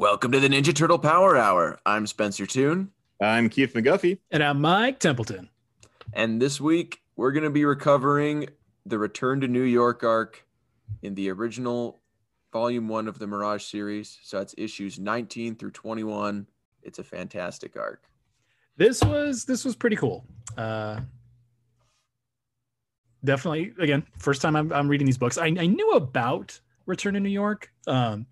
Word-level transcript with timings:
Welcome 0.00 0.32
to 0.32 0.40
the 0.40 0.48
Ninja 0.48 0.74
Turtle 0.74 0.98
Power 0.98 1.36
Hour. 1.36 1.78
I'm 1.84 2.06
Spencer 2.06 2.46
Toon. 2.46 2.90
I'm 3.20 3.50
Keith 3.50 3.74
McGuffey. 3.74 4.18
And 4.30 4.42
I'm 4.42 4.58
Mike 4.58 4.98
Templeton. 4.98 5.49
And 6.12 6.40
this 6.40 6.60
week, 6.60 7.00
we're 7.16 7.32
going 7.32 7.44
to 7.44 7.50
be 7.50 7.64
recovering 7.64 8.48
the 8.86 8.98
Return 8.98 9.40
to 9.42 9.48
New 9.48 9.62
York 9.62 10.02
arc 10.02 10.44
in 11.02 11.14
the 11.14 11.30
original 11.30 12.00
volume 12.52 12.88
one 12.88 13.06
of 13.06 13.18
the 13.18 13.26
Mirage 13.26 13.64
series. 13.64 14.18
So 14.22 14.38
that's 14.38 14.54
issues 14.58 14.98
19 14.98 15.56
through 15.56 15.70
21. 15.70 16.46
It's 16.82 16.98
a 16.98 17.04
fantastic 17.04 17.76
arc. 17.76 18.04
This 18.76 19.04
was 19.04 19.44
this 19.44 19.64
was 19.64 19.76
pretty 19.76 19.96
cool. 19.96 20.24
Uh, 20.56 21.00
definitely, 23.22 23.74
again, 23.78 24.02
first 24.18 24.40
time 24.40 24.56
I'm, 24.56 24.72
I'm 24.72 24.88
reading 24.88 25.06
these 25.06 25.18
books. 25.18 25.36
I, 25.36 25.46
I 25.46 25.66
knew 25.66 25.90
about 25.92 26.58
Return 26.86 27.14
to 27.14 27.20
New 27.20 27.28
York, 27.28 27.70
um, 27.86 28.26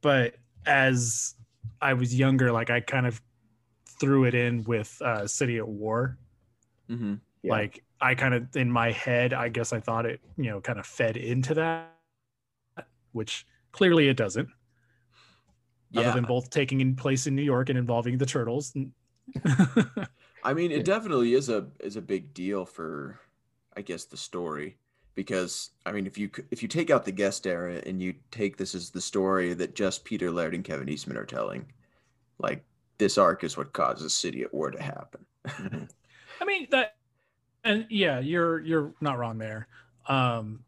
but 0.00 0.36
as 0.64 1.34
I 1.82 1.92
was 1.92 2.14
younger, 2.14 2.52
like 2.52 2.70
I 2.70 2.80
kind 2.80 3.06
of 3.06 3.20
threw 4.00 4.24
it 4.24 4.34
in 4.34 4.64
with 4.64 5.00
uh, 5.02 5.26
City 5.26 5.58
at 5.58 5.68
War. 5.68 6.16
Mm-hmm. 6.90 7.14
Yeah. 7.42 7.52
Like 7.52 7.84
I 8.00 8.14
kind 8.14 8.34
of 8.34 8.54
in 8.56 8.70
my 8.70 8.92
head, 8.92 9.32
I 9.32 9.48
guess 9.48 9.72
I 9.72 9.80
thought 9.80 10.06
it, 10.06 10.20
you 10.36 10.50
know, 10.50 10.60
kind 10.60 10.78
of 10.78 10.86
fed 10.86 11.16
into 11.16 11.54
that, 11.54 11.92
which 13.12 13.46
clearly 13.72 14.08
it 14.08 14.16
doesn't. 14.16 14.48
Yeah. 15.90 16.02
Other 16.02 16.12
than 16.12 16.24
both 16.24 16.50
taking 16.50 16.80
in 16.80 16.96
place 16.96 17.26
in 17.26 17.36
New 17.36 17.42
York 17.42 17.68
and 17.68 17.78
involving 17.78 18.18
the 18.18 18.26
turtles. 18.26 18.74
I 20.44 20.54
mean, 20.54 20.70
it 20.70 20.84
definitely 20.84 21.34
is 21.34 21.48
a 21.48 21.68
is 21.80 21.96
a 21.96 22.02
big 22.02 22.34
deal 22.34 22.64
for, 22.64 23.18
I 23.76 23.82
guess, 23.82 24.04
the 24.04 24.16
story 24.16 24.78
because 25.16 25.70
I 25.84 25.90
mean, 25.90 26.06
if 26.06 26.16
you 26.16 26.30
if 26.52 26.62
you 26.62 26.68
take 26.68 26.90
out 26.90 27.04
the 27.04 27.10
guest 27.10 27.46
era 27.46 27.82
and 27.84 28.00
you 28.00 28.14
take 28.30 28.56
this 28.56 28.74
as 28.76 28.90
the 28.90 29.00
story 29.00 29.54
that 29.54 29.74
just 29.74 30.04
Peter 30.04 30.30
Laird 30.30 30.54
and 30.54 30.62
Kevin 30.62 30.88
Eastman 30.88 31.16
are 31.16 31.24
telling, 31.24 31.66
like 32.38 32.64
this 32.98 33.18
arc 33.18 33.42
is 33.42 33.56
what 33.56 33.72
causes 33.72 34.14
City 34.14 34.42
at 34.42 34.54
War 34.54 34.70
to 34.70 34.80
happen. 34.80 35.88
I 36.46 36.48
mean 36.48 36.68
that, 36.70 36.94
and 37.64 37.86
yeah, 37.90 38.20
you're 38.20 38.60
you're 38.60 38.92
not 39.00 39.18
wrong 39.18 39.38
there. 39.38 39.66
Um, 40.08 40.60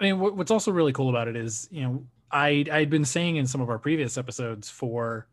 I 0.00 0.04
mean, 0.04 0.18
what, 0.18 0.36
what's 0.36 0.50
also 0.50 0.72
really 0.72 0.92
cool 0.92 1.10
about 1.10 1.28
it 1.28 1.36
is, 1.36 1.68
you 1.70 1.82
know, 1.82 2.06
I 2.30 2.64
I'd 2.72 2.88
been 2.90 3.04
saying 3.04 3.36
in 3.36 3.46
some 3.46 3.60
of 3.60 3.68
our 3.68 3.78
previous 3.78 4.16
episodes 4.16 4.70
for 4.70 5.26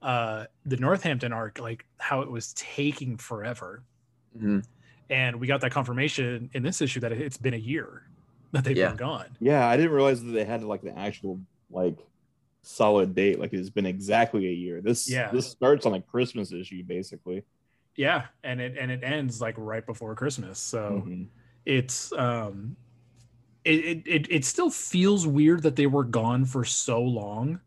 uh 0.00 0.46
the 0.64 0.76
Northampton 0.78 1.32
arc, 1.32 1.58
like 1.60 1.84
how 1.98 2.22
it 2.22 2.30
was 2.30 2.54
taking 2.54 3.16
forever, 3.18 3.82
Mhm. 4.36 4.64
and 5.10 5.36
we 5.38 5.46
got 5.46 5.60
that 5.60 5.70
confirmation 5.72 6.48
in 6.54 6.62
this 6.62 6.80
issue 6.80 7.00
that 7.00 7.12
it's 7.12 7.36
been 7.36 7.54
a 7.54 7.58
year 7.58 8.04
that 8.52 8.64
they've 8.64 8.76
Yeah. 8.76 8.88
been 8.88 8.96
gone. 8.96 9.36
Yeah, 9.40 9.68
I 9.68 9.76
didn't 9.76 9.92
realize 9.92 10.22
that 10.24 10.32
they 10.32 10.44
had 10.44 10.64
like 10.64 10.82
the 10.82 10.96
actual 10.98 11.40
like 11.70 11.98
solid 12.62 13.14
date. 13.14 13.38
Like 13.38 13.52
it's 13.52 13.70
been 13.70 13.86
exactly 13.86 14.46
a 14.46 14.52
year. 14.52 14.80
This 14.80 15.08
Yeah. 15.10 15.30
this 15.30 15.46
starts 15.46 15.84
on 15.84 15.94
a 15.94 16.00
Christmas 16.00 16.50
issue 16.52 16.82
basically. 16.82 17.44
Yeah, 17.96 18.26
and 18.42 18.60
it 18.60 18.76
and 18.78 18.90
it 18.90 19.02
ends 19.04 19.40
like 19.40 19.54
right 19.58 19.84
before 19.84 20.14
Christmas, 20.14 20.58
so. 20.58 21.04
Mhm. 21.06 21.28
it's 21.64 22.12
um 22.14 22.76
it, 23.64 24.02
it 24.06 24.26
it 24.30 24.44
still 24.44 24.70
feels 24.70 25.26
weird 25.26 25.62
that 25.62 25.76
they 25.76 25.86
were 25.86 26.04
gone 26.04 26.44
for 26.44 26.64
so 26.64 27.00
long 27.02 27.60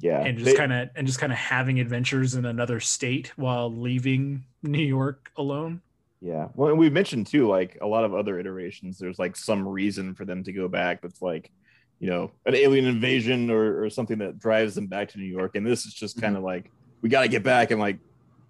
Yeah, 0.00 0.20
and 0.24 0.38
just 0.38 0.56
kind 0.56 0.72
of 0.72 0.88
and 0.94 1.06
just 1.06 1.18
kind 1.18 1.32
of 1.32 1.38
having 1.38 1.80
adventures 1.80 2.34
in 2.34 2.44
another 2.44 2.78
state 2.80 3.32
while 3.36 3.70
leaving 3.72 4.44
New 4.62 4.84
York 4.84 5.30
alone. 5.36 5.82
Yeah. 6.20 6.48
Well, 6.54 6.70
and 6.70 6.78
we 6.78 6.90
mentioned 6.90 7.26
too, 7.28 7.46
like 7.48 7.78
a 7.80 7.86
lot 7.86 8.04
of 8.04 8.14
other 8.14 8.38
iterations, 8.40 8.98
there's 8.98 9.18
like 9.18 9.36
some 9.36 9.66
reason 9.66 10.14
for 10.14 10.24
them 10.24 10.42
to 10.44 10.52
go 10.52 10.66
back 10.68 11.00
that's 11.00 11.22
like, 11.22 11.50
you 12.00 12.08
know, 12.10 12.32
an 12.44 12.54
alien 12.54 12.86
invasion 12.86 13.50
or, 13.50 13.84
or 13.84 13.90
something 13.90 14.18
that 14.18 14.38
drives 14.38 14.74
them 14.74 14.88
back 14.88 15.08
to 15.10 15.18
New 15.18 15.26
York. 15.26 15.54
And 15.54 15.66
this 15.66 15.86
is 15.86 15.94
just 15.94 16.20
kind 16.20 16.36
of 16.36 16.42
like, 16.42 16.72
we 17.02 17.08
got 17.08 17.22
to 17.22 17.28
get 17.28 17.44
back 17.44 17.70
and 17.70 17.80
like 17.80 18.00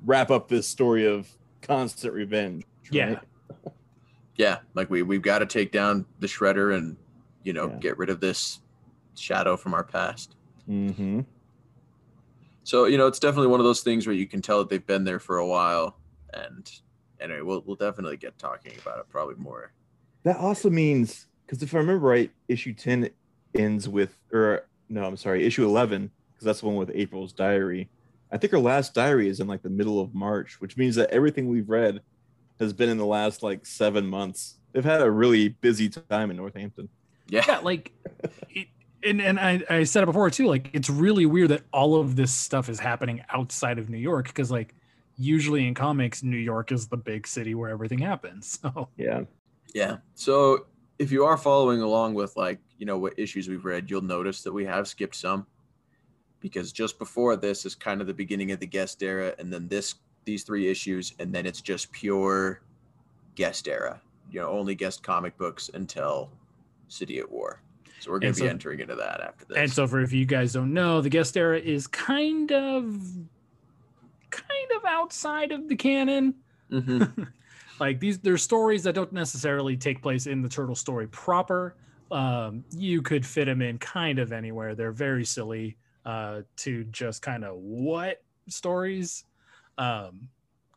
wrap 0.04 0.30
up 0.30 0.48
this 0.48 0.66
story 0.68 1.06
of 1.06 1.28
constant 1.62 2.12
revenge. 2.14 2.64
Yeah. 2.90 3.20
Yeah, 4.36 4.58
like 4.74 4.88
we 4.88 5.02
we've 5.02 5.20
got 5.20 5.40
to 5.40 5.46
take 5.46 5.72
down 5.72 6.06
the 6.20 6.28
shredder 6.28 6.76
and 6.76 6.96
you 7.42 7.52
know 7.52 7.68
Yeah. 7.70 7.76
get 7.78 7.98
rid 7.98 8.08
of 8.08 8.20
this 8.20 8.60
shadow 9.16 9.56
from 9.56 9.74
our 9.74 9.82
past. 9.82 10.36
Mm-hmm. 10.70 11.22
So 12.62 12.84
you 12.84 12.98
know 12.98 13.08
it's 13.08 13.18
definitely 13.18 13.48
one 13.48 13.58
of 13.58 13.64
those 13.64 13.80
things 13.80 14.06
where 14.06 14.14
you 14.14 14.28
can 14.28 14.40
tell 14.40 14.58
that 14.58 14.68
they've 14.68 14.86
been 14.86 15.02
there 15.02 15.18
for 15.18 15.38
a 15.38 15.46
while, 15.46 15.98
and 16.34 16.70
anyway, 17.20 17.40
we'll 17.40 17.64
we'll 17.66 17.74
definitely 17.74 18.16
get 18.16 18.38
talking 18.38 18.72
about 18.80 19.00
it 19.00 19.08
probably 19.08 19.34
more. 19.34 19.72
That 20.22 20.36
also 20.36 20.70
means, 20.70 21.26
because 21.44 21.60
if 21.60 21.74
I 21.74 21.78
remember 21.78 22.06
right, 22.06 22.30
issue 22.46 22.74
10 22.74 23.10
ends 23.56 23.88
with, 23.88 24.16
or 24.32 24.66
no, 24.88 25.04
I'm 25.04 25.16
sorry, 25.16 25.44
issue 25.44 25.64
11, 25.64 26.12
because 26.32 26.44
that's 26.44 26.60
the 26.60 26.66
one 26.66 26.76
with 26.76 26.92
April's 26.94 27.32
diary. 27.32 27.88
I 28.30 28.36
think 28.36 28.52
her 28.52 28.58
last 28.58 28.94
diary 28.94 29.28
is 29.28 29.40
in 29.40 29.46
like 29.46 29.62
the 29.62 29.70
middle 29.70 30.00
of 30.00 30.14
March, 30.14 30.60
which 30.60 30.76
means 30.76 30.96
that 30.96 31.10
everything 31.10 31.48
we've 31.48 31.68
read 31.68 32.00
has 32.60 32.72
been 32.72 32.88
in 32.88 32.98
the 32.98 33.06
last 33.06 33.42
like 33.42 33.64
seven 33.64 34.06
months. 34.06 34.56
They've 34.72 34.84
had 34.84 35.00
a 35.00 35.10
really 35.10 35.48
busy 35.48 35.88
time 35.88 36.30
in 36.30 36.36
Northampton. 36.36 36.88
Yeah, 37.28 37.44
Yeah, 37.46 37.58
like 37.58 37.92
it, 38.50 38.68
and 39.02 39.20
and 39.20 39.38
I 39.38 39.62
I 39.70 39.84
said 39.84 40.02
it 40.02 40.06
before 40.06 40.30
too. 40.30 40.46
Like 40.46 40.70
it's 40.72 40.90
really 40.90 41.26
weird 41.26 41.50
that 41.50 41.62
all 41.72 41.96
of 41.96 42.16
this 42.16 42.32
stuff 42.32 42.68
is 42.68 42.78
happening 42.78 43.22
outside 43.30 43.78
of 43.78 43.88
New 43.88 43.98
York 43.98 44.26
because 44.26 44.50
like 44.50 44.74
usually 45.16 45.66
in 45.66 45.74
comics 45.74 46.22
New 46.22 46.36
York 46.36 46.70
is 46.70 46.86
the 46.88 46.96
big 46.96 47.26
city 47.26 47.54
where 47.54 47.70
everything 47.70 47.98
happens. 47.98 48.58
So 48.74 48.88
Yeah. 48.96 49.22
yeah. 49.74 49.96
So 50.14 50.66
if 50.98 51.12
you 51.12 51.24
are 51.24 51.36
following 51.36 51.80
along 51.80 52.14
with 52.14 52.36
like 52.36 52.58
you 52.78 52.86
know 52.86 52.98
what 52.98 53.18
issues 53.18 53.48
we've 53.48 53.64
read, 53.64 53.90
you'll 53.90 54.02
notice 54.02 54.42
that 54.42 54.52
we 54.52 54.64
have 54.64 54.86
skipped 54.88 55.16
some 55.16 55.46
because 56.40 56.72
just 56.72 56.98
before 56.98 57.36
this 57.36 57.64
is 57.66 57.74
kind 57.74 58.00
of 58.00 58.06
the 58.06 58.14
beginning 58.14 58.50
of 58.52 58.60
the 58.60 58.66
guest 58.66 59.02
era, 59.02 59.34
and 59.38 59.52
then 59.52 59.68
this 59.68 59.96
these 60.24 60.42
three 60.44 60.68
issues, 60.68 61.14
and 61.18 61.34
then 61.34 61.46
it's 61.46 61.60
just 61.60 61.90
pure 61.92 62.60
guest 63.34 63.66
era. 63.68 64.00
You 64.30 64.40
know, 64.40 64.50
only 64.50 64.74
guest 64.74 65.02
comic 65.02 65.36
books 65.38 65.70
until 65.72 66.30
City 66.88 67.18
at 67.18 67.30
War. 67.30 67.62
So 68.00 68.10
we're 68.12 68.18
going 68.20 68.28
And 68.28 68.36
to 68.36 68.42
be 68.44 68.48
entering 68.48 68.80
into 68.80 68.94
that 68.94 69.20
after 69.20 69.44
this. 69.46 69.56
and 69.56 69.72
so 69.72 69.86
for 69.86 70.00
if 70.00 70.12
you 70.12 70.24
guys 70.26 70.52
don't 70.52 70.72
know, 70.72 71.00
the 71.00 71.08
guest 71.08 71.36
era 71.36 71.58
is 71.58 71.86
kind 71.86 72.52
of 72.52 72.84
kind 74.30 74.70
of 74.76 74.84
outside 74.84 75.52
of 75.52 75.68
the 75.68 75.76
canon. 75.76 76.34
Mhm. 76.70 77.28
like 77.80 77.98
these 78.00 78.18
there's 78.18 78.42
stories 78.42 78.82
that 78.82 78.94
don't 78.94 79.12
necessarily 79.12 79.76
take 79.76 80.02
place 80.02 80.26
in 80.26 80.42
the 80.42 80.48
turtle 80.48 80.74
story 80.74 81.06
proper 81.08 81.74
um, 82.10 82.64
you 82.72 83.00
could 83.02 83.24
fit 83.24 83.44
them 83.46 83.62
in 83.62 83.78
kind 83.78 84.18
of 84.18 84.32
anywhere 84.32 84.74
they're 84.74 84.92
very 84.92 85.24
silly 85.24 85.76
uh, 86.08 86.40
to 86.56 86.84
just 86.84 87.20
kind 87.20 87.44
of 87.44 87.56
what 87.56 88.22
stories 88.48 89.24
um, 89.76 90.28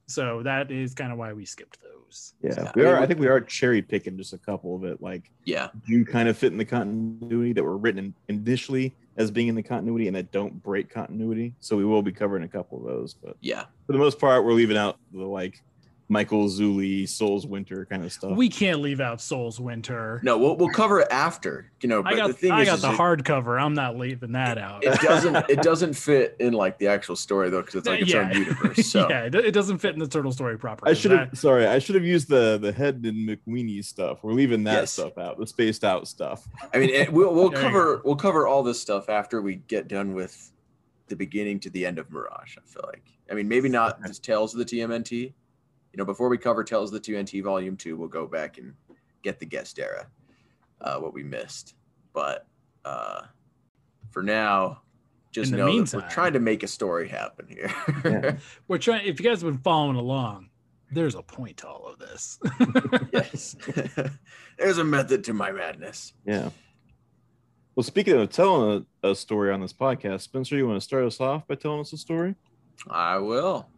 so 0.06 0.44
that 0.44 0.70
is 0.72 0.94
kind 0.94 1.12
of 1.12 1.18
why 1.18 1.32
we 1.32 1.46
skipped 1.46 1.80
those 1.82 2.34
Yeah. 2.44 2.54
Yeah. 2.58 2.72
We 2.76 2.84
are, 2.84 3.00
I 3.00 3.08
think 3.08 3.20
we 3.20 3.28
are 3.28 3.40
cherry 3.40 3.82
picking 3.82 4.18
just 4.18 4.34
a 4.34 4.38
couple 4.38 4.76
of 4.76 4.84
it. 4.84 5.02
Like, 5.02 5.32
yeah. 5.46 5.70
do 5.88 6.04
kind 6.04 6.28
of 6.28 6.38
fit 6.38 6.52
in 6.52 6.58
the 6.58 6.66
continuity 6.66 7.54
that 7.54 7.64
were 7.64 7.78
written 7.78 8.14
initially 8.28 8.94
as 9.16 9.32
being 9.32 9.48
in 9.48 9.56
the 9.56 9.64
continuity 9.64 10.08
and 10.08 10.16
that 10.18 10.32
don't 10.34 10.62
break 10.62 10.90
continuity. 10.90 11.54
So 11.62 11.78
we 11.78 11.86
will 11.86 12.02
be 12.02 12.12
covering 12.12 12.44
a 12.44 12.48
couple 12.50 12.78
of 12.78 12.84
those. 12.84 13.14
But 13.14 13.38
Yeah. 13.40 13.66
for 13.88 13.94
the 13.94 14.00
most 14.00 14.20
part, 14.20 14.44
we're 14.44 14.52
leaving 14.54 14.78
out 14.78 14.98
the 15.14 15.24
like 15.24 15.64
Michael 16.12 16.50
Zulli, 16.50 17.08
Souls 17.08 17.48
Winter 17.48 17.86
kind 17.86 18.04
of 18.04 18.12
stuff. 18.12 18.36
We 18.36 18.50
can't 18.50 18.82
leave 18.82 19.00
out 19.00 19.22
Souls 19.22 19.62
Winter. 19.62 20.20
No, 20.24 20.38
we'll 20.38 20.58
we'll 20.58 20.74
cover 20.74 21.00
it 21.00 21.08
after. 21.10 21.72
You 21.80 21.88
know, 21.88 22.04
but 22.04 22.12
I 22.12 22.18
got 22.18 22.28
the 22.28 22.34
thing 22.34 22.52
I 22.52 22.64
is, 22.64 22.68
got 22.68 22.76
is 22.76 22.82
the 22.82 22.92
it, 22.92 22.98
hardcover. 22.98 23.60
I'm 23.60 23.74
not 23.74 23.98
leaving 23.98 24.34
that 24.34 24.58
out. 24.58 24.84
it 24.84 25.00
doesn't 25.00 25.50
it 25.50 25.62
doesn't 25.62 25.94
fit 25.94 26.36
in 26.42 26.52
like 26.52 26.78
the 26.80 26.88
actual 26.88 27.16
story 27.16 27.50
though 27.50 27.62
because 27.62 27.76
it's 27.76 27.88
like 27.88 28.02
its 28.02 28.14
own 28.14 28.30
universe. 28.34 28.88
So 28.88 29.08
yeah, 29.10 29.24
it, 29.24 29.36
it 29.36 29.52
doesn't 29.54 29.78
fit 29.78 29.94
in 29.94 30.00
the 30.00 30.08
turtle 30.08 30.34
story 30.34 30.60
proper. 30.60 30.86
I 30.86 30.92
should 30.92 31.12
have 31.12 31.30
sorry, 31.38 31.66
I 31.66 31.80
should 31.80 31.96
have 31.96 32.04
used 32.04 32.28
the 32.28 32.58
the 32.62 32.74
head 32.74 32.96
and 33.06 33.30
McWeenie 33.30 33.84
stuff. 33.86 34.20
We're 34.22 34.34
leaving 34.34 34.66
that 34.66 34.82
Yes. 34.82 34.92
stuff 34.92 35.18
out, 35.18 35.38
the 35.38 35.48
spaced 35.48 35.86
out 35.86 36.10
stuff. 36.10 36.46
I 36.74 36.80
mean, 36.80 36.90
it, 36.90 37.14
we'll 37.14 37.34
we'll 37.34 37.52
cover 37.64 38.02
we'll 38.04 38.18
cover 38.18 38.48
all 38.48 38.64
this 38.64 38.82
stuff 38.82 39.08
after 39.08 39.42
we 39.42 39.56
get 39.56 39.88
done 39.88 40.14
with 40.14 40.52
the 41.08 41.16
beginning 41.16 41.62
to 41.62 41.70
the 41.70 41.86
end 41.86 42.00
of 42.00 42.12
Mirage. 42.12 42.58
I 42.58 42.62
feel 42.68 42.84
like. 42.86 43.04
I 43.32 43.34
mean, 43.34 43.48
maybe 43.48 43.70
not 43.70 44.02
the 44.02 44.14
Tales 44.14 44.54
of 44.54 44.60
the 44.60 44.66
TMNT. 44.66 45.32
You 45.94 45.98
know, 45.98 46.06
before 46.06 46.30
we 46.30 46.38
cover 46.38 46.64
Tales 46.64 46.94
of 46.94 47.02
the 47.04 47.12
TMNT 47.14 47.44
Volume 47.44 47.76
Two, 47.78 47.98
we'll 47.98 48.08
go 48.08 48.26
back 48.28 48.58
and 48.58 48.74
get 49.24 49.40
the 49.40 49.46
guest 49.46 49.78
era, 49.80 50.08
uh, 50.80 50.98
what 51.00 51.14
we 51.14 51.24
missed. 51.24 51.76
But 52.14 52.48
uh, 52.86 53.24
for 54.12 54.24
now, 54.24 54.82
just 55.32 55.52
In 55.52 55.58
the 55.58 55.64
know 55.64 55.66
that 55.68 55.74
meantime- 55.74 56.02
we're 56.02 56.10
trying 56.10 56.34
to 56.34 56.40
make 56.40 56.64
a 56.64 56.68
story 56.68 57.08
happen 57.10 57.48
here. 57.48 57.72
Yeah. 58.06 58.38
We're 58.68 58.78
trying. 58.78 59.06
If 59.06 59.20
you 59.20 59.26
guys 59.30 59.42
have 59.42 59.52
been 59.52 59.62
following 59.62 59.96
along, 59.96 60.50
there's 60.92 61.16
a 61.16 61.22
point 61.22 61.58
to 61.58 61.68
all 61.68 61.88
of 61.88 62.00
this. 62.00 62.38
yes, 63.14 63.56
there's 64.58 64.78
a 64.78 64.84
method 64.84 65.24
to 65.26 65.34
my 65.34 65.52
madness. 65.52 66.14
Yeah. 66.26 66.50
Well, 67.76 67.84
speaking 67.84 68.16
of 68.20 68.30
telling 68.30 68.86
a, 69.04 69.10
a 69.12 69.16
story 69.16 69.52
on 69.54 69.62
this 69.62 69.72
podcast, 69.72 70.22
Spencer, 70.22 70.58
you 70.58 70.68
want 70.68 70.78
to 70.78 70.86
start 70.86 71.06
us 71.06 71.22
off 71.22 71.48
by 71.48 71.56
telling 71.56 71.80
us 71.80 71.94
a 71.94 71.98
story? 71.98 72.36
I 72.90 73.18
will. 73.18 73.70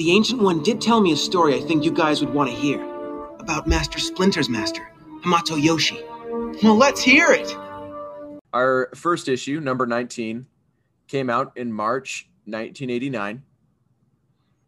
The 0.00 0.12
Ancient 0.12 0.40
One 0.40 0.62
did 0.62 0.80
tell 0.80 0.98
me 1.02 1.12
a 1.12 1.16
story 1.16 1.54
I 1.54 1.60
think 1.60 1.84
you 1.84 1.92
guys 1.92 2.24
would 2.24 2.32
want 2.32 2.48
to 2.48 2.56
hear. 2.56 2.82
About 3.38 3.66
Master 3.66 3.98
Splinter's 3.98 4.48
master, 4.48 4.90
Hamato 5.22 5.62
Yoshi. 5.62 6.02
Well, 6.62 6.74
let's 6.74 7.02
hear 7.02 7.30
it! 7.30 7.54
Our 8.54 8.88
first 8.94 9.28
issue, 9.28 9.60
number 9.60 9.84
19, 9.84 10.46
came 11.06 11.28
out 11.28 11.52
in 11.54 11.70
March 11.70 12.30
1989. 12.46 13.42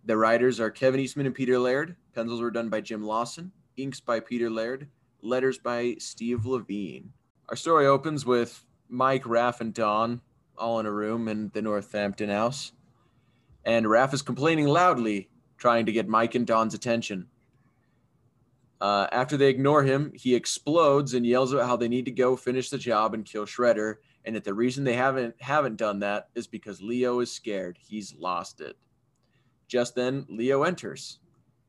The 0.05 0.19
writers 0.19 0.61
are 0.61 0.70
Kevin 0.70 1.00
Eastman 1.00 1.25
and 1.25 1.35
Peter 1.35 1.58
Laird. 1.58 1.96
Pencils 2.14 2.43
were 2.43 2.50
done 2.50 2.69
by 2.69 2.82
Jim 2.82 3.02
Lawson. 3.02 3.52
Inks 3.78 4.00
by 4.00 4.20
Peter 4.20 4.50
Laird. 4.50 4.88
Letters 5.23 5.56
by 5.56 5.96
Steve 5.99 6.44
Levine. 6.44 7.14
Our 7.49 7.56
story 7.56 7.87
opens 7.87 8.26
with 8.26 8.67
Mike, 8.87 9.25
Raph, 9.25 9.62
and 9.62 9.73
Don 9.73 10.20
all 10.58 10.78
in 10.78 10.85
a 10.85 10.93
room 10.93 11.26
in 11.26 11.50
the 11.55 11.62
Northampton 11.62 12.28
house. 12.28 12.73
And 13.64 13.87
Raph 13.87 14.14
is 14.14 14.23
complaining 14.23 14.67
loudly, 14.67 15.29
trying 15.56 15.87
to 15.87 15.93
get 15.93 16.09
Mike 16.09 16.35
and 16.35 16.47
Don's 16.47 16.75
attention. 16.75 17.29
Uh, 18.81 19.06
after 19.12 19.37
they 19.37 19.49
ignore 19.49 19.85
him, 19.85 20.11
he 20.12 20.35
explodes 20.35 21.14
and 21.14 21.25
yells 21.25 21.53
about 21.53 21.69
how 21.69 21.76
they 21.76 21.87
need 21.87 22.05
to 22.05 22.11
go 22.11 22.35
finish 22.35 22.69
the 22.69 22.79
job 22.79 23.14
and 23.14 23.25
kill 23.25 23.47
Shredder, 23.47 23.97
and 24.25 24.35
that 24.35 24.43
the 24.43 24.55
reason 24.55 24.82
they 24.82 24.94
haven't 24.94 25.41
haven't 25.41 25.76
done 25.76 26.00
that 26.00 26.29
is 26.35 26.49
because 26.49 26.82
Leo 26.82 27.20
is 27.20 27.31
scared. 27.31 27.79
He's 27.81 28.12
lost 28.17 28.61
it. 28.61 28.76
Just 29.69 29.94
then, 29.94 30.26
Leo 30.29 30.64
enters, 30.64 31.20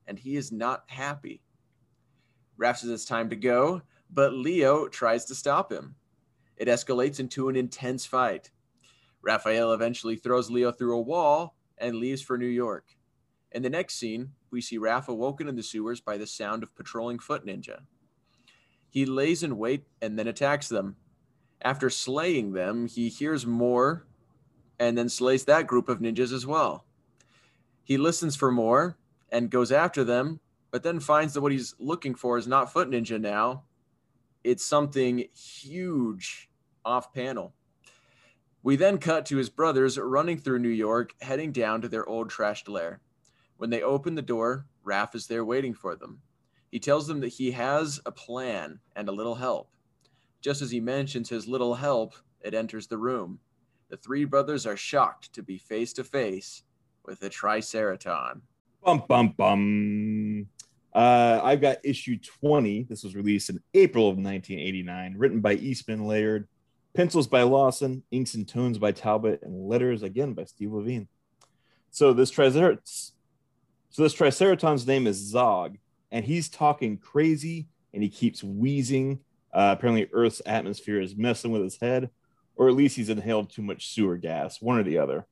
and 0.08 0.18
he 0.18 0.38
is 0.38 0.52
not 0.52 0.86
happy. 0.88 1.44
Raph 2.60 2.78
says 2.78 2.90
it's 2.90 3.06
time 3.06 3.30
to 3.30 3.36
go, 3.36 3.84
but 4.12 4.34
Leo 4.34 4.88
tries 4.88 5.26
to 5.26 5.36
stop 5.36 5.72
him. 5.72 5.96
It 6.58 6.68
escalates 6.68 7.20
into 7.20 7.48
an 7.50 7.56
intense 7.56 8.08
fight. 8.08 8.50
Raphael 9.22 9.74
eventually 9.74 10.16
throws 10.16 10.50
Leo 10.50 10.72
through 10.72 10.98
a 10.98 11.02
wall 11.02 11.56
and 11.84 11.98
leaves 11.98 12.22
for 12.22 12.38
New 12.38 12.48
York. 12.48 12.96
In 13.52 13.62
the 13.62 13.70
next 13.70 13.96
scene, 13.96 14.32
we 14.50 14.62
see 14.62 14.80
Raph 14.80 15.10
awoken 15.10 15.48
in 15.48 15.56
the 15.58 15.62
sewers 15.62 16.00
by 16.00 16.18
the 16.18 16.26
sound 16.26 16.64
of 16.64 16.74
patrolling 16.76 17.20
foot 17.20 17.46
ninja. 17.46 17.82
He 18.90 19.06
lays 19.06 19.44
in 19.44 19.58
wait 19.58 19.86
and 20.02 20.18
then 20.18 20.28
attacks 20.28 20.70
them. 20.70 20.96
After 21.62 21.90
slaying 21.90 22.54
them, 22.54 22.88
he 22.88 23.10
hears 23.10 23.46
more 23.46 24.08
and 24.80 24.98
then 24.98 25.10
slays 25.10 25.46
that 25.46 25.68
group 25.68 25.90
of 25.90 26.00
ninjas 26.00 26.34
as 26.34 26.46
well. 26.48 26.86
He 27.84 27.98
listens 27.98 28.36
for 28.36 28.52
more 28.52 28.98
and 29.30 29.50
goes 29.50 29.72
after 29.72 30.04
them, 30.04 30.40
but 30.72 30.84
then 30.84 31.00
finds 31.00 31.34
that 31.34 31.42
what 31.42 31.52
he's 31.52 31.76
looking 31.80 32.16
for 32.16 32.38
is 32.38 32.48
not 32.48 32.72
foot 32.72 32.90
ninja 32.90 33.20
now. 33.20 33.64
It's 34.44 34.66
something 34.66 35.26
huge 35.34 36.50
off 36.86 37.14
panel. 37.14 37.54
We 38.66 38.78
then 38.78 38.98
cut 38.98 39.26
to 39.26 39.36
his 39.36 39.50
brothers 39.50 39.98
running 39.98 40.38
through 40.38 40.60
New 40.60 40.70
York, 40.70 41.14
heading 41.22 41.52
down 41.52 41.82
to 41.82 41.90
their 41.90 42.08
old 42.08 42.30
trashed 42.30 42.70
lair. 42.70 43.02
When 43.58 43.70
they 43.70 43.82
open 43.82 44.16
the 44.16 44.22
door, 44.22 44.66
Raph 44.86 45.16
is 45.16 45.28
there 45.28 45.44
waiting 45.44 45.74
for 45.74 45.96
them. 45.98 46.22
He 46.72 46.80
tells 46.80 47.06
them 47.06 47.20
that 47.20 47.28
he 47.28 47.52
has 47.52 48.00
a 48.06 48.12
plan 48.12 48.80
and 48.96 49.10
a 49.10 49.12
little 49.12 49.36
help. 49.36 49.70
Just 50.42 50.62
as 50.62 50.72
he 50.72 50.80
mentions 50.80 51.28
his 51.28 51.46
little 51.46 51.76
help, 51.76 52.14
it 52.40 52.54
enters 52.54 52.88
the 52.88 52.98
room. 52.98 53.40
The 53.90 53.98
three 53.98 54.24
brothers 54.24 54.66
are 54.66 54.78
shocked 54.78 55.34
to 55.34 55.44
be 55.44 55.58
face 55.58 55.92
to 55.94 56.04
face 56.06 56.64
with 57.06 57.22
a 57.22 57.30
Triceraton. 57.30 58.42
Bum 58.82 59.04
bum 59.10 59.34
bum. 59.38 60.48
Uh, 60.94 61.42
I've 61.44 61.62
got 61.62 61.78
issue 61.84 62.18
20. 62.18 62.84
This 62.84 63.04
was 63.04 63.16
released 63.16 63.50
in 63.50 63.60
April 63.74 64.06
of 64.06 64.16
1989, 64.16 65.16
written 65.18 65.42
by 65.42 65.56
Eastman 65.56 66.06
Laird, 66.06 66.48
pencils 66.94 67.28
by 67.28 67.44
Lawson, 67.44 68.04
inks 68.12 68.36
and 68.36 68.48
tones 68.48 68.78
by 68.78 68.92
Talbot, 68.92 69.42
and 69.44 69.68
letters 69.68 70.04
again 70.04 70.34
by 70.34 70.46
Steve 70.46 70.72
Levine. 70.72 71.08
So 71.92 72.14
this 72.14 72.32
Triceratops, 72.32 73.14
so 73.90 74.04
this 74.04 74.14
Triceraton's 74.14 74.88
name 74.88 75.06
is 75.06 75.18
Zog, 75.18 75.78
and 76.12 76.26
he's 76.26 76.50
talking 76.50 76.98
crazy 76.98 77.68
and 77.94 78.02
he 78.02 78.10
keeps 78.10 78.44
wheezing. 78.44 79.20
Uh, 79.54 79.76
apparently, 79.78 80.10
Earth's 80.12 80.42
atmosphere 80.46 81.00
is 81.00 81.16
messing 81.16 81.52
with 81.52 81.62
his 81.62 81.78
head, 81.80 82.10
or 82.56 82.68
at 82.68 82.76
least 82.76 82.96
he's 82.96 83.10
inhaled 83.10 83.52
too 83.52 83.62
much 83.62 83.94
sewer 83.94 84.18
gas, 84.18 84.62
one 84.62 84.80
or 84.80 84.84
the 84.84 84.98
other. 84.98 85.28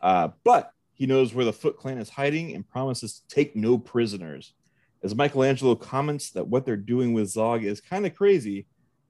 Uh, 0.00 0.28
but 0.44 0.72
he 0.92 1.06
knows 1.06 1.32
where 1.32 1.44
the 1.44 1.52
Foot 1.52 1.76
Clan 1.76 1.98
is 1.98 2.08
hiding 2.08 2.54
and 2.54 2.68
promises 2.68 3.20
to 3.20 3.34
take 3.34 3.54
no 3.54 3.78
prisoners. 3.78 4.54
As 5.02 5.14
Michelangelo 5.14 5.76
comments 5.76 6.30
that 6.32 6.48
what 6.48 6.66
they're 6.66 6.76
doing 6.76 7.12
with 7.12 7.28
Zog 7.30 7.64
is 7.64 7.80
kind 7.80 8.04
of 8.04 8.14
crazy, 8.14 8.66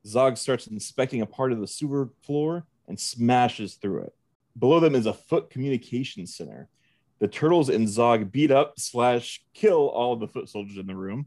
Zog 0.06 0.36
starts 0.36 0.66
inspecting 0.66 1.20
a 1.20 1.26
part 1.26 1.52
of 1.52 1.60
the 1.60 1.66
sewer 1.66 2.10
floor 2.22 2.66
and 2.88 2.98
smashes 2.98 3.74
through 3.74 4.02
it. 4.02 4.14
Below 4.58 4.80
them 4.80 4.94
is 4.94 5.06
a 5.06 5.12
foot 5.12 5.50
communication 5.50 6.26
center. 6.26 6.68
The 7.18 7.28
turtles 7.28 7.68
and 7.68 7.88
Zog 7.88 8.32
beat 8.32 8.50
up 8.50 8.74
slash 8.78 9.42
kill 9.54 9.88
all 9.88 10.12
of 10.12 10.20
the 10.20 10.28
foot 10.28 10.48
soldiers 10.48 10.78
in 10.78 10.86
the 10.86 10.96
room. 10.96 11.26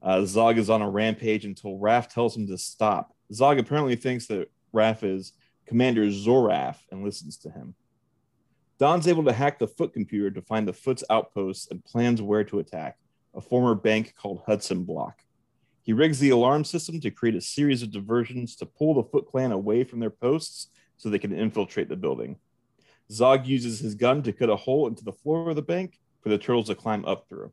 Uh, 0.00 0.24
Zog 0.24 0.58
is 0.58 0.70
on 0.70 0.82
a 0.82 0.88
rampage 0.88 1.44
until 1.44 1.78
Raph 1.78 2.08
tells 2.08 2.36
him 2.36 2.46
to 2.48 2.58
stop. 2.58 3.12
Zog 3.32 3.58
apparently 3.58 3.96
thinks 3.96 4.26
that 4.26 4.50
Raph 4.72 5.02
is 5.02 5.32
Commander 5.66 6.06
Zoraf 6.06 6.76
and 6.90 7.02
listens 7.02 7.36
to 7.38 7.50
him. 7.50 7.74
Don's 8.78 9.08
able 9.08 9.24
to 9.24 9.32
hack 9.32 9.58
the 9.58 9.68
foot 9.68 9.92
computer 9.92 10.30
to 10.30 10.42
find 10.42 10.68
the 10.68 10.72
foot's 10.72 11.04
outposts 11.08 11.68
and 11.70 11.84
plans 11.84 12.20
where 12.20 12.44
to 12.44 12.58
attack, 12.58 12.98
a 13.34 13.40
former 13.40 13.74
bank 13.74 14.14
called 14.16 14.42
Hudson 14.46 14.84
Block. 14.84 15.23
He 15.84 15.92
rigs 15.92 16.18
the 16.18 16.30
alarm 16.30 16.64
system 16.64 16.98
to 17.00 17.10
create 17.10 17.36
a 17.36 17.40
series 17.40 17.82
of 17.82 17.92
diversions 17.92 18.56
to 18.56 18.66
pull 18.66 18.94
the 18.94 19.04
Foot 19.04 19.26
Clan 19.26 19.52
away 19.52 19.84
from 19.84 20.00
their 20.00 20.10
posts 20.10 20.68
so 20.96 21.08
they 21.08 21.18
can 21.18 21.32
infiltrate 21.32 21.90
the 21.90 21.96
building. 21.96 22.36
Zog 23.12 23.46
uses 23.46 23.80
his 23.80 23.94
gun 23.94 24.22
to 24.22 24.32
cut 24.32 24.48
a 24.48 24.56
hole 24.56 24.86
into 24.86 25.04
the 25.04 25.12
floor 25.12 25.50
of 25.50 25.56
the 25.56 25.62
bank 25.62 25.98
for 26.22 26.30
the 26.30 26.38
turtles 26.38 26.68
to 26.68 26.74
climb 26.74 27.04
up 27.04 27.28
through. 27.28 27.52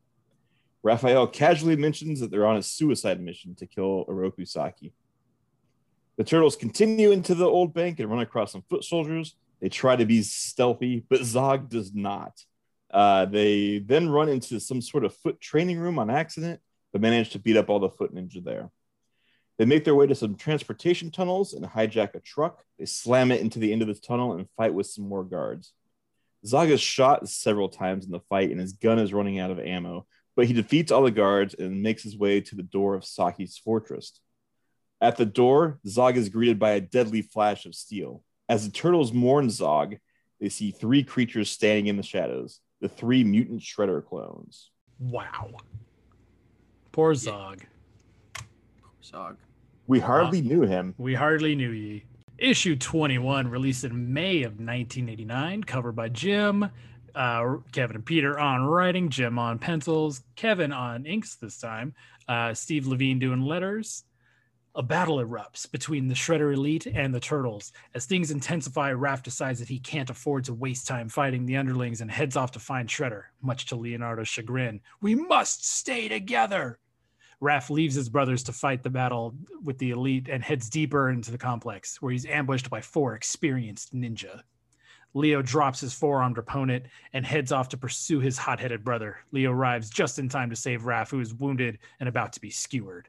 Raphael 0.82 1.26
casually 1.26 1.76
mentions 1.76 2.20
that 2.20 2.30
they're 2.30 2.46
on 2.46 2.56
a 2.56 2.62
suicide 2.62 3.20
mission 3.20 3.54
to 3.56 3.66
kill 3.66 4.06
Oroku 4.06 4.48
Saki. 4.48 4.94
The 6.16 6.24
turtles 6.24 6.56
continue 6.56 7.12
into 7.12 7.34
the 7.34 7.46
old 7.46 7.74
bank 7.74 8.00
and 8.00 8.10
run 8.10 8.20
across 8.20 8.52
some 8.52 8.64
foot 8.68 8.82
soldiers. 8.82 9.36
They 9.60 9.68
try 9.68 9.94
to 9.94 10.06
be 10.06 10.22
stealthy, 10.22 11.04
but 11.08 11.22
Zog 11.22 11.68
does 11.68 11.94
not. 11.94 12.32
Uh, 12.90 13.26
they 13.26 13.78
then 13.78 14.08
run 14.08 14.28
into 14.28 14.58
some 14.58 14.80
sort 14.80 15.04
of 15.04 15.14
foot 15.16 15.40
training 15.40 15.78
room 15.78 15.98
on 15.98 16.10
accident, 16.10 16.60
but 16.92 17.00
manage 17.00 17.30
to 17.30 17.38
beat 17.38 17.56
up 17.56 17.70
all 17.70 17.80
the 17.80 17.88
foot 17.88 18.14
ninja 18.14 18.42
there. 18.42 18.70
They 19.58 19.64
make 19.64 19.84
their 19.84 19.94
way 19.94 20.06
to 20.06 20.14
some 20.14 20.34
transportation 20.34 21.10
tunnels 21.10 21.52
and 21.52 21.64
hijack 21.64 22.14
a 22.14 22.20
truck. 22.20 22.64
They 22.78 22.86
slam 22.86 23.30
it 23.30 23.40
into 23.40 23.58
the 23.58 23.72
end 23.72 23.82
of 23.82 23.88
the 23.88 23.94
tunnel 23.94 24.32
and 24.32 24.48
fight 24.56 24.74
with 24.74 24.86
some 24.86 25.08
more 25.08 25.24
guards. 25.24 25.72
Zog 26.44 26.70
is 26.70 26.80
shot 26.80 27.28
several 27.28 27.68
times 27.68 28.04
in 28.04 28.10
the 28.10 28.20
fight, 28.20 28.50
and 28.50 28.60
his 28.60 28.72
gun 28.72 28.98
is 28.98 29.12
running 29.12 29.38
out 29.38 29.50
of 29.50 29.60
ammo, 29.60 30.06
but 30.34 30.46
he 30.46 30.52
defeats 30.52 30.90
all 30.90 31.02
the 31.02 31.10
guards 31.10 31.54
and 31.54 31.82
makes 31.82 32.02
his 32.02 32.16
way 32.16 32.40
to 32.40 32.56
the 32.56 32.62
door 32.62 32.94
of 32.94 33.04
Saki's 33.04 33.56
fortress. 33.56 34.18
At 35.00 35.16
the 35.16 35.26
door, 35.26 35.78
Zog 35.86 36.16
is 36.16 36.28
greeted 36.28 36.58
by 36.58 36.70
a 36.70 36.80
deadly 36.80 37.22
flash 37.22 37.66
of 37.66 37.74
steel. 37.74 38.24
As 38.48 38.64
the 38.64 38.72
turtles 38.72 39.12
mourn 39.12 39.50
Zog, 39.50 39.96
they 40.40 40.48
see 40.48 40.72
three 40.72 41.04
creatures 41.04 41.50
standing 41.50 41.86
in 41.86 41.96
the 41.96 42.02
shadows 42.02 42.60
the 42.80 42.88
three 42.88 43.22
mutant 43.22 43.60
Shredder 43.60 44.04
clones. 44.04 44.70
Wow. 44.98 45.52
Poor 46.92 47.14
Zog. 47.14 47.64
Zog. 49.02 49.38
We 49.86 49.98
hardly 49.98 50.42
knew 50.42 50.62
him. 50.62 50.94
We 50.98 51.14
hardly 51.14 51.54
knew 51.54 51.70
ye. 51.70 52.04
Issue 52.38 52.76
21, 52.76 53.48
released 53.48 53.84
in 53.84 54.12
May 54.12 54.42
of 54.42 54.52
1989, 54.52 55.64
covered 55.64 55.92
by 55.92 56.08
Jim. 56.08 56.70
Uh, 57.14 57.56
Kevin 57.72 57.96
and 57.96 58.06
Peter 58.06 58.38
on 58.38 58.64
writing, 58.64 59.10
Jim 59.10 59.38
on 59.38 59.58
pencils, 59.58 60.22
Kevin 60.34 60.72
on 60.72 61.04
inks 61.04 61.36
this 61.36 61.58
time, 61.58 61.94
uh, 62.26 62.54
Steve 62.54 62.86
Levine 62.86 63.18
doing 63.18 63.42
letters. 63.42 64.04
A 64.74 64.82
battle 64.82 65.18
erupts 65.18 65.70
between 65.70 66.08
the 66.08 66.14
Shredder 66.14 66.54
Elite 66.54 66.86
and 66.86 67.14
the 67.14 67.20
Turtles. 67.20 67.72
As 67.92 68.06
things 68.06 68.30
intensify, 68.30 68.90
Raph 68.94 69.22
decides 69.22 69.58
that 69.58 69.68
he 69.68 69.78
can't 69.78 70.08
afford 70.08 70.44
to 70.44 70.54
waste 70.54 70.86
time 70.86 71.10
fighting 71.10 71.44
the 71.44 71.58
underlings 71.58 72.00
and 72.00 72.10
heads 72.10 72.36
off 72.36 72.52
to 72.52 72.58
find 72.58 72.88
Shredder, 72.88 73.24
much 73.42 73.66
to 73.66 73.76
Leonardo's 73.76 74.28
chagrin. 74.28 74.80
We 75.02 75.14
must 75.14 75.68
stay 75.68 76.08
together! 76.08 76.78
Raph 77.42 77.68
leaves 77.68 77.96
his 77.96 78.08
brothers 78.08 78.42
to 78.44 78.52
fight 78.54 78.82
the 78.82 78.88
battle 78.88 79.34
with 79.62 79.76
the 79.76 79.90
Elite 79.90 80.30
and 80.30 80.42
heads 80.42 80.70
deeper 80.70 81.10
into 81.10 81.30
the 81.30 81.36
complex, 81.36 82.00
where 82.00 82.12
he's 82.12 82.24
ambushed 82.24 82.70
by 82.70 82.80
four 82.80 83.14
experienced 83.14 83.94
ninja. 83.94 84.40
Leo 85.12 85.42
drops 85.42 85.80
his 85.80 85.92
four 85.92 86.22
armed 86.22 86.38
opponent 86.38 86.86
and 87.12 87.26
heads 87.26 87.52
off 87.52 87.68
to 87.68 87.76
pursue 87.76 88.20
his 88.20 88.38
hot 88.38 88.58
headed 88.58 88.82
brother. 88.84 89.18
Leo 89.32 89.52
arrives 89.52 89.90
just 89.90 90.18
in 90.18 90.30
time 90.30 90.48
to 90.48 90.56
save 90.56 90.84
Raph, 90.84 91.10
who 91.10 91.20
is 91.20 91.34
wounded 91.34 91.78
and 92.00 92.08
about 92.08 92.32
to 92.32 92.40
be 92.40 92.48
skewered. 92.48 93.08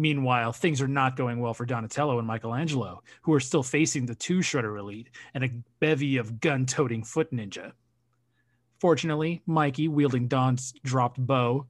Meanwhile, 0.00 0.54
things 0.54 0.80
are 0.80 0.88
not 0.88 1.14
going 1.14 1.40
well 1.40 1.52
for 1.52 1.66
Donatello 1.66 2.18
and 2.18 2.26
Michelangelo, 2.26 3.02
who 3.20 3.34
are 3.34 3.38
still 3.38 3.62
facing 3.62 4.06
the 4.06 4.14
two 4.14 4.38
Shredder 4.38 4.78
Elite 4.78 5.10
and 5.34 5.44
a 5.44 5.50
bevy 5.78 6.16
of 6.16 6.40
gun 6.40 6.64
toting 6.64 7.04
foot 7.04 7.30
ninja. 7.30 7.72
Fortunately, 8.78 9.42
Mikey, 9.44 9.88
wielding 9.88 10.26
Don's 10.26 10.72
dropped 10.82 11.18
bow, 11.18 11.66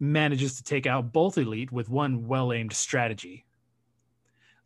manages 0.00 0.56
to 0.56 0.62
take 0.62 0.86
out 0.86 1.12
both 1.12 1.36
Elite 1.36 1.70
with 1.70 1.90
one 1.90 2.26
well 2.26 2.54
aimed 2.54 2.72
strategy. 2.72 3.44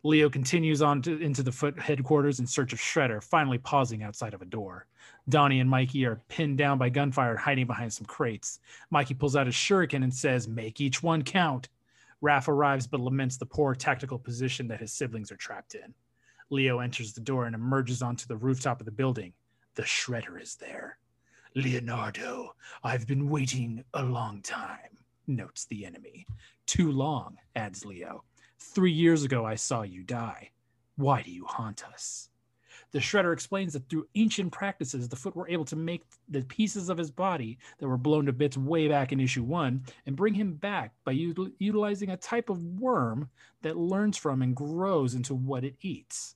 Leo 0.03 0.29
continues 0.29 0.81
on 0.81 1.01
to, 1.01 1.21
into 1.21 1.43
the 1.43 1.51
foot 1.51 1.77
headquarters 1.77 2.39
in 2.39 2.47
search 2.47 2.71
of 2.71 2.79
Shredder, 2.79 3.21
finally 3.21 3.57
pausing 3.57 4.01
outside 4.01 4.33
of 4.33 4.41
a 4.41 4.45
door. 4.45 4.87
Donnie 5.27 5.59
and 5.59 5.69
Mikey 5.69 6.05
are 6.05 6.21
pinned 6.29 6.57
down 6.57 6.77
by 6.77 6.87
gunfire, 6.87 7.35
hiding 7.35 7.67
behind 7.67 7.91
some 7.91 8.05
crates. 8.05 8.61
Mikey 8.91 9.13
pulls 9.13 9.35
out 9.35 9.47
his 9.47 9.55
shuriken 9.55 10.05
and 10.05 10.13
says, 10.13 10.47
Make 10.47 10.79
each 10.79 11.03
one 11.03 11.21
count. 11.21 11.67
Raph 12.23 12.47
arrives 12.47 12.87
but 12.87 13.01
laments 13.01 13.35
the 13.35 13.45
poor 13.45 13.75
tactical 13.75 14.17
position 14.17 14.65
that 14.69 14.79
his 14.79 14.93
siblings 14.93 15.29
are 15.29 15.35
trapped 15.35 15.75
in. 15.75 15.93
Leo 16.49 16.79
enters 16.79 17.11
the 17.11 17.19
door 17.19 17.45
and 17.45 17.53
emerges 17.53 18.01
onto 18.01 18.25
the 18.25 18.37
rooftop 18.37 18.79
of 18.79 18.85
the 18.85 18.91
building. 18.91 19.33
The 19.75 19.83
Shredder 19.83 20.41
is 20.41 20.55
there. 20.55 20.99
Leonardo, 21.55 22.55
I've 22.81 23.05
been 23.07 23.29
waiting 23.29 23.83
a 23.93 24.03
long 24.03 24.41
time, 24.41 24.97
notes 25.27 25.65
the 25.65 25.85
enemy. 25.85 26.25
Too 26.65 26.93
long, 26.93 27.35
adds 27.57 27.85
Leo. 27.85 28.23
Three 28.57 28.93
years 28.93 29.23
ago, 29.23 29.45
I 29.45 29.55
saw 29.55 29.81
you 29.81 30.03
die. 30.03 30.51
Why 30.95 31.23
do 31.23 31.31
you 31.31 31.45
haunt 31.45 31.83
us? 31.85 32.29
The 32.93 32.99
Shredder 32.99 33.33
explains 33.33 33.73
that 33.73 33.89
through 33.89 34.07
ancient 34.13 34.51
practices, 34.51 35.09
the 35.09 35.15
Foot 35.15 35.35
were 35.35 35.49
able 35.49 35.65
to 35.65 35.75
make 35.75 36.03
the 36.29 36.43
pieces 36.43 36.89
of 36.89 36.97
his 36.97 37.09
body 37.09 37.57
that 37.79 37.87
were 37.87 37.97
blown 37.97 38.27
to 38.27 38.33
bits 38.33 38.55
way 38.55 38.87
back 38.87 39.11
in 39.11 39.19
issue 39.19 39.43
one 39.43 39.83
and 40.05 40.15
bring 40.15 40.35
him 40.35 40.53
back 40.53 40.93
by 41.03 41.15
util- 41.15 41.51
utilizing 41.57 42.11
a 42.11 42.17
type 42.17 42.49
of 42.49 42.63
worm 42.63 43.29
that 43.63 43.77
learns 43.77 44.15
from 44.15 44.43
and 44.43 44.55
grows 44.55 45.15
into 45.15 45.33
what 45.33 45.63
it 45.63 45.75
eats. 45.81 46.35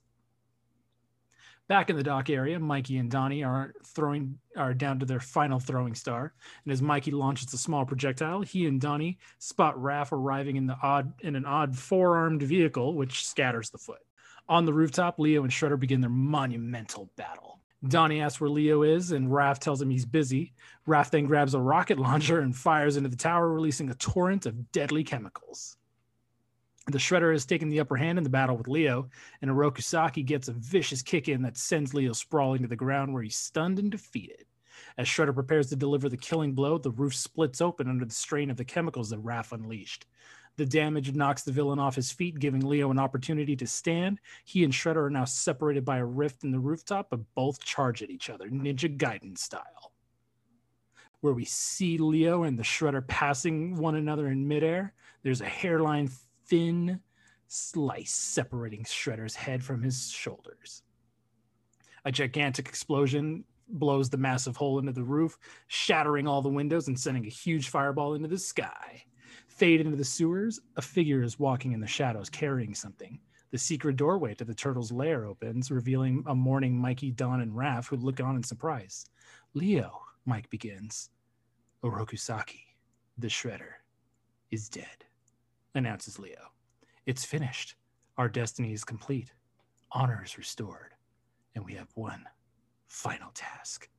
Back 1.67 1.91
in 1.91 1.95
the 1.95 2.03
dock 2.03 2.29
area, 2.29 2.57
Mikey 2.59 2.97
and 2.97 3.11
Donnie 3.11 3.43
are 3.43 3.73
throwing 3.85 4.39
are 4.55 4.73
down 4.73 4.99
to 4.99 5.05
their 5.05 5.19
final 5.19 5.59
throwing 5.59 5.93
star, 5.93 6.33
and 6.63 6.71
as 6.71 6.81
Mikey 6.81 7.11
launches 7.11 7.53
a 7.53 7.57
small 7.57 7.85
projectile, 7.85 8.41
he 8.41 8.65
and 8.65 8.79
Donnie 8.79 9.19
spot 9.37 9.75
Raph 9.75 10.13
arriving 10.13 10.55
in 10.55 10.65
the 10.65 10.77
odd 10.81 11.13
in 11.19 11.35
an 11.35 11.45
odd 11.45 11.77
four-armed 11.77 12.41
vehicle, 12.41 12.95
which 12.95 13.27
scatters 13.27 13.69
the 13.69 13.77
foot. 13.77 14.06
On 14.49 14.65
the 14.65 14.73
rooftop, 14.73 15.19
Leo 15.19 15.43
and 15.43 15.51
Shredder 15.51 15.79
begin 15.79 16.01
their 16.01 16.09
monumental 16.09 17.09
battle. 17.17 17.59
Donnie 17.87 18.21
asks 18.21 18.41
where 18.41 18.49
Leo 18.49 18.81
is, 18.83 19.11
and 19.11 19.29
Raph 19.29 19.59
tells 19.59 19.81
him 19.81 19.89
he's 19.89 20.05
busy. 20.05 20.53
Raph 20.87 21.11
then 21.11 21.25
grabs 21.25 21.53
a 21.53 21.59
rocket 21.59 21.99
launcher 21.99 22.39
and 22.39 22.55
fires 22.55 22.97
into 22.97 23.09
the 23.09 23.15
tower, 23.15 23.51
releasing 23.51 23.89
a 23.89 23.95
torrent 23.95 24.45
of 24.45 24.71
deadly 24.71 25.03
chemicals. 25.03 25.77
The 26.87 26.97
Shredder 26.97 27.33
has 27.33 27.45
taken 27.45 27.67
the 27.67 27.81
upper 27.81 27.97
hand 27.97 28.17
in 28.17 28.23
the 28.23 28.29
battle 28.29 28.55
with 28.55 28.69
Leo, 28.69 29.09
and 29.41 29.51
Oroku 29.51 29.83
Saki 29.83 30.23
gets 30.23 30.47
a 30.47 30.53
vicious 30.53 31.01
kick 31.01 31.27
in 31.27 31.41
that 31.41 31.57
sends 31.57 31.93
Leo 31.93 32.13
sprawling 32.13 32.61
to 32.61 32.67
the 32.67 32.77
ground 32.77 33.13
where 33.13 33.23
he's 33.23 33.35
stunned 33.35 33.77
and 33.77 33.91
defeated. 33.91 34.45
As 34.97 35.07
Shredder 35.07 35.33
prepares 35.33 35.67
to 35.67 35.75
deliver 35.75 36.07
the 36.07 36.17
killing 36.17 36.53
blow, 36.53 36.77
the 36.77 36.91
roof 36.91 37.13
splits 37.13 37.59
open 37.61 37.89
under 37.89 38.05
the 38.05 38.13
strain 38.13 38.49
of 38.49 38.57
the 38.57 38.63
chemicals 38.63 39.09
that 39.09 39.23
Raph 39.23 39.51
unleashed. 39.51 40.05
The 40.57 40.65
damage 40.65 41.13
knocks 41.13 41.43
the 41.43 41.51
villain 41.51 41.77
off 41.77 41.95
his 41.95 42.11
feet, 42.11 42.39
giving 42.39 42.61
Leo 42.61 42.89
an 42.89 42.97
opportunity 42.97 43.55
to 43.55 43.67
stand. 43.67 44.19
He 44.43 44.63
and 44.63 44.73
Shredder 44.73 45.05
are 45.05 45.09
now 45.09 45.25
separated 45.25 45.85
by 45.85 45.97
a 45.97 46.05
rift 46.05 46.43
in 46.43 46.51
the 46.51 46.59
rooftop, 46.59 47.11
but 47.11 47.19
both 47.35 47.63
charge 47.63 48.01
at 48.01 48.09
each 48.09 48.29
other, 48.31 48.49
Ninja 48.49 48.97
Gaiden 48.97 49.37
style. 49.37 49.93
Where 51.21 51.33
we 51.33 51.45
see 51.45 51.99
Leo 51.99 52.43
and 52.43 52.57
the 52.57 52.63
Shredder 52.63 53.07
passing 53.07 53.75
one 53.77 53.95
another 53.95 54.27
in 54.27 54.47
midair, 54.47 54.93
there's 55.21 55.41
a 55.41 55.45
hairline 55.45 56.09
thin 56.47 57.01
slice 57.47 58.13
separating 58.13 58.83
Shredder's 58.83 59.35
head 59.35 59.63
from 59.63 59.83
his 59.83 60.09
shoulders. 60.09 60.81
A 62.03 62.11
gigantic 62.11 62.67
explosion 62.67 63.43
blows 63.69 64.09
the 64.09 64.17
massive 64.17 64.55
hole 64.55 64.79
into 64.79 64.91
the 64.91 65.03
roof, 65.03 65.37
shattering 65.67 66.27
all 66.27 66.41
the 66.41 66.49
windows 66.49 66.87
and 66.87 66.99
sending 66.99 67.25
a 67.25 67.29
huge 67.29 67.69
fireball 67.69 68.15
into 68.15 68.27
the 68.27 68.39
sky. 68.39 69.03
Fade 69.57 69.81
into 69.81 69.97
the 69.97 70.05
sewers, 70.05 70.59
a 70.75 70.83
figure 70.83 71.23
is 71.23 71.39
walking 71.39 71.71
in 71.71 71.79
the 71.79 71.87
shadows 71.87 72.29
carrying 72.29 72.75
something. 72.75 73.19
The 73.49 73.57
secret 73.57 73.95
doorway 73.95 74.35
to 74.35 74.45
the 74.45 74.53
turtle's 74.53 74.91
lair 74.91 75.25
opens, 75.25 75.71
revealing 75.71 76.23
a 76.27 76.35
mourning 76.35 76.77
Mikey, 76.77 77.09
Don, 77.09 77.41
and 77.41 77.51
Raph 77.51 77.87
who 77.87 77.95
look 77.95 78.19
on 78.21 78.35
in 78.35 78.43
surprise. 78.43 79.07
Leo, 79.55 79.99
Mike 80.27 80.47
begins. 80.51 81.09
Oroku 81.83 82.19
Saki, 82.19 82.61
the 83.17 83.29
shredder, 83.29 83.81
is 84.51 84.69
dead, 84.69 85.05
announces 85.73 86.19
Leo. 86.19 86.51
It's 87.07 87.25
finished. 87.25 87.73
Our 88.15 88.29
destiny 88.29 88.73
is 88.73 88.83
complete. 88.83 89.31
Honor 89.91 90.21
is 90.23 90.37
restored. 90.37 90.93
And 91.55 91.65
we 91.65 91.73
have 91.73 91.89
one 91.95 92.25
final 92.85 93.31
task. 93.33 93.89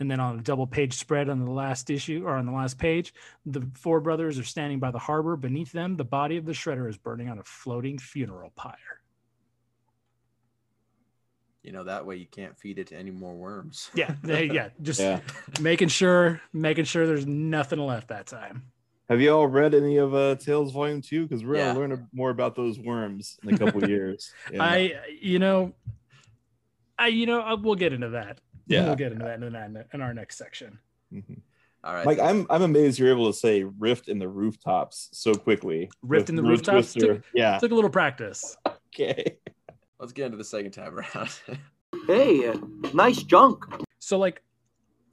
And 0.00 0.10
then 0.10 0.18
on 0.18 0.38
a 0.38 0.42
double 0.42 0.66
page 0.66 0.94
spread 0.94 1.28
on 1.28 1.44
the 1.44 1.50
last 1.50 1.90
issue 1.90 2.22
or 2.26 2.34
on 2.36 2.46
the 2.46 2.52
last 2.52 2.78
page, 2.78 3.12
the 3.44 3.68
four 3.74 4.00
brothers 4.00 4.38
are 4.38 4.44
standing 4.44 4.78
by 4.78 4.90
the 4.90 4.98
harbor. 4.98 5.36
Beneath 5.36 5.72
them, 5.72 5.96
the 5.96 6.04
body 6.04 6.38
of 6.38 6.46
the 6.46 6.52
shredder 6.52 6.88
is 6.88 6.96
burning 6.96 7.28
on 7.28 7.38
a 7.38 7.44
floating 7.44 7.98
funeral 7.98 8.50
pyre. 8.56 8.74
You 11.62 11.72
know, 11.72 11.84
that 11.84 12.06
way 12.06 12.16
you 12.16 12.24
can't 12.26 12.58
feed 12.58 12.78
it 12.78 12.86
to 12.88 12.96
any 12.96 13.10
more 13.10 13.34
worms. 13.34 13.90
Yeah, 13.94 14.14
they, 14.22 14.46
yeah, 14.46 14.70
just 14.80 15.00
Yeah. 15.00 15.20
making 15.60 15.88
sure, 15.88 16.40
making 16.54 16.86
sure 16.86 17.06
there's 17.06 17.26
nothing 17.26 17.78
left 17.78 18.08
that 18.08 18.26
time. 18.26 18.62
Have 19.10 19.20
you 19.20 19.30
all 19.30 19.46
read 19.48 19.74
any 19.74 19.98
of 19.98 20.14
uh, 20.14 20.36
Tales 20.36 20.72
Volume 20.72 21.02
Two? 21.02 21.26
Because 21.26 21.44
we're 21.44 21.56
Yeah. 21.56 21.74
gonna 21.74 21.78
learn 21.80 22.08
more 22.14 22.30
about 22.30 22.54
those 22.56 22.78
worms 22.78 23.38
in 23.42 23.52
a 23.54 23.58
couple 23.58 23.84
years. 23.88 24.32
Yeah. 24.50 24.62
I, 24.64 24.94
you 25.20 25.38
know, 25.38 25.74
I, 26.98 27.08
you 27.08 27.26
know, 27.26 27.40
I, 27.40 27.52
we'll 27.54 27.74
get 27.74 27.92
into 27.92 28.10
that. 28.10 28.40
Yeah. 28.66 28.86
we'll 28.86 28.96
get 28.96 29.12
into 29.12 29.24
that 29.24 29.42
in, 29.42 29.52
that 29.52 29.86
in 29.92 30.00
our 30.00 30.14
next 30.14 30.36
section. 30.38 30.78
Mhm. 31.12 31.40
All 31.82 31.94
right. 31.94 32.06
Like 32.06 32.18
I'm, 32.18 32.46
I'm 32.50 32.62
amazed 32.62 32.98
you're 32.98 33.10
able 33.10 33.32
to 33.32 33.38
say 33.38 33.64
"rift 33.64 34.08
in 34.08 34.18
the 34.18 34.28
rooftops" 34.28 35.08
so 35.12 35.34
quickly. 35.34 35.90
Rift 36.02 36.28
in 36.28 36.36
the 36.36 36.42
Roof 36.42 36.58
rooftops? 36.60 36.92
Twister. 36.92 37.14
Took- 37.14 37.24
yeah. 37.34 37.58
Took 37.58 37.72
a 37.72 37.74
little 37.74 37.90
practice. 37.90 38.56
Okay. 38.66 39.38
Let's 39.98 40.12
get 40.12 40.26
into 40.26 40.36
the 40.38 40.44
second 40.44 40.72
time 40.72 40.98
around. 40.98 41.30
Hey, 42.06 42.46
uh, 42.48 42.56
nice 42.94 43.22
junk. 43.22 43.64
so 43.98 44.16
like 44.18 44.42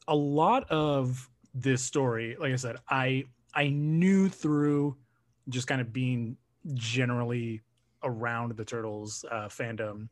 a 0.08 0.16
lot 0.16 0.70
of 0.72 1.28
this 1.54 1.84
story 1.84 2.38
like 2.40 2.54
i 2.54 2.56
said 2.56 2.76
i 2.90 3.24
i 3.56 3.68
knew 3.70 4.30
through 4.30 4.96
just 5.50 5.68
kind 5.68 5.82
of 5.82 5.92
being 5.92 6.38
generally 6.76 7.62
around 8.04 8.56
the 8.56 8.64
turtles 8.64 9.26
uh, 9.32 9.48
fandom 9.48 10.08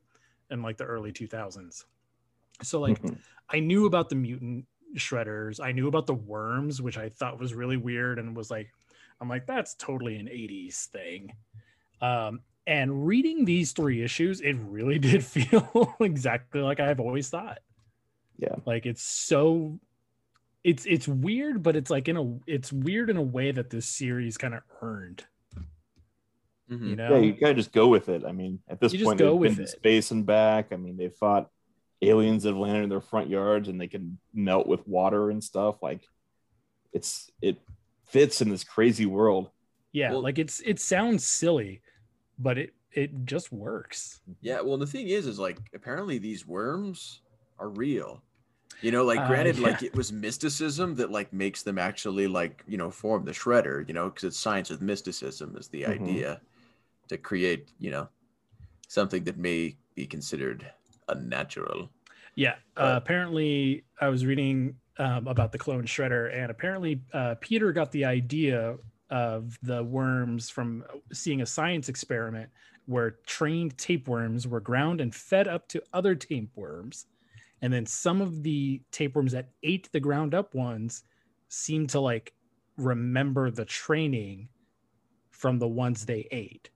in 0.50 0.62
like 0.64 0.76
the 0.78 0.84
early 0.84 1.12
2000s 1.12 1.84
so 2.64 2.80
like 2.80 3.02
Mhm. 3.02 3.18
i 3.50 3.60
knew 3.60 3.86
about 3.86 4.10
the 4.10 4.16
mutant 4.16 4.66
shredders 4.96 5.60
i 5.64 5.72
knew 5.72 5.88
about 5.88 6.08
the 6.08 6.14
worms 6.14 6.82
which 6.82 6.98
i 6.98 7.10
thought 7.10 7.40
was 7.40 7.54
really 7.54 7.78
weird 7.78 8.18
and 8.20 8.36
was 8.36 8.50
like 8.50 8.72
i'm 9.20 9.28
like 9.30 9.46
that's 9.46 9.74
totally 9.76 10.16
an 10.18 10.28
80s 10.28 10.86
thing 10.88 11.34
um 12.02 12.40
and 12.68 13.06
reading 13.06 13.46
these 13.46 13.74
three 13.74 14.02
issues 14.02 14.42
it 14.42 14.54
really 14.54 15.00
did 15.10 15.24
feel 15.24 15.96
exactly 16.00 16.62
like 16.62 16.80
i've 16.80 17.00
always 17.00 17.30
thought 17.30 17.60
Yeah. 18.38 18.56
like 18.66 18.86
it's 18.86 19.02
so 19.04 19.80
it's 20.64 20.86
it's 20.86 21.08
weird 21.08 21.62
but 21.62 21.76
it's 21.76 21.92
like 21.92 22.08
in 22.08 22.18
a 22.18 22.40
it's 22.48 22.72
weird 22.74 23.10
in 23.10 23.18
a 23.18 23.22
way 23.22 23.52
that 23.52 23.70
this 23.70 23.86
series 23.88 24.38
kind 24.38 24.54
of 24.54 24.62
earned 24.82 25.26
Mhm. 26.72 26.90
you 26.90 26.96
know 26.96 27.16
Yeah, 27.16 27.22
you 27.22 27.34
gotta 27.34 27.54
just 27.54 27.72
go 27.72 27.88
with 27.88 28.10
it. 28.10 28.24
I 28.26 28.32
mean, 28.32 28.60
at 28.68 28.80
this 28.80 28.92
You 28.92 29.00
just 29.00 29.08
point, 29.08 29.20
go 29.20 29.34
they've 29.34 29.40
with 29.40 29.56
been 29.58 29.66
it. 29.66 29.70
space 29.70 30.10
and 30.10 30.26
back. 30.26 30.74
I 30.74 30.78
mean, 30.78 30.98
they 30.98 31.10
fought 31.10 31.52
aliens 32.02 32.44
that 32.44 32.50
have 32.50 32.58
landed 32.58 32.84
in 32.84 32.90
their 32.90 33.02
front 33.02 33.30
yards 33.30 33.68
and 33.70 33.80
they 33.80 33.88
can 33.88 34.18
melt 34.34 34.68
with 34.68 34.86
water 34.88 35.30
and 35.30 35.44
stuff. 35.44 35.82
Like, 35.82 36.02
it's 36.94 37.30
it 37.42 37.58
fits 38.06 38.42
in 38.42 38.50
this 38.50 38.64
crazy 38.64 39.06
world. 39.06 39.50
yeah 39.92 40.12
Well- 40.12 40.22
like 40.22 40.38
it's 40.40 40.60
it 40.62 40.80
sounds 40.80 41.26
silly 41.26 41.82
but 42.38 42.58
it 42.58 42.74
it 42.92 43.26
just 43.26 43.52
works 43.52 44.22
Yeah. 44.42 44.62
Well, 44.62 44.78
the 44.78 44.88
thing 44.88 45.08
is, 45.10 45.28
is 45.28 45.38
like 45.40 45.58
apparently 45.74 46.18
these 46.18 46.46
worms 46.48 47.22
are 47.60 47.70
real. 47.70 48.22
You 48.82 48.92
know, 48.92 49.04
like 49.04 49.20
Uh, 49.20 49.28
granted, 49.28 49.58
yeah. 49.58 49.68
like 49.70 49.84
it 49.84 49.96
was 49.96 50.12
mysticism 50.14 50.96
that 50.96 51.12
like 51.12 51.32
makes 51.34 51.64
them 51.64 51.78
actually 51.78 52.28
like 52.28 52.64
you 52.68 52.78
know 52.78 52.90
form 52.92 53.26
the 53.26 53.32
shredder. 53.32 53.86
You 53.88 53.94
know, 53.94 54.10
because 54.10 54.24
it's 54.26 54.38
science 54.40 54.70
with 54.70 54.82
mysticism 54.82 55.56
is 55.58 55.68
the 55.70 55.84
Mhm. 55.84 56.02
idea 56.02 56.42
to 57.10 57.18
create 57.18 57.68
you 57.80 57.92
know 57.92 58.08
something 58.88 59.24
that 59.26 59.38
may 59.38 59.76
be 59.96 60.06
considered 60.08 60.66
unnatural. 61.10 61.90
Yeah. 62.36 62.56
Uh, 62.76 62.94
apparently, 62.98 63.86
I 64.02 64.10
was 64.10 64.26
reading 64.26 64.76
um, 64.98 65.28
about 65.28 65.52
the 65.52 65.58
clone 65.58 65.86
shredder, 65.86 66.34
and 66.36 66.52
apparently, 66.52 67.02
uh, 67.14 67.36
Peter 67.40 67.72
got 67.72 67.92
the 67.92 68.06
idea 68.06 68.76
of 69.10 69.58
the 69.62 69.84
worms 69.84 70.50
from 70.50 70.84
seeing 71.14 71.42
a 71.42 71.46
science 71.46 71.90
experiment 71.90 72.50
where 72.86 73.18
trained 73.26 73.78
tapeworms 73.78 74.48
were 74.48 74.60
ground 74.60 75.02
and 75.02 75.14
fed 75.14 75.48
up 75.48 75.68
to 75.70 75.82
other 75.94 76.16
tapeworms. 76.16 77.06
And 77.62 77.72
then 77.72 77.86
some 77.86 78.22
of 78.22 78.44
the 78.44 78.82
tapeworms 78.92 79.32
that 79.32 79.50
ate 79.64 79.90
the 79.92 80.00
ground 80.00 80.34
up 80.36 80.54
ones 80.54 81.04
seemed 81.48 81.90
to 81.92 82.00
like 82.00 82.34
remember 82.78 83.50
the 83.50 83.66
training 83.66 84.50
from 85.32 85.58
the 85.58 85.68
ones 85.68 86.06
they 86.06 86.28
ate. 86.32 86.70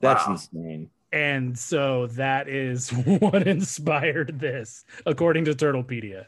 That's 0.00 0.26
Wow. 0.26 0.32
insane. 0.32 0.90
And 1.14 1.56
so 1.56 2.08
that 2.08 2.48
is 2.48 2.90
what 3.20 3.46
inspired 3.46 4.40
this, 4.40 4.84
according 5.06 5.44
to 5.46 5.52
Turtlepedia. 5.52 6.26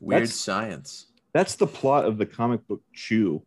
Weird 0.00 0.22
That's- 0.22 0.34
science. 0.34 1.06
That's 1.32 1.56
the 1.56 1.66
plot 1.66 2.04
of 2.04 2.16
the 2.16 2.26
comic 2.26 2.64
book 2.68 2.80
Chew. 2.92 3.42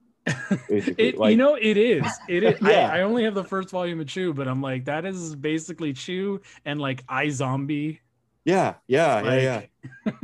Basically, 0.70 1.08
It, 1.08 1.18
like, 1.18 1.32
you 1.32 1.38
know, 1.38 1.56
it 1.56 1.78
is. 1.78 2.06
It 2.28 2.44
is. 2.44 2.60
Yeah. 2.62 2.90
I, 2.92 2.98
I 2.98 3.02
only 3.04 3.24
have 3.24 3.34
the 3.34 3.46
first 3.46 3.70
volume 3.70 4.02
of 4.02 4.08
Chew, 4.08 4.34
but 4.34 4.46
I'm 4.46 4.62
like, 4.62 4.84
that 4.86 5.06
is 5.06 5.38
basically 5.38 5.94
Chew 5.94 6.42
and 6.66 6.82
like 6.82 7.06
I 7.08 7.30
Zombie. 7.30 8.02
yeah, 8.44 8.74
yeah, 8.88 9.24
yeah, 9.24 9.62
yeah. 10.06 10.12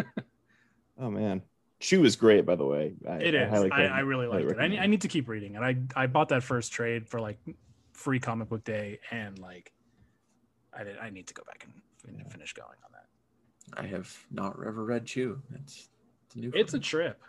Oh 1.00 1.10
man, 1.10 1.42
Chew 1.80 2.04
is 2.04 2.18
great, 2.18 2.46
by 2.46 2.56
the 2.56 2.66
way. 2.66 2.94
I, 3.10 3.14
It 3.16 3.34
I 3.36 3.46
I, 3.46 3.86
I 3.86 4.00
really 4.02 4.28
highly 4.28 4.44
liked 4.44 4.60
it. 4.60 4.62
I 4.62 4.68
need, 4.68 4.80
I 4.80 4.88
need 4.88 5.02
to 5.02 5.08
keep 5.08 5.30
reading 5.30 5.56
it. 5.56 5.62
I 5.62 5.78
I 5.96 6.08
bought 6.08 6.30
that 6.30 6.44
first 6.44 6.74
trade 6.74 7.08
for 7.08 7.22
like 7.22 7.40
free 7.94 8.20
comic 8.20 8.50
book 8.50 8.66
day, 8.66 9.00
and 9.10 9.40
like, 9.40 9.72
I 10.78 10.84
did. 10.84 10.98
I 10.98 11.10
need 11.10 11.28
to 11.28 11.34
go 11.34 11.44
back 11.44 11.66
and 11.66 11.74
fin- 12.04 12.20
Yeah. 12.24 12.32
finish 12.32 12.54
going 12.54 12.78
on 12.86 12.92
that. 12.94 13.82
I 13.82 13.88
have 13.88 14.16
not 14.32 14.58
ever 14.66 14.84
read 14.84 15.06
Chew. 15.06 15.42
It's 15.56 15.90
it's 16.28 16.36
new. 16.36 16.52
for 16.52 16.58
It's 16.58 16.74
a 16.74 16.80
trip. 16.80 17.22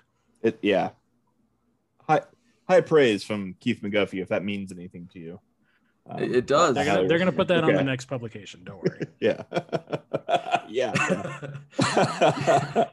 it. 0.42 0.58
Yeah, 0.62 0.90
high 2.08 2.22
high 2.68 2.80
praise 2.80 3.22
from 3.24 3.54
Keith 3.60 3.80
McGuffey, 3.82 4.20
if 4.22 4.28
that 4.28 4.42
means 4.44 4.72
anything 4.72 5.08
to 5.12 5.18
you. 5.18 5.40
Um, 6.06 6.22
It- 6.22 6.36
it 6.36 6.46
does. 6.46 6.76
I 6.76 6.84
They're 6.84 6.94
gonna 6.96 7.08
they're 7.08 7.18
gonna 7.18 7.32
put 7.32 7.48
that 7.48 7.64
on 7.64 7.72
the 7.74 7.82
next 7.84 8.06
publication. 8.06 8.62
Don't 8.64 8.82
worry. 8.82 9.06
Yeah, 9.20 9.42
yeah. 10.68 10.92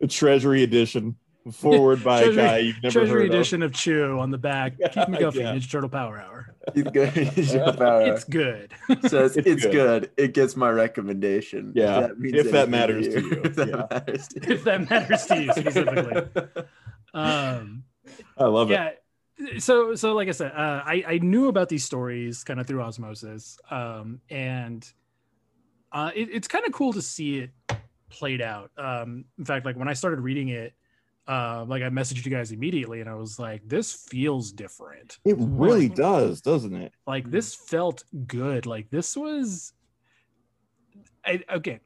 the 0.00 0.08
Treasury 0.08 0.62
edition, 0.62 1.16
forward 1.50 2.04
by 2.04 2.22
Treasury- 2.22 2.42
a 2.42 2.46
guy 2.46 2.58
you've 2.58 2.82
never 2.82 2.92
Treasury 3.00 3.22
heard 3.26 3.34
edition 3.34 3.62
of. 3.62 3.72
Chew 3.72 4.18
on 4.20 4.30
the 4.30 4.38
back. 4.38 4.74
Yeah, 4.78 4.88
Keith 4.88 5.08
McGuffey, 5.08 5.34
yeah. 5.40 5.54
Ninja 5.54 5.70
Turtle 5.70 5.88
Power 5.88 6.20
Hour. 6.20 6.54
It's 6.76 6.90
good. 6.92 7.36
Your 7.52 7.72
power 7.72 8.02
It's 8.02 8.22
good. 8.24 8.72
says 9.08 9.36
It's 9.36 9.48
it's, 9.48 9.62
good. 9.62 9.72
good. 9.72 10.10
It 10.16 10.32
gets 10.34 10.56
my 10.56 10.70
recommendation. 10.70 11.72
Yeah, 11.74 12.08
means 12.16 12.36
if 12.36 12.52
that 12.52 12.68
anything 12.68 12.70
matters 12.70 13.08
to 13.08 13.20
you. 13.20 13.40
If 13.44 13.54
that 13.56 13.68
Yeah. 13.68 13.86
matters 13.90 14.28
to 14.28 14.40
you. 14.46 14.54
if 14.54 14.64
that 14.64 14.90
matters 14.90 15.26
to 15.26 15.42
you 15.42 15.52
specifically. 15.52 16.22
Um. 17.14 17.84
I 18.38 18.44
love 18.44 18.70
it. 18.70 18.74
yeah. 18.74 19.58
So, 19.58 19.94
so 19.96 20.12
like 20.14 20.28
I 20.28 20.32
said, 20.32 20.52
uh, 20.52 20.82
I 20.84 21.04
I 21.06 21.18
knew 21.18 21.48
about 21.48 21.68
these 21.68 21.84
stories 21.84 22.44
kind 22.44 22.60
of 22.60 22.66
through 22.66 22.82
osmosis, 22.82 23.58
um, 23.70 24.20
and 24.30 24.88
uh, 25.90 26.10
it, 26.14 26.28
it's 26.32 26.46
kind 26.48 26.64
of 26.64 26.72
cool 26.72 26.92
to 26.92 27.02
see 27.02 27.38
it 27.40 27.50
played 28.08 28.40
out. 28.40 28.70
Um, 28.78 29.24
in 29.38 29.44
fact, 29.44 29.64
like 29.66 29.76
when 29.76 29.88
I 29.88 29.94
started 29.94 30.20
reading 30.20 30.48
it, 30.48 30.74
uh, 31.28 31.64
like 31.68 31.82
I 31.82 31.88
messaged 31.88 32.24
you 32.24 32.30
guys 32.32 32.50
immediately, 32.52 33.00
and 33.00 33.08
I 33.08 33.14
was 33.14 33.38
like, 33.38 33.62
"This 33.68 33.92
feels 33.92 34.50
different." 34.52 35.18
It 35.24 35.36
really 35.38 35.88
Like- 35.88 35.96
does, 35.96 36.40
doesn't 36.40 36.74
it? 36.74 36.92
like 37.06 37.30
this 37.30 37.54
felt 37.54 38.04
good 38.26 38.66
like 38.66 38.90
this 38.90 39.16
was 39.16 39.72
I, 41.24 41.42
okay 41.54 41.80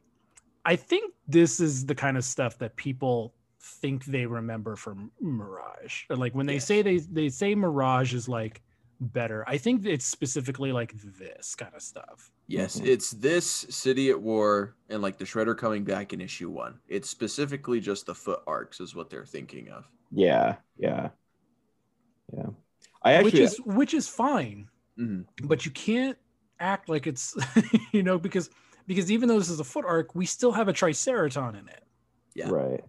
i 0.65 0.77
think 0.77 1.13
this 1.29 1.61
is 1.61 1.87
the 1.87 1.95
kind 1.95 2.17
of 2.17 2.25
stuff 2.25 2.59
that 2.59 2.75
people 2.77 3.35
think 3.61 4.05
they 4.07 4.27
remember 4.27 4.77
from 4.77 5.11
mirage 5.21 6.05
Or, 6.11 6.17
like 6.17 6.35
when 6.35 6.47
they 6.47 6.55
Yes. 6.55 6.67
say 6.67 6.83
they 6.83 6.99
they 6.99 7.29
say 7.29 7.55
mirage 7.55 8.15
is 8.15 8.29
like 8.29 8.63
better 9.01 9.45
i 9.47 9.59
think 9.59 9.85
it's 9.87 10.05
specifically 10.07 10.73
like 10.73 10.93
this 11.19 11.55
kind 11.55 11.75
of 11.75 11.83
stuff 11.83 12.31
Yes, 12.49 12.79
Mhm. 12.81 12.87
it's 12.87 13.11
this 13.11 13.47
city 13.47 14.11
at 14.11 14.21
war 14.21 14.77
and 14.89 15.03
like 15.03 15.19
the 15.19 15.25
shredder 15.25 15.57
coming 15.57 15.83
back 15.83 16.13
in 16.13 16.21
issue 16.21 16.49
one. 16.49 16.79
It's 16.87 17.11
specifically 17.11 17.81
just 17.81 18.07
the 18.07 18.15
foot 18.15 18.41
arcs 18.47 18.79
is 18.81 18.95
what 18.95 19.11
they're 19.11 19.27
thinking 19.27 19.69
of. 19.69 19.85
Yeah, 20.13 20.57
yeah, 20.77 21.11
yeah. 22.33 22.47
I 23.03 23.23
which 23.23 23.35
actually, 23.35 23.45
is 23.45 23.61
which 23.65 23.95
is 23.95 24.09
fine 24.09 24.69
Mhm. 24.99 25.27
but 25.45 25.65
you 25.67 25.71
can't 25.73 26.17
act 26.61 26.89
like 26.89 27.07
it's 27.07 27.35
you 27.93 28.03
know 28.03 28.19
because 28.19 28.49
because 28.87 29.11
even 29.11 29.29
though 29.29 29.39
this 29.39 29.51
is 29.51 29.61
a 29.61 29.65
foot 29.65 29.85
arc 29.85 30.15
we 30.15 30.25
still 30.25 30.53
have 30.53 30.69
a 30.69 30.73
triceraton 30.73 31.59
in 31.59 31.69
it 31.69 31.85
Yeah. 32.35 32.49
right. 32.51 32.85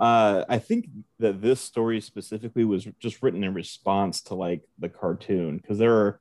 Uh, 0.00 0.44
I 0.48 0.58
think 0.60 0.88
that 1.18 1.40
this 1.42 1.60
story 1.60 2.00
specifically 2.00 2.64
was 2.64 2.86
just 3.00 3.20
written 3.20 3.42
in 3.42 3.52
response 3.54 4.20
to 4.22 4.34
like 4.36 4.62
the 4.78 4.88
cartoon 4.88 5.56
because 5.56 5.78
there 5.78 5.92
are, 5.92 6.20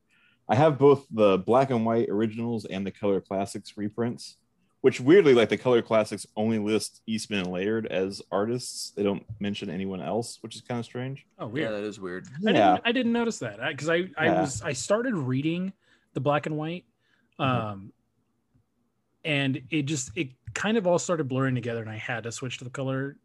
I 0.49 0.55
have 0.55 0.77
both 0.77 1.05
the 1.11 1.37
black 1.39 1.69
and 1.71 1.85
white 1.85 2.09
originals 2.09 2.65
and 2.65 2.85
the 2.85 2.91
color 2.91 3.19
classics 3.21 3.73
reprints, 3.77 4.37
which 4.81 5.01
weirdly, 5.01 5.33
like 5.33 5.49
the 5.49 5.57
color 5.57 5.81
classics 5.81 6.25
only 6.37 6.57
list 6.59 7.01
Eastman 7.05 7.39
and 7.41 7.51
Laird 7.51 7.85
as 7.87 8.21
artists. 8.31 8.91
They 8.91 9.03
don't 9.03 9.25
mention 9.39 9.69
anyone 9.69 10.01
else, 10.01 10.37
which 10.41 10.55
is 10.55 10.61
kind 10.61 10.79
of 10.79 10.85
strange. 10.85 11.25
oh 11.39 11.47
weird. 11.47 11.65
Yeah, 11.71 11.77
that 11.77 11.83
is 11.85 11.99
weird. 11.99 12.27
I 12.47 12.51
Yeah, 12.51 12.73
didn't, 12.75 12.81
I 12.85 12.91
didn't 12.93 13.11
notice 13.13 13.39
that 13.39 13.59
because 13.67 13.89
I, 13.89 14.09
I 14.17 14.25
Yeah. 14.25 14.41
was 14.41 14.61
I 14.61 14.73
started 14.73 15.15
reading 15.15 15.73
the 16.13 16.21
black 16.21 16.45
and 16.45 16.57
white, 16.57 16.85
um, 17.39 17.91
and 19.25 19.61
it 19.69 19.83
just 19.83 20.11
it 20.15 20.29
kind 20.53 20.77
of 20.77 20.87
all 20.87 20.99
started 20.99 21.27
blurring 21.27 21.55
together, 21.55 21.81
and 21.81 21.89
I 21.89 21.97
had 21.97 22.23
to 22.23 22.31
switch 22.31 22.57
to 22.59 22.63
the 22.63 22.69
color 22.69 23.17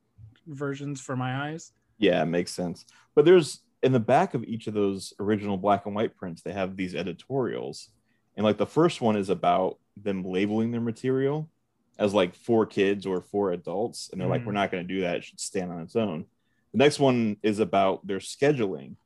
versions 0.47 1.01
for 1.01 1.15
my 1.17 1.51
eyes. 1.51 1.73
Yeah, 1.99 2.21
it 2.23 2.27
makes 2.27 2.51
sense. 2.51 2.85
But 3.15 3.25
there's 3.25 3.61
in 3.83 3.93
the 3.93 4.01
back 4.01 4.35
of 4.35 4.45
each 4.45 4.67
of 4.67 4.75
those 4.75 5.13
original 5.19 5.57
black 5.57 5.87
and 5.87 5.95
white 5.95 6.17
prints, 6.17 6.43
they 6.43 6.53
have 6.53 6.77
these 6.77 6.95
editorials. 6.95 7.91
And 8.37 8.45
like 8.45 8.57
the 8.59 8.67
first 8.67 9.01
one 9.01 9.17
is 9.17 9.29
about 9.29 9.79
them 9.97 10.25
labeling 10.25 10.71
their 10.71 10.81
material 10.81 11.51
as 11.99 12.15
like 12.15 12.35
for 12.35 12.65
kids 12.65 13.05
or 13.07 13.21
for 13.21 13.53
adults. 13.53 14.09
And 14.11 14.21
they're 14.21 14.29
like, 14.29 14.43
Mhm. 14.43 14.47
we're 14.47 14.53
not 14.53 14.71
going 14.71 14.87
to 14.87 14.95
do 14.95 15.01
that. 15.03 15.17
It 15.17 15.25
should 15.25 15.41
stand 15.41 15.71
on 15.73 15.81
its 15.81 15.97
own. 15.97 16.25
The 16.73 16.79
next 16.79 16.99
one 16.99 17.37
is 17.43 17.59
about 17.59 18.07
their 18.07 18.19
scheduling 18.19 18.97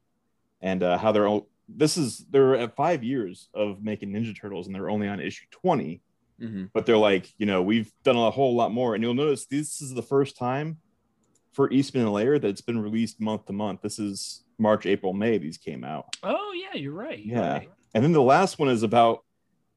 and 0.60 0.82
uh, 0.82 0.98
how 0.98 1.10
they're 1.12 1.26
all, 1.26 1.48
this 1.68 1.96
is, 1.96 2.24
they're 2.30 2.54
at 2.54 2.76
five 2.76 3.02
years 3.02 3.48
of 3.54 3.82
making 3.82 4.12
Ninja 4.12 4.38
Turtles 4.38 4.66
and 4.66 4.74
they're 4.74 4.90
only 4.90 5.08
on 5.08 5.20
issue 5.20 5.46
20 5.50 6.00
hmm 6.38 6.64
but 6.74 6.84
they're 6.84 6.98
like, 6.98 7.32
you 7.38 7.46
know, 7.46 7.62
we've 7.62 7.90
done 8.04 8.14
a 8.16 8.30
whole 8.30 8.54
lot 8.54 8.70
more. 8.70 8.94
And 8.94 9.02
you'll 9.02 9.14
notice 9.14 9.46
this 9.46 9.80
is 9.80 9.94
the 9.94 10.02
first 10.02 10.36
time 10.36 10.76
for 11.52 11.72
Eastman 11.72 12.02
and 12.04 12.12
Laird 12.12 12.42
that 12.42 12.48
it's 12.48 12.60
been 12.60 12.78
released 12.78 13.22
month 13.22 13.46
to 13.46 13.54
month. 13.54 13.80
This 13.80 13.98
is 13.98 14.44
March, 14.58 14.86
April, 14.86 15.12
May. 15.12 15.38
These 15.38 15.58
came 15.58 15.84
out, 15.84 16.06
Oh 16.22 16.52
yeah, 16.52 16.78
you're 16.78 16.92
right. 16.92 17.18
you're 17.18 17.38
Yeah. 17.38 17.52
right. 17.52 17.70
and 17.94 18.02
then 18.04 18.12
the 18.12 18.22
last 18.22 18.58
one 18.58 18.68
is 18.68 18.82
about 18.82 19.22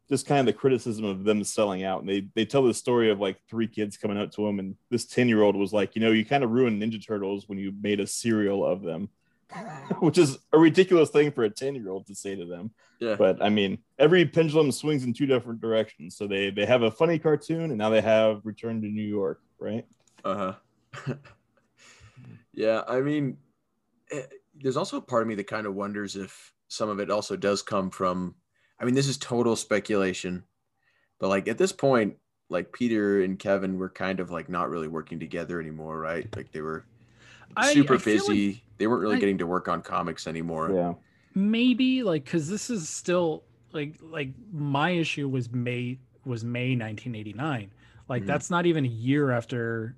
just 0.09 0.25
kind 0.25 0.39
of 0.39 0.45
the 0.47 0.59
criticism 0.59 1.05
of 1.05 1.23
them 1.23 1.43
selling 1.43 1.83
out. 1.83 1.99
And 2.01 2.09
they 2.09 2.27
they 2.33 2.45
tell 2.45 2.63
the 2.63 2.73
story 2.73 3.11
of 3.11 3.19
like 3.19 3.37
three 3.49 3.67
kids 3.67 3.95
coming 3.97 4.17
up 4.17 4.31
to 4.33 4.47
him, 4.47 4.59
and 4.59 4.75
this 4.89 5.05
ten 5.05 5.27
year 5.29 5.41
old 5.43 5.55
was 5.55 5.71
like, 5.73 5.95
you 5.95 6.01
know, 6.01 6.11
you 6.11 6.25
kind 6.25 6.43
of 6.43 6.49
ruined 6.51 6.81
Ninja 6.81 7.05
Turtles 7.05 7.47
when 7.47 7.57
you 7.59 7.73
made 7.81 7.99
a 7.99 8.07
serial 8.07 8.65
of 8.65 8.81
them, 8.81 9.09
which 9.99 10.17
is 10.17 10.37
a 10.51 10.57
ridiculous 10.57 11.09
thing 11.11 11.31
for 11.31 11.43
a 11.43 11.49
ten 11.49 11.75
year 11.75 11.89
old 11.89 12.07
to 12.07 12.15
say 12.15 12.35
to 12.35 12.45
them. 12.45 12.71
Yeah. 12.99 13.15
But 13.15 13.41
I 13.41 13.49
mean, 13.49 13.77
every 13.99 14.25
pendulum 14.25 14.71
swings 14.71 15.03
in 15.03 15.13
two 15.13 15.25
different 15.27 15.61
directions. 15.61 16.15
So 16.17 16.25
they 16.25 16.49
they 16.49 16.65
have 16.65 16.81
a 16.81 16.89
funny 16.91 17.19
cartoon, 17.19 17.65
and 17.69 17.77
now 17.77 17.89
they 17.91 18.01
have 18.01 18.41
Return 18.45 18.81
to 18.81 18.87
New 18.87 19.07
York, 19.07 19.41
right? 19.59 19.85
Uh 20.25 20.53
huh. 20.95 21.13
yeah, 22.53 22.81
I 22.87 23.01
mean, 23.01 23.37
eh, 24.11 24.23
there's 24.61 24.77
also 24.77 24.97
a 24.97 25.01
part 25.01 25.21
of 25.23 25.27
me 25.27 25.35
that 25.35 25.47
kind 25.47 25.65
of 25.67 25.75
wonders 25.75 26.15
if 26.15 26.53
some 26.67 26.89
of 26.89 26.99
it 26.99 27.09
also 27.09 27.35
does 27.35 27.61
come 27.61 27.89
from. 27.89 28.35
I 28.79 28.85
mean, 28.85 28.95
this 28.95 29.07
is 29.07 29.17
total 29.17 29.55
speculation, 29.55 30.43
but 31.19 31.27
like 31.29 31.47
at 31.47 31.57
this 31.57 31.71
point, 31.71 32.15
like 32.49 32.71
Peter 32.71 33.21
and 33.21 33.37
Kevin 33.37 33.77
were 33.77 33.89
kind 33.89 34.19
of 34.19 34.31
like 34.31 34.49
not 34.49 34.69
really 34.69 34.87
working 34.87 35.19
together 35.19 35.59
anymore, 35.59 35.99
right? 35.99 36.27
Like 36.35 36.51
they 36.51 36.61
were 36.61 36.85
super 37.71 37.95
I 37.95 37.97
feel 37.97 38.13
like- 38.19 38.27
busy. 38.27 38.63
they 38.77 38.87
weren't 38.87 39.01
really 39.01 39.17
I- 39.17 39.19
getting 39.19 39.37
to 39.39 39.47
work 39.47 39.67
on 39.67 39.81
comics 39.81 40.27
anymore. 40.27 40.71
Yeah. 40.73 40.93
maybe 41.35 42.01
like 42.03 42.23
because 42.25 42.49
this 42.49 42.69
is 42.69 42.89
still 42.89 43.43
like 43.71 43.95
like 44.01 44.29
my 44.51 44.89
issue 44.91 45.29
was 45.29 45.51
may 45.51 45.99
was 46.25 46.43
may 46.43 46.75
1989 46.75 47.71
like 48.07 48.23
Mhm. 48.23 48.25
that's 48.25 48.49
not 48.49 48.65
even 48.65 48.83
a 48.83 48.87
year 48.87 49.29
after 49.31 49.95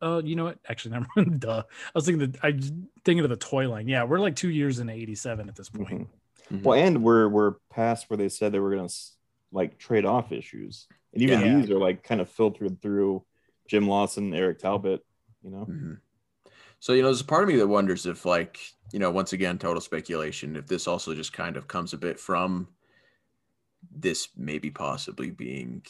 oh 0.00 0.18
you 0.22 0.36
know 0.36 0.44
what 0.44 0.58
actually 0.68 0.90
never 0.94 1.06
mind 1.16 1.40
duh 1.40 1.62
i 1.68 1.90
was 1.94 2.06
thinking 2.06 2.30
that 2.30 2.44
i 2.44 2.50
was 2.50 2.72
thinking 3.04 3.24
of 3.24 3.30
the 3.30 3.36
toy 3.36 3.68
line 3.68 3.88
yeah 3.88 4.04
we're 4.04 4.20
like 4.20 4.36
two 4.36 4.50
years 4.50 4.78
into 4.78 4.92
87 4.92 5.48
at 5.48 5.56
this 5.56 5.68
point 5.68 5.88
Mhm. 5.90 6.06
Mhm. 6.50 6.62
Well, 6.62 6.78
and 6.78 7.02
we're 7.02 7.28
we're 7.28 7.54
past 7.70 8.08
where 8.08 8.16
they 8.16 8.30
said 8.30 8.52
they 8.52 8.58
were 8.58 8.74
gonna 8.74 8.88
like 9.52 9.76
trade 9.78 10.06
off 10.06 10.32
issues, 10.32 10.86
and 11.12 11.22
even 11.22 11.40
Yeah. 11.40 11.60
these 11.60 11.70
are 11.70 11.78
like 11.78 12.02
kind 12.02 12.22
of 12.22 12.30
filtered 12.30 12.80
through 12.80 13.22
Jim 13.68 13.86
Lawson, 13.86 14.32
Eric 14.32 14.58
Talbot. 14.58 15.04
You 15.42 15.50
know, 15.50 15.64
hmm 15.64 15.94
So 16.80 16.94
you 16.94 17.02
know, 17.02 17.08
there's 17.08 17.20
a 17.20 17.24
part 17.26 17.42
of 17.42 17.50
me 17.50 17.56
that 17.56 17.66
wonders 17.66 18.06
if, 18.06 18.24
like, 18.24 18.58
you 18.92 18.98
know, 18.98 19.10
once 19.10 19.34
again, 19.34 19.58
total 19.58 19.82
speculation, 19.82 20.56
if 20.56 20.66
this 20.66 20.88
also 20.88 21.14
just 21.14 21.34
kind 21.34 21.56
of 21.58 21.68
comes 21.68 21.92
a 21.92 21.98
bit 21.98 22.18
from 22.18 22.68
this 23.90 24.28
maybe 24.36 24.70
possibly 24.70 25.30
being, 25.30 25.82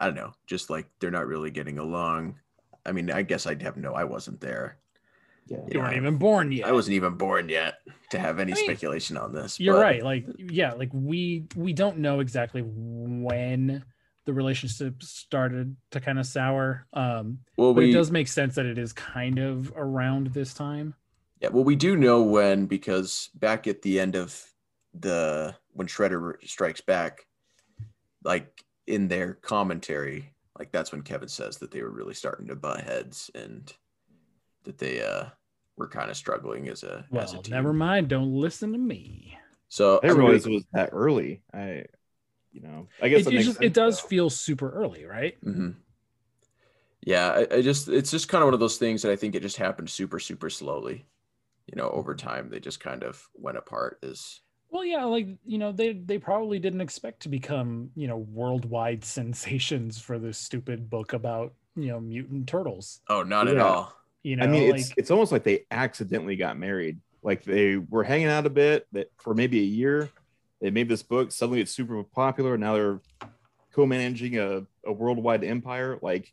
I 0.00 0.06
don't 0.06 0.16
know, 0.16 0.32
just 0.48 0.68
like 0.68 0.88
they're 0.98 1.10
not 1.12 1.26
really 1.28 1.50
getting 1.52 1.78
along. 1.78 2.40
I 2.86 2.92
mean, 2.92 3.10
I 3.10 3.22
guess 3.22 3.46
I'd 3.46 3.62
have 3.62 3.76
no, 3.76 3.92
I 3.94 4.04
wasn't 4.04 4.40
there. 4.40 4.78
yeah. 5.46 5.58
You 5.70 5.80
weren't 5.80 5.92
Yeah. 5.92 6.00
even 6.00 6.16
born 6.16 6.52
yet. 6.52 6.66
I 6.68 6.72
wasn't 6.72 6.94
even 6.94 7.14
born 7.14 7.48
yet 7.50 7.74
to 8.10 8.18
have 8.18 8.38
any 8.38 8.52
I 8.52 8.54
mean, 8.56 8.64
speculation 8.64 9.16
on 9.18 9.32
this. 9.34 9.60
You're 9.60 9.74
but- 9.74 9.80
right. 9.82 10.02
Like, 10.02 10.26
yeah, 10.38 10.72
like 10.72 10.90
we 10.92 11.46
we 11.54 11.72
don't 11.72 11.98
know 11.98 12.20
exactly 12.20 12.62
when 12.62 13.84
the 14.26 14.32
relationship 14.32 15.02
started 15.02 15.76
to 15.90 16.00
kind 16.00 16.18
of 16.18 16.24
sour. 16.26 16.86
Um, 16.94 17.40
Well, 17.58 17.74
but 17.74 17.82
we 17.82 17.90
it 17.90 17.92
does 17.92 18.10
make 18.10 18.28
sense 18.28 18.54
that 18.54 18.64
it 18.66 18.78
is 18.78 18.92
kind 18.94 19.38
of 19.38 19.70
around 19.76 20.28
this 20.28 20.54
time. 20.54 20.94
Yeah, 21.40 21.50
well, 21.50 21.64
we 21.64 21.76
do 21.76 21.94
know 21.96 22.22
when 22.22 22.64
because 22.66 23.28
back 23.34 23.66
at 23.66 23.82
the 23.82 24.00
end 24.00 24.14
of 24.16 24.42
the 24.94 25.54
when 25.72 25.86
Shredder 25.88 26.36
strikes 26.46 26.80
back, 26.80 27.26
like 28.22 28.64
in 28.86 29.08
their 29.08 29.34
commentary, 29.34 30.32
like 30.58 30.72
that's 30.72 30.92
when 30.92 31.02
Kevin 31.02 31.28
says 31.28 31.58
that 31.58 31.70
they 31.70 31.82
were 31.82 31.90
really 31.90 32.14
starting 32.14 32.46
to 32.48 32.56
butt 32.56 32.80
heads 32.82 33.30
and 33.34 33.72
that 34.64 34.78
they 34.78 35.02
uh 35.02 35.26
were 35.76 35.88
kind 35.88 36.10
of 36.10 36.16
struggling 36.16 36.68
as 36.68 36.82
a 36.84 37.06
as 37.18 37.34
a 37.34 37.38
Well, 37.38 37.40
team. 37.40 37.48
never 37.48 37.72
mind. 37.72 38.08
Don't 38.08 38.34
listen 38.34 38.72
to 38.72 38.78
me. 38.78 39.38
So 39.68 39.98
I 40.02 40.06
didn't 40.06 40.18
realize 40.18 40.46
it 40.46 40.52
was 40.52 40.64
that 40.72 40.90
early. 40.92 41.42
I, 41.52 41.86
you 42.52 42.62
know, 42.62 42.88
I 43.00 43.08
guess 43.08 43.26
It, 43.26 43.30
it 43.30 43.38
just, 43.40 43.56
sense, 43.56 43.58
it 43.60 43.72
does 43.72 44.00
though. 44.00 44.00
feel 44.00 44.30
super 44.30 44.70
early, 44.70 45.04
right? 45.04 45.36
mhm. 45.42 45.74
Yeah, 47.02 47.44
I, 47.50 47.56
I 47.56 47.62
just 47.62 47.88
it's 47.88 48.10
just 48.10 48.28
kind 48.28 48.42
of 48.42 48.46
one 48.46 48.54
of 48.54 48.60
those 48.60 48.78
things 48.78 49.02
that 49.02 49.12
I 49.12 49.16
think 49.16 49.34
it 49.34 49.42
just 49.42 49.56
happened 49.58 49.90
super 49.90 50.18
super 50.18 50.48
slowly. 50.50 51.06
You 51.66 51.76
know, 51.76 51.90
over 51.90 52.14
time 52.14 52.50
they 52.50 52.60
just 52.60 52.80
kind 52.80 53.04
of 53.04 53.28
went 53.34 53.58
apart 53.58 54.00
as 54.02 54.40
Well, 54.74 54.84
yeah, 54.84 55.04
like 55.04 55.28
you 55.46 55.58
know, 55.58 55.70
they 55.70 55.92
they 55.92 56.18
probably 56.18 56.58
didn't 56.58 56.80
expect 56.80 57.20
to 57.20 57.28
become 57.28 57.90
you 57.94 58.08
know 58.08 58.16
worldwide 58.16 59.04
sensations 59.18 60.00
for 60.00 60.18
this 60.18 60.36
stupid 60.36 60.90
book 60.90 61.12
about 61.12 61.54
you 61.76 61.86
know 61.86 62.00
mutant 62.00 62.48
turtles. 62.48 63.00
oh, 63.08 63.22
not 63.22 63.46
at 63.46 63.58
all. 63.58 63.94
You 64.24 64.34
know, 64.34 64.44
I 64.44 64.48
mean, 64.48 64.70
like 64.70 64.80
it's 64.80 64.92
it's 64.96 65.10
almost 65.12 65.30
like 65.30 65.44
they 65.44 65.64
accidentally 65.70 66.34
got 66.34 66.58
married. 66.58 66.98
Like 67.22 67.44
they 67.44 67.76
were 67.76 68.02
hanging 68.02 68.26
out 68.26 68.46
a 68.46 68.50
bit 68.50 68.88
that 68.90 69.12
for 69.18 69.32
maybe 69.32 69.60
a 69.60 69.64
year. 69.64 70.10
They 70.60 70.70
made 70.70 70.88
this 70.88 71.04
book. 71.04 71.30
Suddenly, 71.30 71.60
it's 71.60 71.70
super 71.70 72.02
popular. 72.02 72.58
Now 72.58 72.74
they're 72.74 73.00
co-managing 73.74 74.38
a, 74.38 74.66
a 74.84 74.92
worldwide 74.92 75.44
empire. 75.44 76.00
Like, 76.02 76.32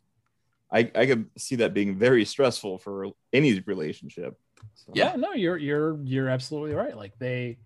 I 0.72 0.90
I 0.96 1.06
could 1.06 1.30
see 1.38 1.56
that 1.56 1.74
being 1.74 1.96
very 1.96 2.24
stressful 2.24 2.78
for 2.78 3.10
any 3.32 3.60
relationship. 3.60 4.36
So, 4.74 4.92
Yeah. 4.94 5.10
yeah, 5.10 5.16
no, 5.16 5.32
you're 5.34 5.58
you're 5.58 6.02
you're 6.02 6.28
absolutely 6.28 6.74
right. 6.74 6.96
Like 6.96 7.16
they, 7.20 7.58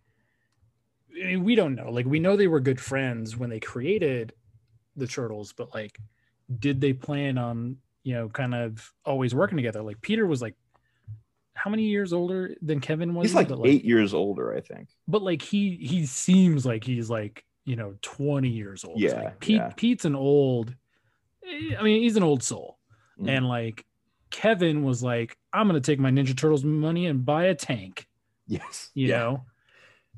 I 1.20 1.26
mean, 1.26 1.44
we 1.44 1.55
don't 1.55 1.74
know. 1.74 1.90
Like 1.90 2.07
we 2.07 2.20
know 2.20 2.37
they 2.37 2.46
were 2.48 2.61
good 2.61 2.81
friends 2.81 3.37
when 3.37 3.50
they 3.50 3.61
created 3.61 4.33
the 4.96 5.07
turtles, 5.07 5.52
but 5.52 5.74
like, 5.74 5.98
did 6.59 6.81
they 6.81 6.92
plan 6.92 7.38
on 7.38 7.76
you 8.05 8.14
know 8.14 8.29
kind 8.29 8.55
of 8.55 8.92
always 9.05 9.35
working 9.35 9.57
together? 9.57 9.83
Like 9.83 10.00
Peter 10.02 10.26
was 10.26 10.42
like, 10.42 10.55
how 11.55 11.70
many 11.70 11.85
years 11.85 12.12
older 12.12 12.55
than 12.62 12.81
Kevin 12.81 13.14
was? 13.14 13.24
he's 13.26 13.33
he? 13.33 13.37
like 13.38 13.48
But, 13.48 13.66
eight 13.66 13.85
years 13.85 14.12
older, 14.14 14.55
I 14.55 14.61
think. 14.61 14.88
but 15.09 15.22
like 15.22 15.42
he 15.42 15.76
he 15.76 16.07
seems 16.07 16.66
like 16.66 16.85
he's 16.85 17.09
like 17.11 17.44
you 17.64 17.76
know 17.76 17.94
20 18.02 18.48
years 18.48 18.85
old. 18.85 19.00
Yeah, 19.00 19.22
like 19.22 19.40
Pete 19.40 19.57
yeah. 19.57 19.72
Pete's 19.76 20.05
an 20.05 20.14
old. 20.14 20.74
I 21.79 21.83
mean, 21.83 22.02
he's 22.02 22.16
an 22.16 22.22
old 22.22 22.42
soul, 22.42 22.79
Mhm. 23.20 23.29
and 23.31 23.48
like 23.48 23.85
Kevin 24.31 24.83
was 24.83 25.02
like, 25.02 25.37
I'm 25.52 25.66
gonna 25.66 25.81
take 25.81 25.98
my 25.98 26.11
Ninja 26.11 26.37
Turtles 26.37 26.64
money 26.64 27.07
and 27.07 27.24
buy 27.24 27.44
a 27.44 27.55
tank 27.55 28.07
Yes. 28.46 28.90
you 28.94 29.09
Yeah. 29.09 29.18
know 29.18 29.44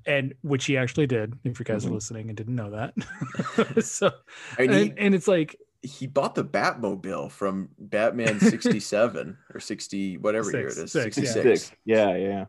and 0.08 0.34
which 0.42 0.64
he 0.64 0.76
actually 0.76 1.06
did 1.06 1.34
if 1.44 1.58
you 1.60 1.64
guys 1.64 1.84
are 1.86 1.90
Mhm. 1.90 1.94
listening 1.94 2.28
and 2.28 2.36
didn't 2.36 2.56
know 2.56 2.70
that 2.70 2.94
so 3.84 4.10
I 4.58 4.62
mean, 4.62 4.70
he- 4.72 4.90
and, 4.90 4.98
and 4.98 5.14
it's 5.14 5.28
like 5.28 5.54
he 5.82 6.08
bought 6.08 6.34
the 6.34 6.44
Batmobile 6.44 7.30
from 7.30 7.68
Batman 7.78 8.40
67 8.54 9.36
or 9.54 9.60
60, 9.60 10.16
whatever 10.16 10.50
year 10.50 10.66
it 10.66 10.76
is 10.76 10.90
Six, 10.90 10.94
is, 10.94 11.14
six, 11.14 11.18
yeah. 11.18 11.32
66. 11.34 11.72
Yeah, 11.84 12.16
yeah. 12.16 12.44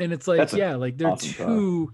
and 0.00 0.12
it's 0.12 0.28
like 0.28 0.38
That's 0.38 0.52
yeah 0.52 0.74
like 0.76 0.98
they're 0.98 1.08
awesome 1.08 1.32
car. 1.34 1.46
two 1.46 1.92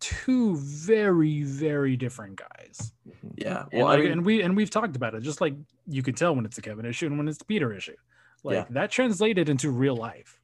two 0.00 0.56
very 0.56 1.42
very 1.42 1.94
different 1.96 2.36
guys 2.36 2.92
Mhm. 3.06 3.34
Yeah. 3.36 3.66
and, 3.70 3.82
Well, 3.82 3.92
I 3.92 3.98
mean, 3.98 4.12
and 4.12 4.24
we 4.24 4.40
and 4.42 4.56
we've 4.56 4.70
talked 4.70 4.96
about 4.96 5.14
it 5.14 5.20
just 5.22 5.40
like 5.42 5.54
you 5.86 6.02
can 6.02 6.14
tell 6.14 6.34
when 6.34 6.44
it's 6.46 6.56
a 6.58 6.62
kevin 6.62 6.86
issue 6.86 7.06
and 7.06 7.18
when 7.18 7.28
it's 7.28 7.38
the 7.38 7.44
peter 7.44 7.72
issue 7.74 7.96
like 8.42 8.54
Yeah. 8.56 8.64
that 8.70 8.90
translated 8.90 9.48
into 9.50 9.70
real 9.70 9.94
life 9.96 10.40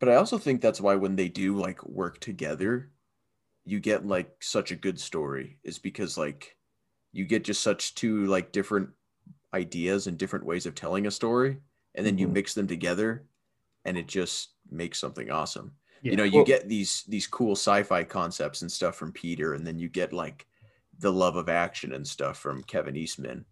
but 0.00 0.08
I 0.08 0.14
also 0.16 0.38
think 0.38 0.60
that's 0.60 0.80
why 0.80 0.94
when 0.94 1.16
they 1.16 1.28
do 1.28 1.56
like 1.56 1.84
work 1.86 2.20
together, 2.20 2.90
you 3.64 3.80
get 3.80 4.06
like 4.06 4.34
such 4.42 4.70
a 4.70 4.76
good 4.76 4.98
story 4.98 5.58
is 5.64 5.78
because 5.78 6.16
like 6.16 6.56
you 7.12 7.24
get 7.24 7.44
just 7.44 7.62
such 7.62 7.94
two 7.94 8.26
like 8.26 8.52
different 8.52 8.90
ideas 9.54 10.06
and 10.06 10.18
different 10.18 10.44
ways 10.44 10.66
of 10.66 10.74
telling 10.74 11.06
a 11.06 11.10
story 11.10 11.58
and 11.94 12.06
then 12.06 12.18
you 12.18 12.28
Mhm. 12.28 12.32
mix 12.32 12.54
them 12.54 12.66
together 12.66 13.26
and 13.84 13.96
it 13.96 14.06
just 14.06 14.50
makes 14.70 14.98
something 14.98 15.30
awesome. 15.30 15.74
Yeah. 16.02 16.10
You 16.12 16.16
know, 16.18 16.24
you 16.24 16.36
Well- 16.36 16.44
get 16.44 16.68
these 16.68 17.02
these 17.04 17.26
cool 17.26 17.52
sci-fi 17.52 18.04
concepts 18.04 18.62
and 18.62 18.70
stuff 18.70 18.96
from 18.96 19.12
Peter 19.12 19.54
and 19.54 19.66
then 19.66 19.78
you 19.78 19.88
get 19.88 20.12
like 20.12 20.46
the 20.98 21.12
love 21.12 21.36
of 21.36 21.48
action 21.48 21.92
and 21.92 22.06
stuff 22.06 22.38
from 22.38 22.62
Kevin 22.64 22.96
Eastman 22.96 23.44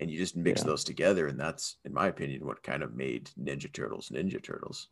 and 0.00 0.10
you 0.10 0.18
just 0.18 0.36
mix 0.36 0.60
Yeah. 0.62 0.66
those 0.68 0.84
together 0.84 1.26
and 1.28 1.38
that's 1.38 1.76
in 1.84 1.92
my 1.92 2.08
opinion 2.08 2.44
what 2.46 2.62
kind 2.62 2.82
of 2.82 2.94
made 2.94 3.30
Ninja 3.38 3.72
Turtles 3.72 4.08
Ninja 4.10 4.42
Turtles. 4.42 4.88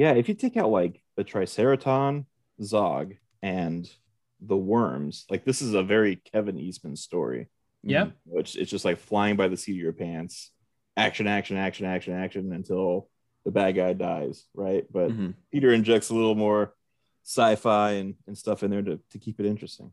Yeah, 0.00 0.12
if 0.14 0.30
you 0.30 0.34
take 0.34 0.56
out 0.56 0.70
like 0.70 1.02
the 1.16 1.24
Triceraton, 1.24 2.24
Zog, 2.62 3.16
and 3.42 3.86
the 4.40 4.56
worms, 4.56 5.26
like 5.28 5.44
this 5.44 5.60
is 5.60 5.74
a 5.74 5.82
very 5.82 6.16
Kevin 6.16 6.58
Eastman 6.58 6.96
story. 6.96 7.50
Yeah. 7.82 8.06
Mhm. 8.06 8.12
Which 8.24 8.56
it's 8.56 8.70
just 8.70 8.86
like 8.86 8.98
flying 8.98 9.36
by 9.36 9.48
the 9.48 9.58
seat 9.58 9.72
of 9.72 9.76
your 9.76 9.92
pants, 9.92 10.52
action, 10.96 11.26
action, 11.26 11.58
action, 11.58 11.84
action, 11.84 12.14
action 12.14 12.50
until 12.54 13.10
the 13.44 13.50
bad 13.50 13.72
guy 13.72 13.92
dies, 13.92 14.46
right? 14.54 14.86
But 14.90 15.10
Mhm. 15.10 15.34
Peter 15.52 15.70
injects 15.70 16.08
a 16.08 16.14
little 16.14 16.34
more 16.34 16.74
sci-fi 17.22 17.90
and, 17.92 18.14
and 18.26 18.38
stuff 18.38 18.62
in 18.62 18.70
there 18.70 18.80
to, 18.80 18.98
to 19.10 19.18
keep 19.18 19.38
it 19.38 19.44
interesting. 19.44 19.90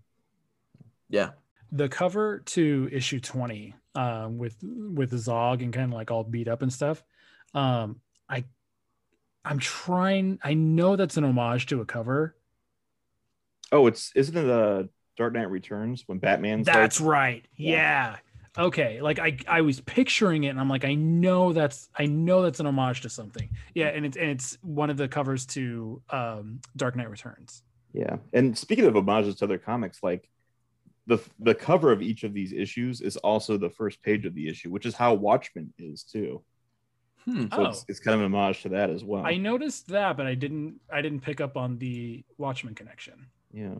Yeah. 1.10 1.32
the 1.74 1.90
cover 1.90 2.40
to 2.56 2.88
issue 2.94 3.20
20 3.20 3.76
um 3.96 4.38
with 4.38 4.56
with 4.64 5.12
zog 5.20 5.62
and 5.62 5.74
kind 5.74 5.92
of 5.92 5.98
like 5.98 6.12
all 6.12 6.24
beat 6.24 6.48
up 6.48 6.62
and 6.62 6.72
stuff 6.72 7.04
um 7.54 8.00
i 8.30 8.46
i'm 9.48 9.60
trying 9.60 10.40
i 10.44 10.54
know 10.54 10.96
that's 10.96 11.18
an 11.18 11.24
homage 11.24 11.66
to 11.68 11.82
a 11.82 11.86
cover. 11.86 12.36
Oh, 13.72 13.88
it's 13.88 14.12
isn't 14.16 14.38
it 14.38 14.50
uh 14.50 14.84
Dark 15.18 15.34
Knight 15.34 15.50
Returns 15.50 16.04
when 16.06 16.20
Batman's 16.20 16.66
that's 16.66 17.02
like, 17.02 17.10
right 17.10 17.46
yeah. 17.56 18.18
okay. 18.58 19.02
Like 19.02 19.20
i 19.20 19.38
i 19.48 19.62
was 19.62 19.82
picturing 19.82 20.44
it 20.44 20.50
and 20.50 20.60
i'm 20.60 20.70
like 20.70 20.86
i 20.86 20.94
know 20.94 21.54
that's 21.54 21.90
i 21.98 22.06
know 22.06 22.44
that's 22.44 22.60
an 22.60 22.68
homage 22.68 23.02
to 23.02 23.10
something. 23.10 23.50
Yeah. 23.74 23.88
And 23.88 24.06
it's 24.06 24.18
and 24.18 24.30
it's 24.30 24.58
one 24.62 24.90
of 24.90 24.98
the 24.98 25.08
covers 25.08 25.46
to 25.48 26.02
um 26.10 26.62
dark 26.76 26.96
knight 26.96 27.10
returns. 27.10 27.64
Yeah. 27.94 28.18
And 28.34 28.58
speaking 28.58 28.86
of 28.86 28.94
homages 28.94 29.36
to 29.38 29.46
other 29.46 29.58
comics, 29.58 30.04
like 30.04 30.30
the 31.08 31.20
the 31.40 31.56
cover 31.56 31.92
of 31.92 32.02
each 32.02 32.24
of 32.24 32.34
these 32.34 32.54
issues 32.54 33.02
is 33.02 33.18
also 33.18 33.58
the 33.58 33.70
first 33.70 34.04
page 34.04 34.26
of 34.26 34.36
the 34.36 34.48
issue, 34.48 34.70
which 34.70 34.86
is 34.86 34.94
how 34.94 35.14
Watchmen 35.14 35.74
is 35.80 36.04
too. 36.04 36.44
Hmm. 37.28 37.42
So 37.42 37.48
Oh. 37.52 37.66
it's, 37.66 37.86
it's 37.90 38.00
kind 38.00 38.16
of 38.16 38.26
an 38.26 38.34
homage 38.34 38.62
to 38.64 38.70
that 38.70 38.90
as 38.90 39.04
well. 39.04 39.26
i 39.26 39.36
noticed 39.36 39.88
that 39.90 40.16
but 40.16 40.26
i 40.26 40.34
didn't 40.34 40.80
i 40.92 41.02
didn't 41.02 41.20
pick 41.20 41.42
up 41.42 41.58
on 41.58 41.78
the 41.78 42.24
watchmen 42.38 42.74
connection 42.74 43.28
Yeah. 43.54 43.76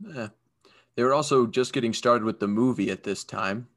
Yeah. 0.00 0.28
They 0.94 1.02
were 1.04 1.14
also 1.14 1.46
just 1.46 1.72
getting 1.72 1.92
started 1.92 2.24
with 2.24 2.40
the 2.40 2.48
movie 2.48 2.90
at 2.90 3.02
this 3.02 3.22
time 3.24 3.68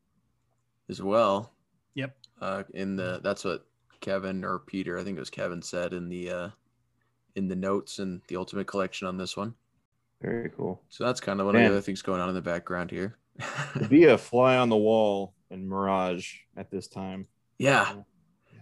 as 0.89 1.01
well. 1.01 1.51
Yep. 1.95 2.15
Uh, 2.41 2.63
in 2.73 2.95
the 2.95 3.19
that's 3.23 3.43
what 3.43 3.65
Kevin 4.01 4.43
or 4.45 4.59
Peter, 4.59 4.97
I 4.97 5.03
think 5.03 5.17
it 5.17 5.19
was 5.19 5.29
Kevin 5.29 5.61
said 5.61 5.93
in 5.93 6.07
the 6.09 6.31
uh 6.31 6.49
in 7.35 7.47
the 7.47 7.55
notes 7.55 7.99
and 7.99 8.21
the 8.27 8.37
ultimate 8.37 8.67
collection 8.67 9.07
on 9.07 9.17
this 9.17 9.35
one. 9.37 9.53
Very 10.21 10.49
cool. 10.49 10.81
So 10.89 11.05
that's 11.05 11.19
kind 11.21 11.39
of 11.39 11.45
one 11.45 11.55
of 11.55 11.61
the 11.61 11.67
other 11.67 11.81
things 11.81 12.01
going 12.01 12.21
on 12.21 12.29
in 12.29 12.35
the 12.35 12.41
background 12.41 12.89
here. 12.91 13.17
To 13.77 13.87
be 13.87 14.05
a 14.05 14.17
fly 14.17 14.57
on 14.57 14.69
the 14.69 14.75
wall 14.77 15.33
in 15.51 15.67
Mirage 15.67 16.35
at 16.57 16.69
this 16.71 16.87
time. 16.87 17.27
Yeah. 17.59 17.93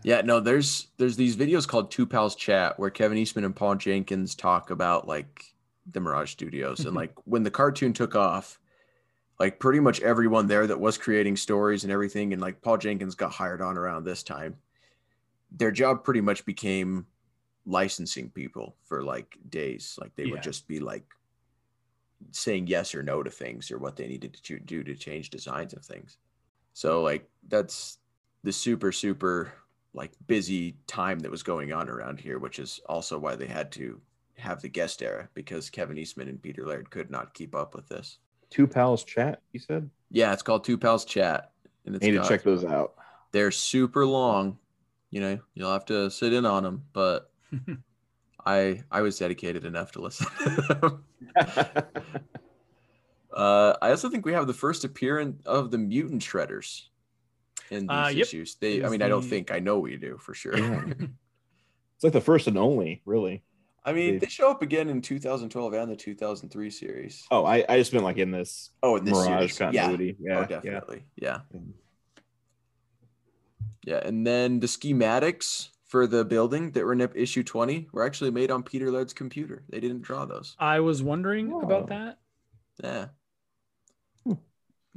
Yeah, 0.03 0.21
no, 0.21 0.39
there's 0.39 0.88
there's 0.97 1.17
these 1.17 1.36
videos 1.36 1.67
called 1.67 1.91
Two 1.91 2.05
Pals 2.05 2.36
Chat 2.36 2.79
where 2.79 2.89
Kevin 2.89 3.17
Eastman 3.17 3.45
and 3.45 3.55
Paul 3.55 3.75
Jenkins 3.75 4.36
talk 4.36 4.69
about 4.69 5.07
like 5.07 5.43
the 5.91 5.99
Mirage 5.99 6.31
Studios 6.31 6.86
and 6.86 6.95
like 6.95 7.13
when 7.25 7.43
the 7.43 7.51
cartoon 7.51 7.93
took 7.93 8.15
off, 8.15 8.60
like 9.39 9.60
pretty 9.60 9.79
much 9.79 10.01
everyone 10.01 10.47
there 10.47 10.67
that 10.67 10.79
was 10.79 10.97
creating 10.97 11.36
stories 11.38 11.83
and 11.83 11.91
everything, 11.91 12.31
and 12.33 12.41
like 12.41 12.62
Paul 12.62 12.77
Jenkins 12.77 13.15
got 13.15 13.31
hired 13.31 13.62
on 13.62 13.77
around 13.77 14.03
this 14.03 14.23
time. 14.23 14.57
Their 15.51 15.71
job 15.71 16.03
pretty 16.03 16.21
much 16.21 16.45
became 16.45 17.07
licensing 17.65 18.29
people 18.29 18.75
for 18.86 19.03
like 19.03 19.38
days. 19.49 19.97
Like 19.99 20.15
they 20.15 20.25
Yeah. 20.25 20.31
would 20.31 20.41
just 20.41 20.67
be 20.67 20.79
like 20.79 21.05
saying 22.31 22.67
yes 22.67 22.95
or 22.95 23.03
no 23.03 23.23
to 23.23 23.29
things 23.29 23.71
or 23.71 23.77
what 23.77 23.95
they 23.95 24.07
needed 24.07 24.33
to 24.33 24.60
do 24.60 24.83
to 24.83 24.95
change 24.95 25.29
designs 25.29 25.73
of 25.73 25.83
things. 25.86 26.17
So 26.73 27.01
like 27.01 27.29
that's 27.47 27.96
the 28.43 28.54
super 28.54 28.91
super 28.91 29.54
like 29.93 30.12
busy 30.28 30.76
time 30.86 31.19
that 31.19 31.32
was 31.32 31.43
going 31.43 31.73
on 31.73 31.89
around 31.89 32.19
here, 32.19 32.39
which 32.39 32.60
is 32.60 32.80
also 32.88 33.17
why 33.17 33.36
they 33.36 33.47
had 33.47 33.71
to 33.73 34.00
have 34.38 34.62
the 34.62 34.69
guest 34.69 35.02
era 35.02 35.28
because 35.34 35.69
Kevin 35.69 35.97
Eastman 35.97 36.28
and 36.28 36.41
Peter 36.41 36.65
Laird 36.65 36.89
could 36.89 37.10
not 37.10 37.34
keep 37.34 37.56
up 37.56 37.73
with 37.73 37.88
this. 37.89 38.19
Two 38.50 38.67
pals 38.67 39.04
chat. 39.04 39.41
You 39.52 39.60
said. 39.60 39.89
Yeah, 40.10 40.32
it's 40.32 40.43
called 40.43 40.63
Two 40.63 40.78
Pals 40.78 41.04
Chat, 41.04 41.52
and 41.86 41.95
it's 41.95 42.06
I 42.06 42.12
need 42.12 42.21
to 42.21 42.28
check 42.28 42.43
those 42.43 42.63
out. 42.63 42.93
They're 43.32 43.52
super 43.52 44.06
long. 44.06 44.58
You 45.10 45.21
know, 45.21 45.39
you'll 45.54 45.71
have 45.71 45.86
to 45.86 46.10
sit 46.10 46.32
in 46.32 46.45
on 46.45 46.63
them, 46.63 46.84
but 46.93 47.30
I 48.45 48.84
I 48.89 49.02
was 49.02 49.19
dedicated 49.19 49.65
enough 49.65 49.91
to 49.93 50.02
listen. 50.02 50.28
to 50.43 50.78
them. 50.82 51.04
uh, 53.34 53.73
I 53.82 53.89
also 53.89 54.10
think 54.10 54.26
we 54.26 54.34
have 54.34 54.47
the 54.47 54.54
first 54.54 54.86
appearance 54.86 55.41
of 55.45 55.71
the 55.71 55.78
mutant 55.78 56.21
shredders 56.21 56.86
in 57.71 57.88
these 57.88 57.89
Uh, 57.89 58.12
yep. 58.13 58.25
issues. 58.27 58.56
They, 58.56 58.82
I 58.82 58.86
Is 58.86 58.91
mean, 58.91 59.01
I 59.01 59.08
don't 59.08 59.21
think 59.23 59.51
I 59.51 59.60
know 59.60 59.80
we 59.80 59.97
do 59.97 60.17
for 60.17 60.34
sure. 60.34 60.58
Yeah. 60.58 60.84
it's 61.95 62.03
like 62.03 62.13
the 62.13 62.21
first 62.21 62.47
and 62.47 62.58
only, 62.58 63.01
really. 63.06 63.43
I 63.86 63.93
mean, 63.93 64.13
They- 64.13 64.19
they 64.19 64.27
show 64.27 64.51
up 64.51 64.62
again 64.62 64.89
in 64.89 65.01
2012 65.01 65.73
and 65.73 65.91
the 65.91 65.95
2003 65.95 66.69
series. 66.69 67.25
Oh, 67.32 67.45
I, 67.45 67.63
I 67.69 67.77
just 67.77 67.93
meant 67.93 68.03
like 68.06 68.17
in 68.17 68.32
this 68.32 68.71
Oh, 68.84 68.97
in 68.97 69.06
this 69.06 69.13
Mirage 69.13 69.27
series, 69.39 69.58
continuity. 69.58 70.17
Yeah. 70.19 70.34
Yeah, 70.34 70.39
oh, 70.39 70.45
definitely. 70.45 71.03
Yeah. 71.15 71.39
Mm. 71.56 71.71
Yeah, 73.84 74.01
and 74.03 74.27
then 74.27 74.60
the 74.60 74.67
schematics 74.67 75.69
for 75.86 76.06
the 76.08 76.25
building 76.25 76.71
that 76.71 76.84
were 76.84 76.91
in 76.91 76.99
issue 77.15 77.43
20 77.43 77.88
were 77.93 78.06
actually 78.06 78.32
made 78.32 78.51
on 78.51 78.62
Peter 78.62 78.91
Laird's 78.91 79.13
computer. 79.13 79.63
They 79.69 79.80
didn't 79.80 80.01
draw 80.01 80.25
those. 80.25 80.56
I 80.60 80.82
was 80.82 81.01
wondering 81.01 81.53
Oh. 81.53 81.62
about 81.62 81.88
that 81.88 82.19
Yeah. 82.84 83.08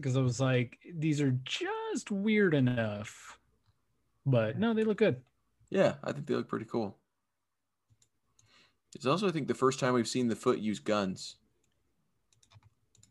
Because 0.00 0.16
I 0.16 0.20
was 0.20 0.40
like, 0.40 0.78
these 0.94 1.20
are 1.20 1.32
just 1.44 2.10
weird 2.10 2.54
enough. 2.54 3.38
But 4.26 4.58
no, 4.58 4.74
they 4.74 4.84
look 4.84 4.98
good. 4.98 5.20
Yeah, 5.70 5.94
I 6.04 6.12
think 6.12 6.26
they 6.26 6.34
look 6.34 6.48
pretty 6.48 6.66
cool. 6.66 6.96
It's 8.94 9.06
also, 9.06 9.28
I 9.28 9.30
think, 9.32 9.46
the 9.48 9.54
first 9.54 9.78
time 9.78 9.94
we've 9.94 10.08
seen 10.08 10.28
the 10.28 10.36
foot 10.36 10.58
use 10.58 10.80
guns. 10.80 11.36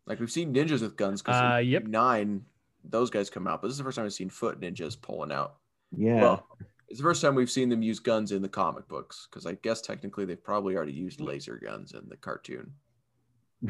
Like 0.06 0.20
we've 0.20 0.32
seen 0.32 0.54
ninjas 0.54 0.82
with 0.82 0.98
guns 0.98 1.22
because 1.22 1.42
Uh, 1.42 1.58
yep. 1.58 1.84
nine, 1.86 2.44
those 2.84 3.10
guys 3.10 3.30
come 3.30 3.48
out, 3.48 3.62
but 3.62 3.68
this 3.68 3.74
is 3.74 3.78
the 3.78 3.84
first 3.84 3.96
time 3.96 4.04
we've 4.04 4.14
seen 4.14 4.30
foot 4.30 4.60
ninjas 4.60 5.00
pulling 5.00 5.32
out. 5.32 5.58
Yeah. 5.96 6.22
Well, 6.22 6.48
it's 6.90 7.00
the 7.00 7.04
first 7.04 7.22
time 7.22 7.36
we've 7.36 7.50
seen 7.52 7.70
them 7.70 7.82
use 7.84 8.00
guns 8.00 8.32
in 8.32 8.42
the 8.42 8.50
comic 8.50 8.88
books 8.88 9.28
because 9.30 9.46
I 9.46 9.54
guess 9.54 9.82
technically 9.82 10.26
they've 10.26 10.44
probably 10.44 10.76
already 10.76 10.94
used 10.94 11.22
laser 11.22 11.58
guns 11.58 11.94
in 11.94 12.10
the 12.10 12.18
cartoon. 12.18 12.72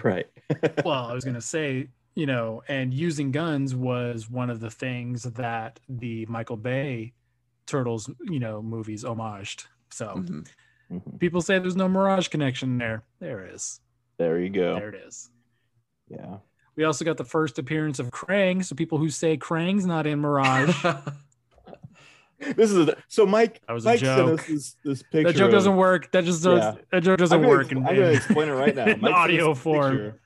right. 0.04 0.28
Well, 0.86 1.06
I 1.06 1.14
was 1.14 1.26
gonna 1.26 1.42
say, 1.42 1.90
you 2.16 2.26
know, 2.26 2.62
and 2.68 2.94
using 2.94 3.32
guns 3.32 3.76
was 3.76 4.30
one 4.30 4.50
of 4.50 4.60
the 4.60 4.70
things 4.70 5.24
that 5.24 5.80
the 5.88 6.26
Michael 6.28 6.58
Bay 6.58 7.14
Turtles, 7.66 8.10
you 8.22 8.40
know, 8.40 8.62
movies 8.62 9.04
homaged. 9.04 9.66
So 9.92 10.16
Mhm. 10.18 10.48
Mhm. 10.92 11.20
people 11.20 11.42
say 11.42 11.60
there's 11.60 11.76
no 11.76 11.88
Mirage 11.88 12.28
connection 12.30 12.78
there. 12.78 13.04
There 13.20 13.46
is. 13.54 13.80
There 14.18 14.40
you 14.40 14.50
go. 14.50 14.76
There 14.76 14.90
it 14.90 14.96
is. 15.08 15.30
Yeah. 16.10 16.38
We 16.76 16.84
also 16.84 17.06
got 17.06 17.18
the 17.18 17.26
first 17.26 17.60
appearance 17.60 18.00
of 18.00 18.10
Krang. 18.10 18.64
So 18.66 18.76
people 18.76 18.98
who 18.98 19.10
say 19.10 19.38
Krang's 19.38 19.86
not 19.86 20.08
in 20.08 20.20
Mirage, 20.20 20.74
This 22.56 22.72
is 22.72 22.88
a, 22.88 22.96
so 23.10 23.26
Mike. 23.26 23.62
That 23.68 23.74
was 23.74 23.86
a 23.86 23.90
Mike 23.90 24.00
sent 24.00 24.18
joke. 24.18 24.40
us 24.40 24.48
this, 24.48 24.76
this 24.86 25.04
picture. 25.04 25.24
that 25.34 25.38
joke 25.38 25.48
of- 25.48 25.52
doesn't 25.52 25.76
work. 25.76 26.10
That 26.14 26.24
just 26.24 26.42
does, 26.42 26.60
Yeah. 26.60 26.76
that 26.90 27.04
joke 27.04 27.12
I'm 27.14 27.18
doesn't 27.18 27.42
gonna, 27.42 27.50
work. 27.50 27.66
ex- 27.66 27.76
I'm 27.76 27.84
gonna 27.84 28.02
explain 28.12 28.48
it 28.48 28.54
right 28.54 28.74
now. 28.76 28.86
in 28.88 29.02
Mike 29.02 29.14
audio 29.14 29.54
form. 29.54 29.92
picture. 29.92 30.22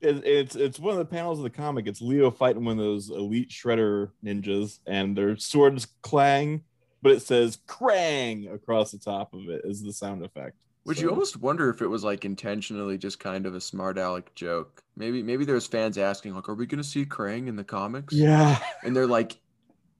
It- 0.00 0.24
it's 0.24 0.56
it's 0.56 0.78
one 0.78 0.92
of 0.92 0.98
the 0.98 1.04
panels 1.04 1.38
of 1.38 1.42
the 1.44 1.50
comic. 1.50 1.86
It's 1.86 2.00
Leo 2.00 2.30
fighting 2.30 2.64
one 2.64 2.78
of 2.78 2.84
those 2.84 3.10
elite 3.10 3.50
shredder 3.50 4.10
ninjas, 4.24 4.78
and 4.86 5.16
their 5.16 5.36
swords 5.36 5.86
clang, 6.02 6.62
but 7.02 7.12
it 7.12 7.22
says 7.22 7.58
"Krang" 7.66 8.52
across 8.52 8.90
the 8.92 8.98
top 8.98 9.34
of 9.34 9.48
it 9.48 9.62
is 9.64 9.82
the 9.82 9.92
sound 9.92 10.24
effect. 10.24 10.56
Which 10.84 10.98
So- 10.98 11.02
you 11.04 11.10
almost 11.10 11.36
wonder 11.36 11.68
if 11.68 11.82
it 11.82 11.86
was 11.86 12.02
like 12.02 12.24
intentionally 12.24 12.96
just 12.96 13.20
kind 13.20 13.44
of 13.44 13.54
a 13.54 13.60
smart 13.60 13.98
aleck 13.98 14.34
joke. 14.34 14.82
Maybe 14.96 15.22
maybe 15.22 15.44
there's 15.44 15.66
fans 15.66 15.98
asking 15.98 16.34
like, 16.34 16.48
"Are 16.48 16.54
we 16.54 16.64
gonna 16.66 16.82
see 16.82 17.04
Krang 17.04 17.46
in 17.48 17.56
the 17.56 17.64
comics?" 17.64 18.14
Yeah. 18.14 18.58
and 18.82 18.96
they're 18.96 19.06
like, 19.06 19.36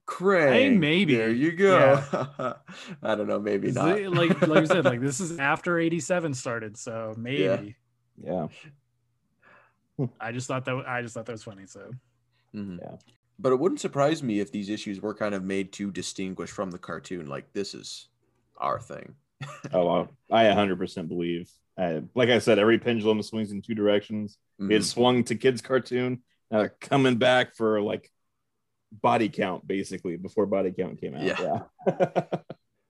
"Krang." 0.07 0.79
maybe. 0.79 1.15
There 1.15 1.31
you 1.31 1.53
go. 1.53 2.03
I 3.03 3.15
don't 3.15 3.27
know. 3.27 3.39
Maybe 3.39 3.69
Is 3.69 3.75
not. 3.75 3.99
it- 3.99 4.11
like 4.11 4.41
like 4.49 4.61
you 4.63 4.67
said, 4.67 4.85
like 4.87 5.01
this 5.03 5.21
is 5.21 5.39
after 5.39 5.79
87 5.79 6.33
started. 6.35 6.79
So 6.79 7.15
maybe. 7.19 7.43
Yeah. 7.43 7.61
Yeah. 8.23 8.47
I 10.21 10.33
just 10.33 10.47
thought 10.49 10.65
that 10.65 10.85
I 10.87 11.03
just 11.03 11.15
thought 11.15 11.27
that 11.27 11.33
was 11.33 11.45
funny. 11.45 11.67
So 11.67 11.91
Mhm. 12.55 12.79
Yeah. 12.81 12.97
But 13.39 13.53
it 13.53 13.59
wouldn't 13.59 13.81
surprise 13.81 14.23
me 14.23 14.41
if 14.41 14.53
these 14.53 14.69
issues 14.69 15.01
were 15.01 15.15
kind 15.15 15.35
of 15.35 15.43
made 15.45 15.73
to 15.75 15.91
distinguish 15.91 16.51
from 16.51 16.71
the 16.71 16.79
cartoon. 16.79 17.27
Like 17.27 17.53
this 17.53 17.75
is 17.75 18.09
our 18.59 18.81
thing. 18.81 19.15
Oh, 19.73 19.87
well, 19.87 20.09
I 20.31 20.45
100% 20.45 21.09
believe. 21.09 21.51
Uh, 21.79 22.01
like 22.15 22.29
I 22.29 22.41
said, 22.41 22.59
every 22.59 22.79
pendulum 22.79 23.23
swings 23.23 23.53
in 23.53 23.63
two 23.63 23.75
directions. 23.75 24.37
Mhm. 24.61 24.71
It 24.73 24.85
swung 24.85 25.25
to 25.25 25.35
kids' 25.35 25.63
cartoon, 25.63 26.23
uh, 26.51 26.69
coming 26.81 27.17
back 27.17 27.55
for 27.55 27.81
like 27.81 28.11
body 28.93 29.29
count, 29.29 29.67
basically 29.67 30.17
before 30.17 30.47
body 30.47 30.73
count 30.73 31.01
came 31.01 31.15
out. 31.15 31.23
Yeah. 31.25 31.63
Yeah. 31.87 32.25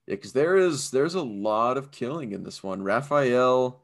Yeah, 0.07 0.17
because 0.17 0.33
there 0.33 0.57
is 0.57 0.91
there's 0.91 1.15
a 1.15 1.23
lot 1.23 1.77
of 1.77 1.93
killing 1.93 2.33
in 2.33 2.43
this 2.43 2.65
one. 2.65 2.83
Raphael 2.83 3.81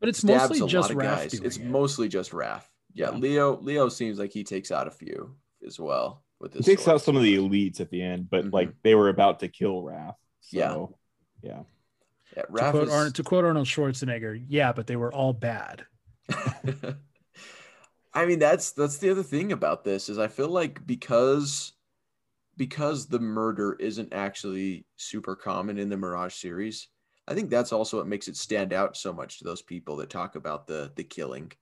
but 0.00 0.08
it's 0.08 0.24
mostly 0.24 0.66
just 0.66 0.90
lot 0.94 0.98
Raph 1.04 1.30
doing 1.30 1.44
It's 1.44 1.56
it. 1.58 1.64
mostly 1.64 2.08
just 2.08 2.32
Raph. 2.32 2.62
Yeah, 2.94 3.10
Yeah. 3.12 3.16
Leo 3.18 3.56
Leo 3.60 3.88
seems 3.88 4.18
like 4.18 4.32
he 4.32 4.42
takes 4.44 4.70
out 4.72 4.86
a 4.88 4.90
few 4.90 5.36
as 5.66 5.78
well 5.78 6.24
with 6.40 6.52
this. 6.52 6.66
He 6.66 6.72
takes 6.72 6.84
sword. 6.84 6.94
out 6.96 7.02
some 7.02 7.16
of 7.16 7.22
the 7.22 7.36
elites 7.36 7.80
at 7.80 7.90
the 7.90 8.02
end, 8.02 8.28
but 8.30 8.46
Mhm. 8.46 8.52
like 8.52 8.70
they 8.82 8.94
were 8.94 9.08
about 9.10 9.40
to 9.40 9.48
kill 9.48 9.82
Raph. 9.82 10.14
Yeah. 10.50 10.68
So, 10.70 10.96
yeah. 11.42 11.62
Yeah, 12.36 12.42
to, 12.42 12.48
Raph 12.52 12.70
quote 12.72 12.88
is- 12.88 12.94
Arnold, 12.94 13.14
to 13.16 13.22
quote 13.24 13.44
Arnold 13.44 13.66
Schwarzenegger, 13.66 14.42
yeah, 14.48 14.72
but 14.72 14.86
they 14.86 14.96
were 14.96 15.12
all 15.12 15.32
bad. 15.32 15.84
I 18.12 18.26
mean, 18.26 18.38
that's 18.40 18.72
that's 18.72 18.98
the 18.98 19.10
other 19.10 19.22
thing 19.22 19.52
about 19.52 19.84
this 19.84 20.08
is 20.08 20.18
I 20.18 20.28
feel 20.28 20.48
like 20.48 20.84
because 20.86 21.72
because 22.56 23.06
the 23.06 23.20
murder 23.20 23.76
isn't 23.80 24.12
actually 24.12 24.84
super 24.96 25.36
common 25.36 25.78
in 25.78 25.88
the 25.88 25.96
Mirage 25.96 26.34
series, 26.34 26.88
I 27.30 27.34
think 27.34 27.50
that's 27.50 27.72
also 27.72 27.98
what 27.98 28.08
makes 28.08 28.28
it 28.28 28.36
stand 28.36 28.74
out 28.74 28.96
so 28.96 29.12
much 29.14 29.38
to 29.38 29.44
those 29.44 29.62
people 29.62 29.96
that 29.98 30.10
talk 30.10 30.36
about 30.36 30.66
the 30.68 30.92
the 30.96 31.04
killing. 31.04 31.52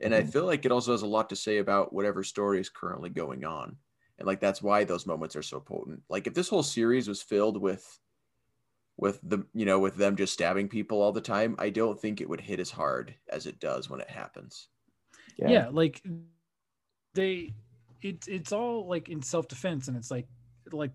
And 0.00 0.14
I 0.14 0.22
Mhm. 0.22 0.32
feel 0.32 0.46
like 0.46 0.64
it 0.66 0.72
also 0.72 0.92
has 0.92 1.02
a 1.02 1.06
lot 1.06 1.30
to 1.30 1.36
say 1.36 1.58
about 1.58 1.92
whatever 1.94 2.24
story 2.24 2.60
is 2.60 2.70
currently 2.70 3.10
going 3.10 3.44
on. 3.44 3.78
And 4.18 4.26
like 4.26 4.40
that's 4.40 4.62
why 4.62 4.84
those 4.84 5.06
moments 5.06 5.36
are 5.36 5.42
so 5.42 5.60
potent. 5.60 6.02
Like 6.10 6.26
if 6.26 6.34
this 6.34 6.48
whole 6.50 6.64
series 6.64 7.08
was 7.08 7.22
filled 7.22 7.60
with 7.62 8.00
with 8.96 9.20
the 9.22 9.46
you 9.54 9.64
know 9.66 9.80
with 9.80 9.96
them 9.96 10.16
just 10.16 10.32
stabbing 10.34 10.68
people 10.68 11.02
all 11.02 11.12
the 11.12 11.20
time, 11.20 11.56
I 11.58 11.70
don't 11.70 12.00
think 12.00 12.20
it 12.20 12.28
would 12.28 12.40
hit 12.40 12.60
as 12.60 12.70
hard 12.70 13.16
as 13.28 13.46
it 13.46 13.60
does 13.60 13.90
when 13.90 14.00
it 14.00 14.10
happens. 14.10 14.68
Yeah. 15.36 15.68
like 15.68 16.02
they 17.14 17.54
it, 18.02 18.28
it's 18.28 18.52
all 18.52 18.86
like 18.86 19.08
in 19.08 19.22
self-defense 19.22 19.88
and 19.88 19.96
it's 19.96 20.10
like 20.10 20.28
like 20.72 20.92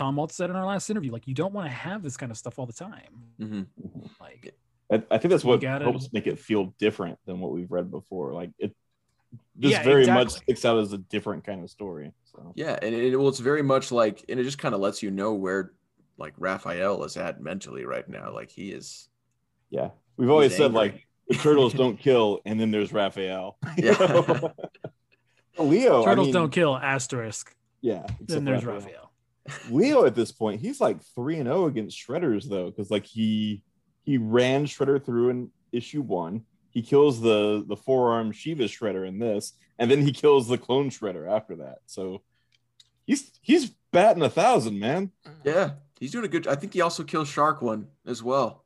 Tom 0.00 0.16
Waltz 0.16 0.34
said 0.34 0.48
in 0.48 0.56
our 0.56 0.64
last 0.64 0.88
interview, 0.88 1.12
like 1.12 1.28
you 1.28 1.34
don't 1.34 1.52
want 1.52 1.66
to 1.66 1.72
have 1.72 2.02
this 2.02 2.16
kind 2.16 2.32
of 2.32 2.38
stuff 2.38 2.58
all 2.58 2.64
the 2.64 2.72
time. 2.72 3.22
hmm 3.38 3.62
Like 4.18 4.54
I, 4.90 5.02
I 5.10 5.18
think 5.18 5.30
that's 5.30 5.44
what 5.44 5.60
gotta- 5.60 5.84
helps 5.84 6.10
make 6.10 6.26
it 6.26 6.38
feel 6.38 6.72
different 6.78 7.18
than 7.26 7.38
what 7.38 7.52
we've 7.52 7.70
read 7.70 7.90
before. 7.90 8.32
Like 8.32 8.50
it 8.58 8.74
just 9.58 9.72
Yeah, 9.72 9.82
very 9.82 10.06
much 10.06 10.30
sticks 10.30 10.64
out 10.64 10.78
as 10.78 10.94
a 10.94 10.98
different 10.98 11.44
kind 11.44 11.62
of 11.62 11.68
story. 11.68 12.12
So 12.32 12.52
Yeah, 12.56 12.78
and 12.80 12.94
it, 12.94 13.14
well, 13.14 13.28
it's 13.28 13.40
very 13.40 13.62
much 13.62 13.92
like, 13.92 14.24
and 14.30 14.40
it 14.40 14.44
just 14.44 14.56
kind 14.58 14.74
of 14.74 14.80
lets 14.80 15.02
you 15.02 15.10
know 15.10 15.34
where 15.34 15.72
like 16.16 16.32
Raphael 16.38 17.04
is 17.04 17.18
at 17.18 17.42
mentally 17.42 17.84
right 17.84 18.08
now. 18.08 18.32
Like 18.32 18.50
he 18.50 18.72
is. 18.72 19.08
yeah. 19.68 19.90
We've 20.16 20.30
always 20.30 20.52
said 20.56 20.66
angry. 20.74 20.78
like 20.80 21.06
the 21.28 21.34
turtles 21.36 21.74
don't 21.82 21.98
kill, 21.98 22.40
and 22.46 22.58
then 22.58 22.70
there's 22.70 22.92
Raphael. 22.92 23.58
Yeah. 23.76 23.92
know? 23.92 24.52
Leo. 25.58 26.02
I 26.02 26.04
turtles 26.06 26.26
mean, 26.28 26.34
don't 26.34 26.50
kill 26.50 26.74
asterisk. 26.76 27.54
Yeah. 27.82 28.06
Then 28.20 28.44
there's 28.44 28.64
Raphael. 28.64 28.80
Raphael. 28.88 29.09
Leo 29.70 30.04
at 30.04 30.14
this 30.14 30.32
point, 30.32 30.60
he's 30.60 30.80
like 30.80 31.02
three 31.14 31.38
and 31.38 31.46
zero 31.46 31.66
against 31.66 31.98
Shredders 31.98 32.48
though, 32.48 32.70
because 32.70 32.90
like 32.90 33.06
he 33.06 33.62
he 34.02 34.18
ran 34.18 34.66
Shredder 34.66 35.04
through 35.04 35.30
in 35.30 35.50
issue 35.72 36.02
one. 36.02 36.44
He 36.70 36.82
kills 36.82 37.20
the 37.20 37.64
the 37.66 37.76
forearm 37.76 38.32
Shiva 38.32 38.64
Shredder 38.64 39.06
in 39.06 39.18
this, 39.18 39.52
and 39.78 39.90
then 39.90 40.02
he 40.02 40.12
kills 40.12 40.48
the 40.48 40.58
clone 40.58 40.90
Shredder 40.90 41.30
after 41.30 41.56
that. 41.56 41.78
So 41.86 42.22
he's 43.06 43.30
he's 43.42 43.70
batting 43.92 44.22
a 44.22 44.30
thousand, 44.30 44.78
man. 44.78 45.10
Yeah, 45.44 45.72
he's 45.98 46.12
doing 46.12 46.24
a 46.24 46.28
good. 46.28 46.46
I 46.46 46.54
think 46.54 46.72
he 46.72 46.80
also 46.80 47.02
killed 47.02 47.28
Shark 47.28 47.62
one 47.62 47.88
as 48.06 48.22
well. 48.22 48.64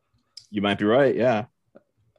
You 0.50 0.62
might 0.62 0.78
be 0.78 0.84
right. 0.84 1.14
Yeah. 1.14 1.46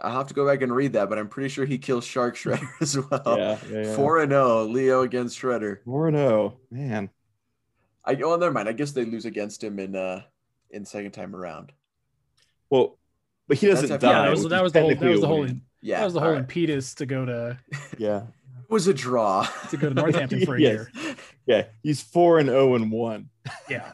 I'll 0.02 0.18
have 0.18 0.28
to 0.28 0.34
go 0.34 0.46
back 0.46 0.62
and 0.62 0.76
read 0.76 0.94
that, 0.94 1.08
but 1.08 1.18
I'm 1.18 1.30
pretty 1.30 1.48
sure 1.50 1.66
he 1.66 1.78
kills 1.78 2.04
Shark 2.06 2.36
Shredder 2.36 2.68
as 2.82 2.98
well. 3.00 3.38
yeah. 3.38 3.58
Yeah. 3.72 3.82
yeah. 3.84 3.96
Four 3.96 4.20
and 4.20 4.32
zero, 4.32 4.66
Leo 4.66 5.02
against 5.04 5.40
Shredder. 5.40 5.84
Four 5.86 6.10
and 6.10 6.18
zero, 6.18 6.58
man. 6.70 7.10
I 8.06 8.16
oh, 8.24 8.36
never 8.36 8.52
mind. 8.52 8.70
I 8.70 8.74
guess 8.74 8.92
they 8.92 9.06
lose 9.06 9.26
against 9.26 9.64
him 9.64 9.80
in 9.80 9.96
uh 9.96 10.22
in 10.70 10.86
second 10.86 11.12
time 11.12 11.36
around. 11.36 11.72
Well, 12.70 12.98
but 13.48 13.58
he 13.58 13.68
doesn't 13.68 13.90
That's- 13.90 14.02
die. 14.02 14.12
yeah, 14.12 14.24
that 14.24 14.32
was 14.32 14.44
which 14.44 14.50
that 14.52 14.58
is 14.58 14.64
was 14.64 14.74
the 14.74 14.82
whole 14.82 14.90
that 14.96 15.10
was 15.10 15.22
the 15.22 15.28
whole. 15.28 15.48
Yeah, 15.82 16.00
that 16.00 16.06
was 16.06 16.14
the 16.14 16.20
whole 16.20 16.30
right. 16.32 16.40
impetus 16.40 16.96
to 16.96 17.06
go 17.06 17.26
to 17.26 17.58
Yeah. 17.98 18.24
It 18.68 18.72
was 18.72 18.88
a 18.88 18.94
draw. 18.94 19.48
to 19.70 19.78
go 19.78 19.90
to 19.90 19.94
Northampton 19.94 20.46
for 20.46 20.56
a 20.56 20.62
Yes. 20.62 20.88
year. 20.96 21.16
Yeah, 21.46 21.66
he's 21.84 22.02
four 22.02 22.40
and 22.40 22.50
zero 22.50 22.74
and 22.76 22.92
one. 22.92 23.30
Yeah. 23.70 23.92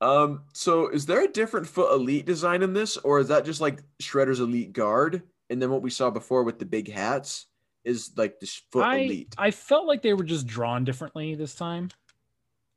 um. 0.00 0.42
So, 0.52 0.88
is 0.88 1.06
there 1.06 1.22
a 1.24 1.28
different 1.28 1.66
foot 1.66 1.92
elite 1.92 2.26
design 2.26 2.62
in 2.62 2.72
this, 2.72 2.96
or 2.96 3.20
is 3.20 3.28
that 3.28 3.44
just 3.44 3.60
like 3.60 3.80
Shredder's 4.02 4.40
elite 4.40 4.72
guard? 4.72 5.22
And 5.50 5.60
then 5.60 5.70
what 5.70 5.82
we 5.82 5.90
saw 5.90 6.10
before 6.10 6.42
with 6.44 6.58
the 6.58 6.64
big 6.64 6.90
hats 6.90 7.46
is 7.84 8.12
like 8.16 8.40
this 8.40 8.62
foot 8.70 8.82
I 8.82 8.96
elite. 8.96 9.36
I 9.36 9.50
felt 9.50 9.86
like 9.86 10.02
they 10.02 10.14
were 10.14 10.24
just 10.24 10.46
drawn 10.46 10.84
differently 10.84 11.34
this 11.34 11.54
time. 11.54 11.90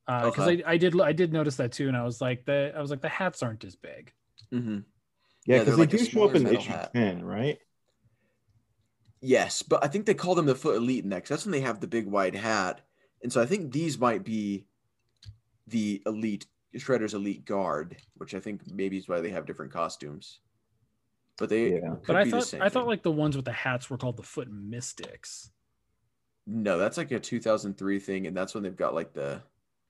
Uh 0.08 0.28
because 0.28 0.48
Okay. 0.48 0.48
I, 0.48 0.64
I 0.68 0.78
did 0.78 1.00
I 1.02 1.14
did 1.14 1.34
notice 1.34 1.58
that 1.58 1.72
too, 1.74 1.88
and 1.88 1.98
I 1.98 2.04
was 2.04 2.22
like 2.22 2.46
the 2.46 2.74
I 2.76 2.82
was 2.82 2.92
like 2.92 3.02
the 3.02 3.10
hats 3.10 3.44
aren't 3.44 3.64
as 3.66 3.76
big. 3.76 4.14
hmm 4.52 4.80
Yeah, 5.46 5.58
Yeah, 5.58 5.60
because 5.60 5.76
they're 5.76 5.78
they 5.78 5.86
like 5.86 5.90
do 5.90 6.06
show 6.06 6.24
up 6.26 6.36
in 6.36 6.44
metal 6.44 6.54
issue 6.54 6.72
hat. 6.72 6.94
ten, 6.94 7.24
right? 7.26 7.60
Yes, 9.22 9.62
but 9.62 9.84
I 9.84 9.88
think 9.90 10.06
they 10.06 10.14
call 10.14 10.36
them 10.36 10.46
the 10.46 10.56
foot 10.56 10.78
elite 10.78 11.04
next. 11.06 11.30
That's 11.30 11.46
when 11.46 11.52
they 11.52 11.60
have 11.62 11.80
the 11.82 11.88
big 11.88 12.06
wide 12.08 12.36
hat, 12.36 12.82
and 13.22 13.32
so 13.34 13.42
I 13.42 13.46
think 13.46 13.72
these 13.74 13.98
might 14.00 14.24
be 14.24 14.68
the 15.68 16.02
elite 16.06 16.48
Shredder's 16.76 17.14
elite 17.14 17.46
guard, 17.46 17.98
which 18.16 18.34
I 18.34 18.40
think 18.40 18.62
maybe 18.68 18.98
is 18.98 19.08
why 19.08 19.22
they 19.22 19.30
have 19.30 19.46
different 19.46 19.72
costumes. 19.72 20.40
But 21.38 21.50
they 21.50 21.74
Yeah. 21.74 21.96
could 21.96 22.08
But 22.08 22.16
I 22.16 22.24
be 22.24 22.32
thought 22.32 22.44
same 22.46 22.62
I 22.62 22.70
thought 22.70 22.88
like 22.88 23.04
the 23.04 23.12
ones 23.12 23.36
with 23.36 23.46
the 23.46 23.52
hats 23.52 23.90
were 23.90 23.98
called 23.98 24.18
the 24.18 24.24
foot 24.24 24.50
mystics. 24.52 25.52
no, 26.48 26.78
that's 26.78 26.98
like 26.98 27.12
a 27.12 27.20
2003 27.20 28.00
thing, 28.00 28.28
and 28.28 28.38
that's 28.38 28.54
when 28.54 28.64
they've 28.64 28.76
got 28.76 28.94
like 28.94 29.14
the 29.14 29.42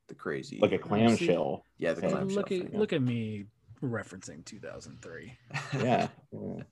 the 0.08 0.16
crazy 0.16 0.60
Like 0.60 0.72
a 0.72 0.76
oh, 0.76 0.80
clamshell. 0.80 1.66
yeah 1.78 1.94
the 1.94 2.02
Yeah. 2.04 2.10
clamshell 2.10 2.36
look 2.38 2.52
at 2.52 2.62
thing. 2.70 2.78
look 2.80 2.94
at 2.94 3.02
me 3.02 3.46
referencing 3.84 4.46
2003. 4.46 5.34
Yeah. 5.74 6.08
yeah. 6.32 6.64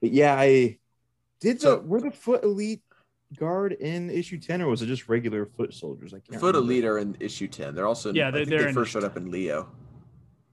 But 0.00 0.10
yeah, 0.12 0.34
I 0.38 0.78
did 1.40 1.56
the 1.56 1.60
So- 1.60 1.80
were 1.80 2.00
the 2.00 2.10
foot 2.10 2.42
elite 2.44 2.82
guard 3.36 3.72
in 3.72 4.08
issue 4.10 4.38
ten, 4.38 4.62
or 4.62 4.68
was 4.68 4.82
it 4.82 4.86
just 4.86 5.08
regular 5.08 5.44
foot 5.46 5.74
soldiers? 5.74 6.14
I 6.14 6.20
can't. 6.20 6.40
Foot 6.40 6.54
remember. 6.54 6.58
Elite 6.72 6.84
are 6.84 6.98
in 6.98 7.16
issue 7.20 7.48
10. 7.48 7.74
They're 7.74 7.86
also 7.86 8.12
Yeah, 8.12 8.28
I 8.28 8.30
they- 8.30 8.38
think 8.40 8.50
they're 8.50 8.64
they 8.66 8.72
first 8.72 8.90
issue 8.90 9.00
showed 9.00 9.04
up 9.06 9.16
in 9.16 9.30
Leo 9.30 9.68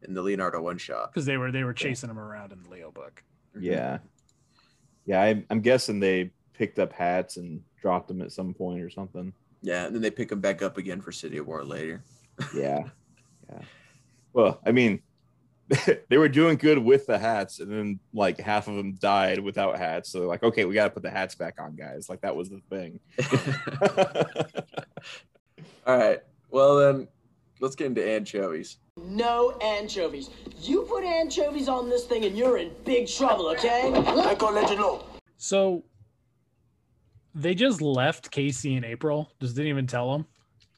in 0.05 0.13
the 0.13 0.21
Leonardo 0.21 0.61
one 0.61 0.77
shot. 0.77 1.11
Because 1.11 1.25
they 1.25 1.37
were 1.37 1.51
they 1.51 1.63
were 1.63 1.73
chasing 1.73 2.09
him 2.09 2.19
around 2.19 2.51
in 2.51 2.61
the 2.63 2.69
Leo 2.69 2.91
book. 2.91 3.23
Mm-hmm. 3.55 3.65
Yeah, 3.65 3.97
yeah. 5.05 5.21
I, 5.21 5.43
I'm 5.49 5.61
guessing 5.61 5.99
they 5.99 6.31
picked 6.53 6.79
up 6.79 6.93
hats 6.93 7.37
and 7.37 7.61
dropped 7.81 8.07
them 8.07 8.21
at 8.21 8.31
some 8.31 8.53
point 8.53 8.81
or 8.81 8.89
something. 8.89 9.33
Yeah, 9.61 9.85
and 9.85 9.95
then 9.95 10.01
they 10.01 10.11
pick 10.11 10.29
them 10.29 10.41
back 10.41 10.61
up 10.61 10.77
again 10.77 11.01
for 11.01 11.11
City 11.11 11.37
at 11.37 11.45
War 11.45 11.63
later. 11.63 12.01
Yeah, 12.55 12.85
yeah. 13.47 13.61
Well, 14.33 14.59
I 14.65 14.71
mean, 14.71 15.03
they 16.09 16.17
were 16.17 16.29
doing 16.29 16.57
good 16.57 16.77
with 16.77 17.05
the 17.05 17.17
hats, 17.17 17.59
and 17.59 17.71
then 17.71 17.99
like 18.13 18.39
half 18.39 18.67
of 18.67 18.75
them 18.75 18.93
died 18.95 19.39
without 19.39 19.77
hats. 19.77 20.09
So 20.11 20.19
they're 20.19 20.27
like, 20.27 20.43
okay, 20.43 20.65
we 20.65 20.73
got 20.73 20.85
to 20.85 20.89
put 20.89 21.03
the 21.03 21.09
hats 21.09 21.35
back 21.35 21.61
on, 21.61 21.75
guys. 21.75 22.09
Like 22.09 22.21
that 22.21 22.35
was 22.35 22.49
the 22.49 22.61
thing. 22.69 22.99
All 25.85 25.97
right. 25.97 26.21
Well 26.49 26.77
then, 26.77 27.07
let's 27.59 27.75
get 27.75 27.87
into 27.87 28.07
anchovies. 28.07 28.77
No 29.13 29.51
anchovies. 29.61 30.29
You 30.61 30.83
put 30.83 31.03
anchovies 31.03 31.67
on 31.67 31.89
this 31.89 32.05
thing 32.05 32.25
and 32.25 32.37
you're 32.37 32.57
in 32.57 32.71
big 32.85 33.07
trouble, 33.07 33.47
okay? 33.49 33.91
I 33.93 34.35
gonna 34.35 34.59
let 34.61 34.69
you 34.69 34.77
know. 34.77 35.03
So 35.37 35.83
they 37.33 37.55
just 37.55 37.81
left 37.81 38.29
Casey 38.31 38.75
in 38.75 38.83
April. 38.85 39.31
Just 39.41 39.55
didn't 39.55 39.69
even 39.69 39.87
tell 39.87 40.13
him. 40.13 40.25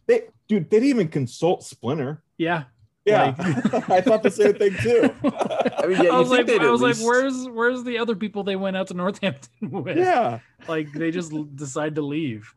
they, 0.08 0.24
dude, 0.48 0.70
they 0.70 0.78
didn't 0.78 0.90
even 0.90 1.08
consult 1.10 1.64
Splinter. 1.64 2.24
Yeah. 2.38 2.64
Yeah, 3.06 3.36
I 3.38 4.02
thought 4.02 4.24
the 4.24 4.32
same 4.32 4.56
thing 4.56 4.74
too. 4.82 5.14
I 5.24 5.86
mean, 5.86 6.02
yeah, 6.04 6.10
I 6.10 6.18
was 6.18 6.32
like, 6.32 6.50
I 6.50 6.68
was 6.72 6.82
least- 6.82 7.02
like, 7.02 7.08
where's 7.08 7.48
where's 7.50 7.84
the 7.84 8.00
other 8.00 8.16
people 8.16 8.44
they 8.44 8.56
went 8.56 8.76
out 8.76 8.88
to 8.88 8.96
Northampton 8.96 9.50
with? 9.70 9.96
yeah, 9.96 10.40
Like 10.68 10.92
they 10.92 11.12
just 11.12 11.32
l- 11.32 11.44
decide 11.44 11.94
to 11.96 12.02
leave. 12.02 12.56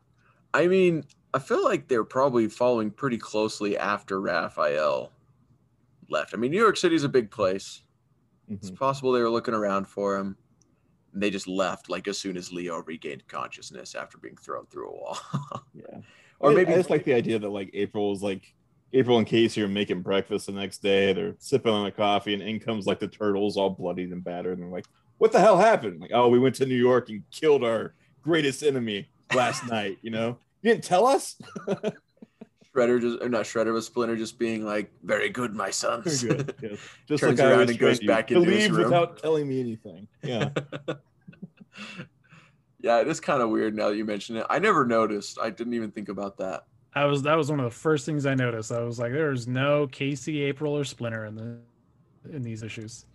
I 0.54 0.66
mean, 0.66 1.04
I 1.34 1.38
feel 1.38 1.62
like 1.62 1.88
they're 1.88 2.02
probably 2.02 2.48
following 2.48 2.90
pretty 2.90 3.18
closely 3.18 3.76
after 3.76 4.18
Raphael 4.22 5.12
left. 6.08 6.34
I 6.34 6.36
mean, 6.36 6.50
New 6.50 6.58
York 6.60 6.76
City's 6.76 7.04
a 7.04 7.08
big 7.08 7.30
place. 7.30 7.82
It's 8.50 8.70
Mhm. 8.70 8.76
possible 8.76 9.12
they 9.12 9.20
were 9.22 9.30
looking 9.30 9.54
around 9.54 9.86
for 9.86 10.16
him. 10.16 10.36
And 11.12 11.22
they 11.22 11.30
just 11.30 11.46
left 11.48 11.88
like 11.90 12.06
as 12.08 12.18
soon 12.18 12.36
as 12.36 12.52
Leo 12.52 12.82
regained 12.82 13.26
consciousness 13.28 13.94
after 13.94 14.18
being 14.18 14.36
thrown 14.36 14.66
through 14.66 14.88
a 14.88 14.92
wall. 14.92 15.18
yeah. 15.74 16.00
Or 16.40 16.50
I- 16.50 16.54
maybe- 16.54 16.72
I 16.72 16.76
just 16.76 16.90
like 16.90 17.04
the 17.04 17.14
idea 17.14 17.38
that 17.38 17.48
like 17.48 17.70
April 17.74 18.12
is 18.12 18.22
like 18.22 18.54
April 18.94 19.18
and 19.18 19.26
Casey 19.26 19.60
are 19.62 19.68
making 19.68 20.00
breakfast 20.02 20.46
the 20.46 20.52
next 20.52 20.78
day. 20.82 21.12
They're 21.12 21.34
sipping 21.38 21.72
on 21.72 21.84
a 21.86 21.92
coffee, 21.92 22.32
and 22.32 22.42
in 22.42 22.58
comes 22.58 22.86
like 22.86 22.98
the 23.00 23.08
turtles, 23.08 23.58
all 23.58 23.68
bloodied 23.70 24.12
and 24.12 24.24
battered, 24.24 24.54
and 24.58 24.62
they're 24.62 24.72
like, 24.72 24.86
"What 25.18 25.30
the 25.30 25.40
hell 25.40 25.58
happened?" 25.58 26.00
Like, 26.00 26.12
"Oh, 26.14 26.28
we 26.28 26.38
went 26.38 26.54
to 26.54 26.64
New 26.66 26.74
York 26.74 27.10
and 27.10 27.22
killed 27.30 27.62
our 27.64 27.92
greatest 28.22 28.62
enemy 28.62 29.10
last 29.34 29.66
night." 29.70 29.98
You 30.00 30.10
know, 30.10 30.38
you 30.62 30.70
didn't 30.72 30.84
tell 30.84 31.06
us. 31.06 31.36
Shredder 32.78 33.00
just 33.00 33.22
or 33.22 33.28
not 33.28 33.44
Shredder, 33.44 33.74
but 33.74 33.82
Splinter 33.82 34.16
just 34.16 34.38
being 34.38 34.64
like, 34.64 34.90
"Very 35.02 35.28
good, 35.28 35.54
my 35.54 35.70
sons." 35.70 36.22
Very 36.22 36.36
good. 36.36 36.54
Yes. 36.62 36.78
Just 37.06 37.20
Turns 37.22 37.38
like 37.38 37.46
I 37.46 37.50
around 37.50 37.60
always 37.60 37.70
and 37.70 37.78
goes 37.78 38.00
you. 38.00 38.08
back 38.08 38.30
into 38.30 38.50
his 38.50 38.68
Believe 38.68 38.76
room. 38.76 38.84
without 38.84 39.18
telling 39.18 39.48
me 39.48 39.60
anything. 39.60 40.06
Yeah. 40.22 40.50
yeah, 42.80 43.00
it 43.00 43.08
is 43.08 43.20
kind 43.20 43.42
of 43.42 43.50
weird 43.50 43.74
now 43.74 43.88
that 43.88 43.96
you 43.96 44.04
mention 44.04 44.36
it. 44.36 44.46
I 44.48 44.58
never 44.58 44.86
noticed. 44.86 45.38
I 45.40 45.50
didn't 45.50 45.74
even 45.74 45.90
think 45.90 46.08
about 46.08 46.36
that. 46.38 46.64
I 46.94 47.04
was 47.04 47.22
that 47.22 47.34
was 47.36 47.50
one 47.50 47.60
of 47.60 47.64
the 47.64 47.70
first 47.70 48.06
things 48.06 48.26
I 48.26 48.34
noticed. 48.34 48.72
I 48.72 48.80
was 48.80 48.98
like, 48.98 49.12
there's 49.12 49.46
no 49.46 49.86
Casey, 49.88 50.42
April, 50.42 50.76
or 50.76 50.84
Splinter 50.84 51.26
in 51.26 51.34
the 51.34 51.58
in 52.32 52.42
these 52.42 52.62
issues. 52.62 53.06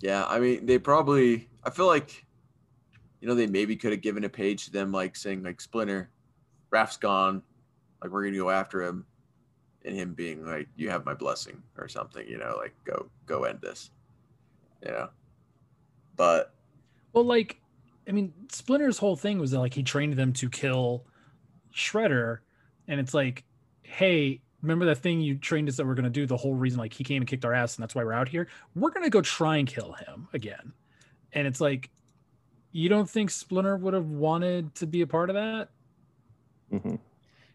Yeah, 0.00 0.24
I 0.26 0.38
mean, 0.40 0.66
they 0.66 0.78
probably. 0.78 1.48
I 1.64 1.70
feel 1.70 1.86
like, 1.86 2.24
you 3.20 3.28
know, 3.28 3.34
they 3.34 3.46
maybe 3.46 3.74
could 3.76 3.92
have 3.92 4.02
given 4.02 4.24
a 4.24 4.28
page 4.28 4.66
to 4.66 4.70
them, 4.70 4.92
like 4.92 5.16
saying, 5.16 5.42
like 5.42 5.60
Splinter, 5.60 6.10
Raph's 6.70 6.98
gone, 6.98 7.42
like 8.02 8.10
we're 8.10 8.24
gonna 8.24 8.36
go 8.36 8.50
after 8.50 8.82
him, 8.82 9.06
and 9.84 9.94
him 9.96 10.14
being 10.14 10.44
like, 10.46 10.68
"You 10.76 10.90
have 10.90 11.04
my 11.04 11.14
blessing" 11.14 11.62
or 11.78 11.88
something. 11.88 12.26
You 12.28 12.38
know, 12.38 12.56
like 12.58 12.74
go 12.84 13.10
go 13.26 13.44
end 13.44 13.60
this. 13.60 13.90
You 14.84 14.90
know, 14.92 15.10
but 16.16 16.54
Well, 17.12 17.24
like, 17.24 17.60
I 18.08 18.12
mean, 18.12 18.32
Splinter's 18.50 18.98
whole 18.98 19.16
thing 19.16 19.38
was 19.38 19.50
that 19.52 19.60
like 19.60 19.74
he 19.74 19.82
trained 19.82 20.14
them 20.14 20.32
to 20.34 20.50
kill 20.50 21.06
Shredder, 21.74 22.40
and 22.88 23.00
it's 23.00 23.14
like, 23.14 23.44
hey, 23.82 24.42
remember 24.62 24.84
that 24.86 24.98
thing 24.98 25.20
you 25.20 25.36
trained 25.38 25.68
us 25.68 25.76
that 25.76 25.86
we're 25.86 25.94
gonna 25.94 26.10
do? 26.10 26.26
The 26.26 26.36
whole 26.36 26.54
reason 26.54 26.78
like 26.78 26.92
he 26.92 27.04
came 27.04 27.22
and 27.22 27.28
kicked 27.28 27.44
our 27.44 27.54
ass, 27.54 27.76
and 27.76 27.82
that's 27.82 27.94
why 27.94 28.04
we're 28.04 28.12
out 28.12 28.28
here. 28.28 28.48
We're 28.74 28.90
gonna 28.90 29.10
go 29.10 29.22
try 29.22 29.56
and 29.58 29.68
kill 29.68 29.92
him 29.94 30.28
again, 30.32 30.72
and 31.32 31.46
it's 31.46 31.60
like, 31.60 31.90
you 32.72 32.88
don't 32.88 33.08
think 33.08 33.30
Splinter 33.30 33.76
would 33.76 33.94
have 33.94 34.08
wanted 34.08 34.74
to 34.76 34.86
be 34.86 35.02
a 35.02 35.06
part 35.06 35.30
of 35.30 35.34
that? 35.34 35.70
Mhm. 36.70 36.98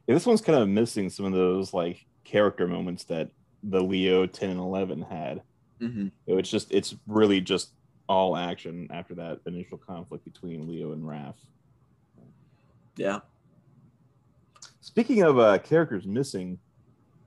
Yeah, 0.09 0.15
this 0.15 0.25
one's 0.25 0.41
kind 0.41 0.57
of 0.57 0.67
missing 0.67 1.07
some 1.11 1.25
of 1.27 1.33
those 1.33 1.71
like 1.71 2.03
character 2.23 2.67
moments 2.67 3.03
that 3.03 3.29
the 3.61 3.79
Leo 3.79 4.25
10 4.25 4.49
and 4.49 4.59
11 4.59 5.03
had. 5.03 5.43
mhm. 5.79 6.11
It's 6.25 6.49
just 6.49 6.71
it's 6.71 6.95
really 7.05 7.39
just 7.39 7.73
all 8.07 8.35
action 8.35 8.87
after 8.89 9.13
that 9.13 9.39
initial 9.45 9.77
conflict 9.77 10.25
between 10.25 10.67
Leo 10.67 10.93
and 10.93 11.03
Raph. 11.03 11.35
yeah, 12.95 13.19
Speaking 14.81 15.21
of 15.21 15.37
uh, 15.37 15.59
characters 15.59 16.07
missing, 16.07 16.57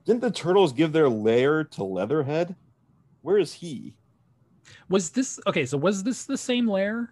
didn't 0.03 0.19
the 0.19 0.29
turtles 0.29 0.73
give 0.73 0.91
their 0.91 1.07
lair 1.07 1.63
to 1.63 1.85
Leatherhead? 1.85 2.53
Where 3.21 3.37
is 3.37 3.53
he? 3.53 3.95
Was 4.89 5.09
this 5.11 5.39
okay? 5.47 5.65
So 5.65 5.77
was 5.77 6.03
this 6.03 6.25
the 6.25 6.37
same 6.37 6.67
lair? 6.69 7.09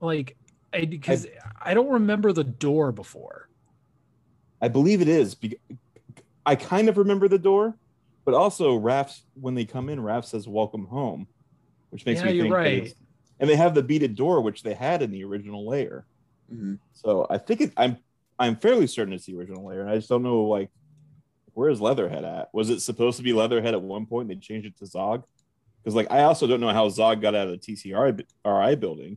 Like, 0.00 0.36
I 0.72 0.84
because 0.84 1.28
I 1.62 1.74
don't 1.74 1.90
remember 1.90 2.32
the 2.32 2.42
door 2.42 2.90
before. 2.90 3.49
I 4.60 4.68
believe 4.68 5.00
it 5.00 5.08
is. 5.08 5.36
I 6.46 6.54
kind 6.56 6.88
of 6.88 6.98
remember 6.98 7.28
the 7.28 7.38
door, 7.38 7.74
but 8.24 8.34
also 8.34 8.78
Raph 8.78 9.20
when 9.34 9.54
they 9.54 9.64
come 9.64 9.88
in, 9.88 9.98
Raph 10.00 10.24
says 10.24 10.46
"Welcome 10.48 10.86
home," 10.86 11.26
which 11.90 12.04
makes 12.06 12.20
yeah, 12.20 12.26
me 12.32 12.40
think. 12.40 12.54
right. 12.54 12.72
it's- 12.78 12.94
And 13.38 13.48
they 13.48 13.56
have 13.56 13.74
the 13.74 13.82
beaded 13.82 14.14
door, 14.16 14.40
which 14.42 14.62
they 14.62 14.74
had 14.74 15.02
in 15.02 15.10
the 15.10 15.24
original 15.24 15.66
layer. 15.66 16.06
mhm. 16.52 16.78
So 16.92 17.26
I 17.30 17.38
think 17.38 17.60
it, 17.60 17.72
I'm 17.76 17.96
I'm 18.38 18.56
fairly 18.56 18.86
certain 18.86 19.12
it's 19.14 19.26
the 19.26 19.36
original 19.36 19.64
layer, 19.66 19.80
and 19.82 19.90
I 19.90 19.96
just 19.96 20.08
don't 20.08 20.22
know 20.22 20.44
like 20.44 20.70
where's 21.54 21.80
Leatherhead 21.80 22.24
at? 22.24 22.48
Was 22.54 22.70
it 22.70 22.80
supposed 22.80 23.16
to 23.18 23.22
be 23.22 23.32
Leatherhead 23.32 23.74
at 23.74 23.82
one 23.82 24.06
point? 24.06 24.30
And 24.30 24.36
they 24.36 24.40
changed 24.40 24.66
it 24.66 24.76
to 24.78 24.86
Zog 24.86 25.24
because 25.82 25.94
like 25.94 26.10
I 26.10 26.22
also 26.22 26.46
don't 26.46 26.60
know 26.60 26.68
how 26.72 26.88
Zog 26.88 27.20
got 27.20 27.34
out 27.34 27.48
of 27.48 27.52
the 27.52 27.58
TCRI 27.58 28.12
bu- 28.16 28.76
building 28.76 29.16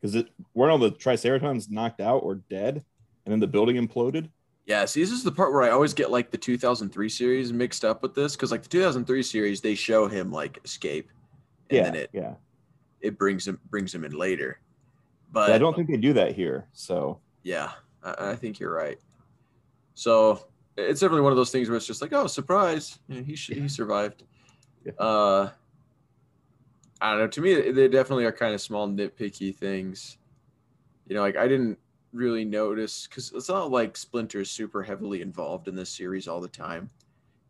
because 0.00 0.14
it 0.14 0.28
weren't 0.54 0.72
all 0.72 0.78
the 0.78 0.90
Triceratons 0.92 1.70
knocked 1.70 2.00
out 2.00 2.18
or 2.22 2.36
dead, 2.36 2.84
and 3.24 3.32
then 3.32 3.40
the 3.40 3.46
building 3.46 3.76
imploded. 3.76 4.28
Yeah. 4.66 4.84
See, 4.84 5.00
this 5.00 5.10
is 5.10 5.24
the 5.24 5.32
part 5.32 5.52
where 5.52 5.62
I 5.62 5.70
always 5.70 5.94
get 5.94 6.10
like 6.10 6.30
the 6.30 6.38
2003 6.38 7.08
series 7.08 7.52
mixed 7.52 7.84
up 7.84 8.02
with 8.02 8.14
this 8.14 8.36
because 8.36 8.50
like 8.50 8.62
the 8.62 8.68
2003 8.68 9.22
series, 9.22 9.60
they 9.60 9.74
show 9.74 10.06
him 10.06 10.30
like 10.30 10.58
escape, 10.64 11.10
and 11.70 11.76
yeah, 11.76 11.82
then 11.84 11.94
it 11.94 12.10
yeah. 12.12 12.34
it 13.00 13.18
brings 13.18 13.46
him 13.46 13.58
brings 13.70 13.94
him 13.94 14.04
in 14.04 14.12
later. 14.12 14.60
But 15.32 15.46
But 15.46 15.54
I 15.54 15.58
don't 15.58 15.74
think 15.74 15.88
they 15.88 15.96
do 15.96 16.12
that 16.14 16.34
here. 16.34 16.68
So 16.72 17.20
Yeah, 17.42 17.72
I, 18.02 18.30
I 18.30 18.36
think 18.36 18.60
you're 18.60 18.72
right. 18.72 18.98
So 19.94 20.46
it's 20.76 21.00
definitely 21.00 21.22
one 21.22 21.32
of 21.32 21.36
those 21.36 21.50
things 21.50 21.68
where 21.68 21.76
it's 21.76 21.86
just 21.86 22.00
like, 22.00 22.12
oh, 22.12 22.26
surprise, 22.26 22.98
you 23.08 23.16
know, 23.16 23.22
he 23.24 23.36
sh- 23.36 23.52
he 23.54 23.68
survived. 23.68 24.22
Yeah. 24.84 24.92
Uh, 24.92 25.50
I 27.00 27.10
don't 27.10 27.20
know. 27.20 27.26
To 27.26 27.40
me, 27.40 27.70
they 27.72 27.88
definitely 27.88 28.24
are 28.24 28.32
kind 28.32 28.54
of 28.54 28.60
small, 28.60 28.88
nitpicky 28.88 29.54
things. 29.54 30.18
You 31.08 31.16
know, 31.16 31.22
like 31.22 31.36
I 31.36 31.48
didn't 31.48 31.78
really 32.12 32.44
notice 32.44 33.06
because 33.06 33.32
it's 33.32 33.48
not 33.48 33.70
like 33.70 33.96
Splinter 33.96 34.40
is 34.40 34.50
super 34.50 34.82
heavily 34.82 35.22
involved 35.22 35.68
in 35.68 35.74
this 35.74 35.90
series 35.90 36.28
all 36.28 36.40
the 36.40 36.48
time. 36.48 36.90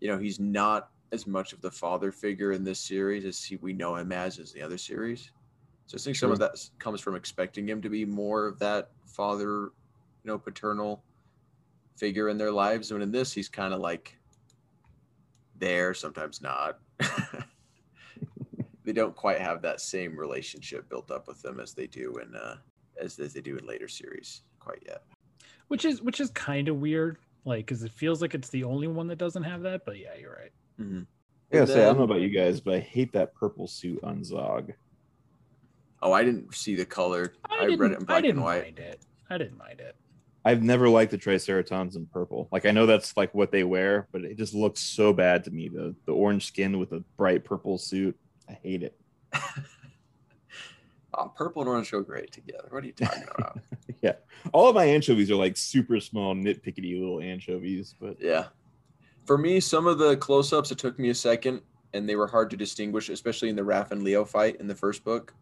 You 0.01 0.09
know, 0.09 0.19
he's 0.19 0.41
not 0.41 0.91
as 1.11 1.27
much 1.27 1.53
of 1.53 1.61
the 1.61 1.71
father 1.71 2.11
figure 2.11 2.53
in 2.53 2.65
this 2.65 2.81
series 2.81 3.25
as 3.25 3.43
he, 3.45 3.57
we 3.57 3.73
know 3.73 3.97
him 3.97 4.13
as 4.13 4.39
as 4.39 4.53
the 4.53 4.63
other 4.63 4.79
series. 4.79 5.31
So 5.87 5.97
I 5.97 6.01
think 6.01 6.17
some 6.17 6.31
of 6.31 6.39
that 6.39 6.57
comes 6.79 7.01
from 7.01 7.17
expecting 7.17 7.69
him 7.69 7.83
to 7.83 7.91
be 7.91 8.05
more 8.05 8.47
of 8.47 8.59
that 8.61 8.91
father, 9.05 9.65
you 9.65 9.71
know, 10.25 10.39
paternal 10.39 11.03
figure 11.97 12.29
in 12.29 12.39
their 12.39 12.53
lives. 12.53 12.93
And 12.93 13.03
in 13.03 13.13
this, 13.13 13.33
he's 13.33 13.49
kind 13.49 13.75
of 13.75 13.81
like 13.81 14.17
there, 15.59 15.93
sometimes 15.93 16.41
not. 16.41 16.79
they 18.85 18.93
don't 18.93 19.15
quite 19.15 19.41
have 19.41 19.61
that 19.63 19.81
same 19.81 20.17
relationship 20.17 20.89
built 20.89 21.11
up 21.11 21.29
with 21.29 21.43
them 21.43 21.61
as 21.61 21.75
they 21.75 21.87
do 21.87 22.17
in 22.19 22.35
uh, 22.35 22.57
as, 23.01 23.19
as 23.19 23.35
they 23.35 23.41
do 23.41 23.57
in 23.57 23.67
later 23.67 23.89
series 23.89 24.43
quite 24.65 24.83
yet. 24.87 25.03
which 25.69 25.85
is 25.85 26.01
which 26.03 26.21
is 26.21 26.31
kind 26.31 26.69
of 26.69 26.77
weird 26.77 27.19
like 27.45 27.67
because 27.67 27.83
it 27.83 27.93
feels 27.93 28.23
like 28.23 28.35
it's 28.35 28.49
the 28.51 28.65
only 28.65 28.87
one 28.87 29.09
that 29.09 29.19
doesn't 29.19 29.43
have 29.43 29.63
that 29.63 29.85
but 29.85 29.99
yeah 29.99 30.15
you're 30.19 30.33
right 30.41 30.53
Mm-hmm. 30.81 31.03
I 31.53 31.57
gotta 31.59 31.67
say, 31.71 31.83
I 31.83 31.85
don't 31.85 31.99
know 31.99 32.05
about 32.05 32.23
you 32.23 32.31
guys, 32.31 32.61
but 32.61 32.73
I 32.75 32.79
hate 32.81 33.13
that 33.13 33.35
purple 33.35 33.69
suit 33.69 34.01
on 34.03 34.25
Zog. 34.25 34.73
Oh, 36.01 36.11
I 36.11 36.25
didn't 36.25 36.55
see 36.55 36.75
the 36.75 36.87
color. 36.87 37.35
I, 37.45 37.67
didn't, 37.67 37.79
read 37.79 37.93
it 37.93 37.97
in 37.99 38.03
I 38.03 38.07
black 38.07 38.23
didn't 38.23 38.37
and 38.39 38.45
white. 38.45 38.63
mind 38.65 38.79
it 38.79 39.01
i 39.29 39.37
didn't 39.39 39.59
mind 39.59 39.81
it 39.81 39.95
I've 40.45 40.63
never 40.63 40.89
liked 40.89 41.13
the 41.13 41.19
Triceratons 41.19 41.95
in 41.95 42.07
purple. 42.07 42.49
Like 42.51 42.67
I 42.67 42.73
know 42.73 42.85
that's 42.87 43.17
like 43.17 43.33
what 43.33 43.53
they 43.53 43.63
wear, 43.65 44.09
but 44.11 44.23
it 44.25 44.37
just 44.37 44.55
looks 44.55 44.81
so 44.81 45.13
bad 45.13 45.45
to 45.45 45.51
me. 45.53 45.69
The 45.69 45.95
the 46.07 46.13
orange 46.13 46.47
skin 46.47 46.79
with 46.81 46.93
a 46.93 47.05
bright 47.17 47.45
purple 47.45 47.79
suit. 47.79 48.19
I 48.49 48.55
hate 48.55 48.83
it. 48.83 48.99
Oh, 51.15 51.29
purple 51.29 51.63
and 51.63 51.69
orange 51.69 51.91
go 51.91 52.01
great 52.01 52.33
together. 52.33 52.69
What 52.71 52.85
are 52.85 52.87
you 52.87 52.93
talking 52.93 53.25
about? 53.37 53.59
yeah. 54.03 54.15
All 54.53 54.69
of 54.69 54.75
my 54.75 54.85
anchovies 54.85 55.31
are 55.31 55.37
like 55.37 55.57
super 55.57 56.01
small, 56.01 56.35
nitpickety 56.35 56.99
little 56.99 57.21
anchovies, 57.21 57.95
but 58.01 58.17
yeah. 58.21 58.47
For 59.27 59.37
me, 59.37 59.61
some 59.61 59.87
of 59.87 59.99
the 59.99 60.17
close-ups 60.17 60.71
it 60.71 60.79
took 60.79 60.99
me 60.99 61.11
a 61.11 61.15
second, 61.15 61.61
and 61.93 62.09
they 62.09 62.17
were 62.17 62.27
hard 62.27 62.51
to 62.51 62.57
distinguish, 62.57 63.09
especially 63.09 63.51
in 63.51 63.57
the 63.57 63.63
Raph 63.63 63.91
and 63.91 64.03
Leo 64.03 64.25
fight 64.25 64.57
in 64.57 64.67
the 64.67 64.75
first 64.75 65.05
book. 65.05 65.35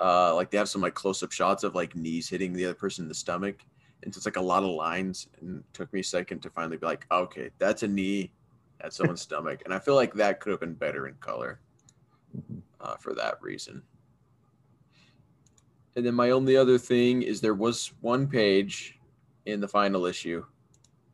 Uh, 0.00 0.34
like 0.34 0.50
they 0.50 0.56
have 0.56 0.68
some 0.68 0.80
like 0.80 0.94
close-up 0.94 1.32
shots 1.32 1.64
of 1.64 1.74
like 1.74 1.94
knees 1.96 2.28
hitting 2.28 2.52
the 2.52 2.64
other 2.64 2.74
person 2.74 3.04
in 3.04 3.08
the 3.08 3.14
stomach, 3.14 3.56
and 4.02 4.14
so 4.14 4.18
it's 4.18 4.26
like 4.26 4.36
a 4.36 4.40
lot 4.40 4.62
of 4.62 4.70
lines, 4.70 5.26
and 5.40 5.58
it 5.58 5.64
took 5.74 5.92
me 5.92 6.00
a 6.00 6.04
second 6.04 6.40
to 6.40 6.50
finally 6.50 6.76
be 6.76 6.86
like, 6.86 7.06
okay, 7.10 7.50
that's 7.58 7.82
a 7.82 7.88
knee 7.88 8.32
at 8.80 8.92
someone's 8.92 9.20
stomach, 9.28 9.62
and 9.64 9.74
I 9.74 9.80
feel 9.80 9.96
like 9.96 10.14
that 10.14 10.40
could 10.40 10.50
have 10.50 10.60
been 10.60 10.74
better 10.74 11.08
in 11.08 11.14
color 11.14 11.60
uh, 12.80 12.96
for 12.96 13.14
that 13.14 13.42
reason. 13.42 13.82
And 15.94 16.06
then 16.06 16.14
my 16.14 16.30
only 16.30 16.56
other 16.56 16.78
thing 16.78 17.22
is 17.22 17.40
there 17.40 17.54
was 17.54 17.92
one 18.00 18.26
page 18.26 18.98
in 19.46 19.60
the 19.60 19.68
final 19.68 20.06
issue, 20.06 20.44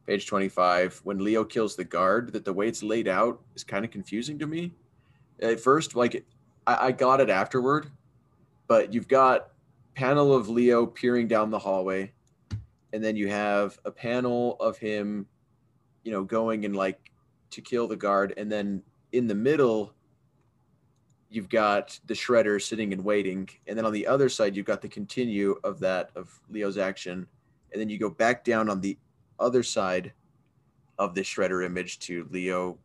page 0.07 0.27
25, 0.27 1.01
when 1.05 1.19
Leo 1.19 1.45
kills 1.45 1.75
the 1.75 1.85
guard, 1.85 2.33
that 2.33 2.45
the 2.45 2.53
way 2.53 2.69
it's 2.69 2.83
laid 2.83 3.09
out 3.09 3.41
is 3.55 3.65
kind 3.65 3.85
of 3.85 3.91
confusing 3.91 4.39
to 4.39 4.47
me. 4.47 4.73
At 5.41 5.61
first, 5.61 5.97
like 5.97 6.25
I, 6.67 6.87
I 6.89 6.93
got 6.93 7.21
it 7.21 7.31
afterward, 7.31 7.91
but 8.69 8.93
you've 8.93 9.09
got 9.09 9.51
panel 9.95 10.33
of 10.33 10.49
Leo 10.49 10.87
peering 10.87 11.27
down 11.27 11.51
the 11.51 11.59
hallway, 11.59 12.13
and 12.93 13.03
then 13.03 13.17
you 13.17 13.29
have 13.29 13.79
a 13.85 13.91
panel 13.91 14.57
of 14.61 14.79
him, 14.79 15.27
you 16.05 16.13
know, 16.13 16.23
going 16.23 16.65
and 16.65 16.77
like 16.77 17.11
to 17.51 17.61
kill 17.61 17.89
the 17.89 17.97
guard, 17.97 18.35
and 18.37 18.51
then 18.51 18.83
in 19.13 19.27
the 19.27 19.35
middle 19.35 19.95
you've 21.31 21.49
got 21.49 21.99
the 22.07 22.15
shredder 22.15 22.61
sitting 22.61 22.93
and 22.93 23.05
waiting 23.05 23.49
and 23.67 23.77
then 23.77 23.85
on 23.85 23.93
the 23.93 24.07
other 24.07 24.29
side 24.29 24.57
you've 24.57 24.67
got 24.67 24.81
the 24.81 24.89
continue 24.89 25.59
of 25.65 25.79
that 25.79 26.11
of 26.15 26.41
leo's 26.49 26.79
action 26.79 27.27
and 27.73 27.81
then 27.81 27.89
you 27.89 27.99
go 27.99 28.11
back 28.11 28.45
down 28.45 28.69
on 28.69 28.81
the 28.81 28.97
other 29.39 29.63
side 29.63 30.13
of 30.99 31.15
the 31.15 31.21
shredder 31.21 31.65
image 31.65 31.99
to 31.99 32.27
leo 32.31 32.79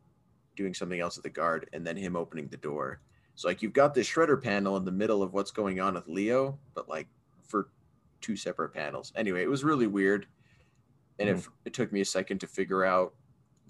doing 0.55 0.73
something 0.73 0.99
else 0.99 1.17
at 1.17 1.23
the 1.23 1.29
guard 1.29 1.69
and 1.73 1.85
then 1.85 1.97
him 1.97 2.15
opening 2.15 2.47
the 2.47 2.57
door. 2.57 2.99
So 3.33 3.47
like 3.47 3.63
you've 3.63 3.73
got 3.73 3.95
this 3.95 4.07
shredder 4.07 4.39
panel 4.39 4.77
in 4.77 4.85
the 4.85 4.91
middle 4.91 5.23
of 5.23 5.33
what's 5.33 5.49
going 5.49 5.79
on 5.79 5.95
with 5.95 6.07
leo 6.07 6.57
but 6.75 6.87
like 6.87 7.07
for 7.47 7.69
two 8.21 8.35
separate 8.35 8.73
panels. 8.73 9.11
Anyway 9.15 9.41
it 9.41 9.49
was 9.49 9.63
really 9.63 9.87
weird 9.87 10.27
and 11.19 11.29
it, 11.29 11.37
hmm. 11.37 11.51
it 11.65 11.73
took 11.73 11.91
me 11.91 12.01
a 12.01 12.05
second 12.05 12.39
to 12.39 12.47
figure 12.47 12.83
out 12.83 13.13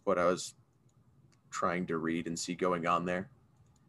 what 0.05 0.17
i 0.17 0.25
was 0.25 0.55
trying 1.51 1.85
to 1.85 1.97
read 1.97 2.27
and 2.27 2.37
see 2.37 2.55
going 2.55 2.87
on 2.87 3.05
there. 3.05 3.29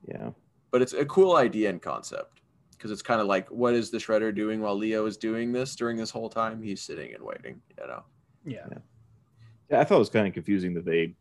Yeah. 0.07 0.31
But 0.75 0.83
it's 0.83 0.93
a 0.93 1.05
cool 1.05 1.37
idea 1.37 1.71
and 1.71 1.81
concept 1.81 2.41
because 2.73 2.91
it's 2.91 3.01
kind 3.01 3.21
of 3.21 3.29
like 3.29 3.49
what 3.49 3.75
is 3.75 3.93
the 3.93 3.99
shredder 3.99 4.35
doing 4.35 4.61
while 4.61 4.77
leo 4.77 5.07
is 5.07 5.17
doing 5.17 5.53
this 5.53 5.77
during 5.77 5.97
this 5.97 6.11
whole 6.11 6.29
time 6.29 6.61
he's 6.61 6.83
sitting 6.83 7.15
and 7.15 7.23
waiting 7.23 7.63
you 7.79 7.87
know 7.87 8.03
yeah 8.45 8.67
Yeah, 9.71 9.81
I 9.81 9.85
thought 9.85 9.95
it 9.95 9.99
was 10.01 10.11
kind 10.11 10.27
of 10.27 10.35
confusing 10.35 10.75
that 10.75 10.85
they 10.85 11.15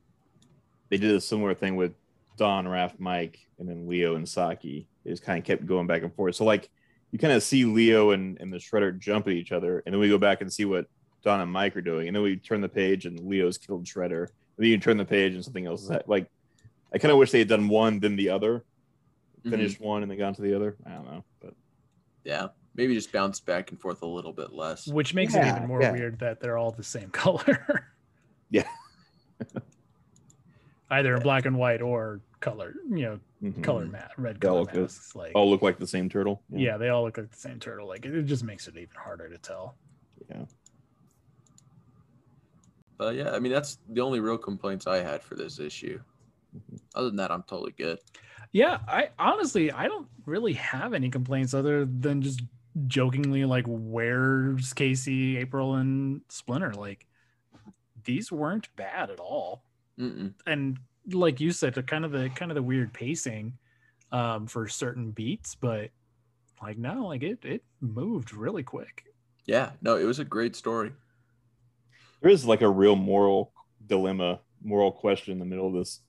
they 0.90 0.98
did 0.98 1.16
a 1.16 1.22
similar 1.22 1.54
thing 1.54 1.76
with 1.76 1.94
Don, 2.36 2.66
Raph, 2.66 3.00
Mike, 3.00 3.48
and 3.60 3.70
then 3.70 3.88
Leo 3.88 4.16
and 4.16 4.28
Saki. 4.28 4.88
They 5.04 5.12
just 5.12 5.22
kind 5.22 5.38
of 5.38 5.46
kept 5.46 5.68
going 5.68 5.86
back 5.86 6.02
and 6.02 6.12
forth. 6.16 6.36
So 6.36 6.46
like 6.46 6.72
you 7.12 7.20
kind 7.20 7.34
of 7.34 7.44
see 7.44 7.64
Leo 7.64 8.10
and, 8.10 8.40
and 8.42 8.52
the 8.52 8.58
Shredder 8.58 8.98
jump 8.98 9.28
at 9.28 9.34
each 9.34 9.52
other, 9.52 9.84
and 9.86 9.94
then 9.94 10.00
we 10.00 10.10
go 10.10 10.18
back 10.18 10.42
and 10.42 10.52
see 10.52 10.66
what 10.66 10.88
Don 11.24 11.42
and 11.42 11.52
Mike 11.52 11.76
are 11.76 11.82
doing, 11.82 12.08
and 12.08 12.16
then 12.16 12.24
we 12.24 12.38
turn 12.38 12.62
the 12.62 12.70
page 12.70 13.06
and 13.06 13.20
Leo's 13.20 13.60
killed 13.60 13.86
Shredder. 13.86 14.24
And 14.24 14.58
then 14.58 14.70
you 14.70 14.80
turn 14.80 14.98
the 14.98 15.06
page 15.06 15.36
and 15.36 15.44
something 15.44 15.68
else 15.68 15.84
is 15.84 15.90
ha- 15.90 16.00
like. 16.08 16.28
I 16.94 17.00
kind 17.00 17.12
of 17.12 17.18
wish 17.18 17.32
they 17.32 17.40
had 17.40 17.48
done 17.48 17.70
one 17.70 18.00
then 18.00 18.16
the 18.16 18.30
other, 18.30 18.64
finished 19.50 19.80
one 19.82 20.02
and 20.04 20.12
then 20.12 20.18
gone 20.18 20.34
to 20.36 20.42
the 20.42 20.56
other. 20.56 20.76
I 20.86 20.92
don't 20.92 21.06
know, 21.06 21.24
but 21.42 21.54
yeah 22.24 22.48
maybe 22.76 22.94
just 22.96 23.12
bounce 23.12 23.40
back 23.40 23.72
and 23.72 23.80
forth 23.80 24.02
a 24.02 24.06
little 24.06 24.34
bit 24.34 24.52
less 24.54 24.88
which 24.88 25.14
makes 25.14 25.36
it 25.36 25.46
even 25.46 25.68
more 25.68 25.82
yeah. 25.82 25.92
weird 25.92 26.20
that 26.20 26.40
they're 26.40 26.58
all 26.58 26.72
the 26.72 26.84
same 26.84 27.10
color 27.12 27.92
Yeah. 28.50 28.68
either 30.92 31.16
in 31.16 31.22
black 31.22 31.46
and 31.46 31.58
white 31.58 31.82
or 31.82 32.22
color 32.40 32.76
you 32.90 33.02
know 33.04 33.20
mhm. 33.44 33.64
color 33.64 33.86
mat 33.86 34.12
red 34.18 34.40
They 34.40 34.48
all 34.48 34.66
color 34.66 34.82
look 34.82 34.92
masks 34.92 35.16
like 35.16 35.32
all 35.36 35.50
look 35.50 35.62
like 35.62 35.78
the 35.80 35.88
same 35.88 36.10
turtle. 36.10 36.42
yeah 36.50 36.78
they 36.78 36.90
all 36.90 37.04
look 37.04 37.18
like 37.18 37.32
the 37.32 37.38
same 37.38 37.60
turtle 37.60 37.88
like 37.88 38.06
it, 38.06 38.16
it 38.16 38.24
just 38.26 38.44
makes 38.44 38.68
it 38.68 38.76
even 38.76 38.96
harder 38.96 39.30
to 39.30 39.38
tell 39.38 39.76
yeah. 40.30 40.46
but 42.98 43.16
yeah 43.16 43.32
i 43.32 43.40
mean 43.40 43.52
that's 43.52 43.80
the 43.90 44.02
only 44.02 44.20
real 44.20 44.38
complaints 44.38 44.88
i 44.88 44.98
had 44.98 45.22
for 45.22 45.36
this 45.36 45.60
issue 45.60 46.00
Mhm. 46.56 46.80
other 46.94 47.08
than 47.08 47.16
that 47.16 47.32
i'm 47.32 47.42
totally 47.44 47.72
good 47.72 47.98
Yeah, 48.54 48.80
I 48.88 49.10
honestly 49.20 49.72
I 49.72 49.88
don't 49.88 50.08
really 50.26 50.54
have 50.54 50.94
any 50.94 51.10
complaints 51.10 51.54
other 51.54 51.86
than 51.86 52.22
just 52.22 52.42
jokingly 52.88 53.46
like 53.46 53.66
where's 53.68 54.74
Casey, 54.74 55.38
April, 55.38 55.76
and 55.76 56.22
Splinter? 56.30 56.74
Like 56.74 57.08
these 58.04 58.32
weren't 58.32 58.76
bad 58.76 59.10
at 59.12 59.20
all. 59.20 59.64
Mm-mm. 60.00 60.34
And 60.48 60.80
like 61.12 61.42
you 61.42 61.52
said, 61.52 61.76
the 61.76 61.84
kind 61.84 62.06
of 62.06 62.12
the 62.12 62.30
kind 62.32 62.52
of 62.52 62.56
the 62.56 62.64
weird 62.64 62.94
pacing 62.94 63.58
um 64.12 64.48
for 64.48 64.68
certain 64.68 65.12
beats, 65.12 65.56
but 65.56 65.92
like 66.62 66.78
no, 66.78 67.08
like 67.08 67.24
it 67.24 67.46
it 67.46 67.64
moved 67.82 68.34
really 68.34 68.64
quick. 68.64 69.06
yeah 69.46 69.72
no 69.82 69.98
it 69.98 70.04
was 70.06 70.20
a 70.20 70.26
great 70.26 70.56
story 70.56 70.92
There 72.22 72.32
is 72.32 72.46
like 72.46 72.62
a 72.62 72.70
real 72.70 72.96
moral 72.96 73.54
dilemma, 73.86 74.40
moral 74.64 74.92
question 74.92 75.34
in 75.34 75.40
the 75.40 75.46
middle 75.46 75.68
of 75.68 75.74
this 75.74 76.00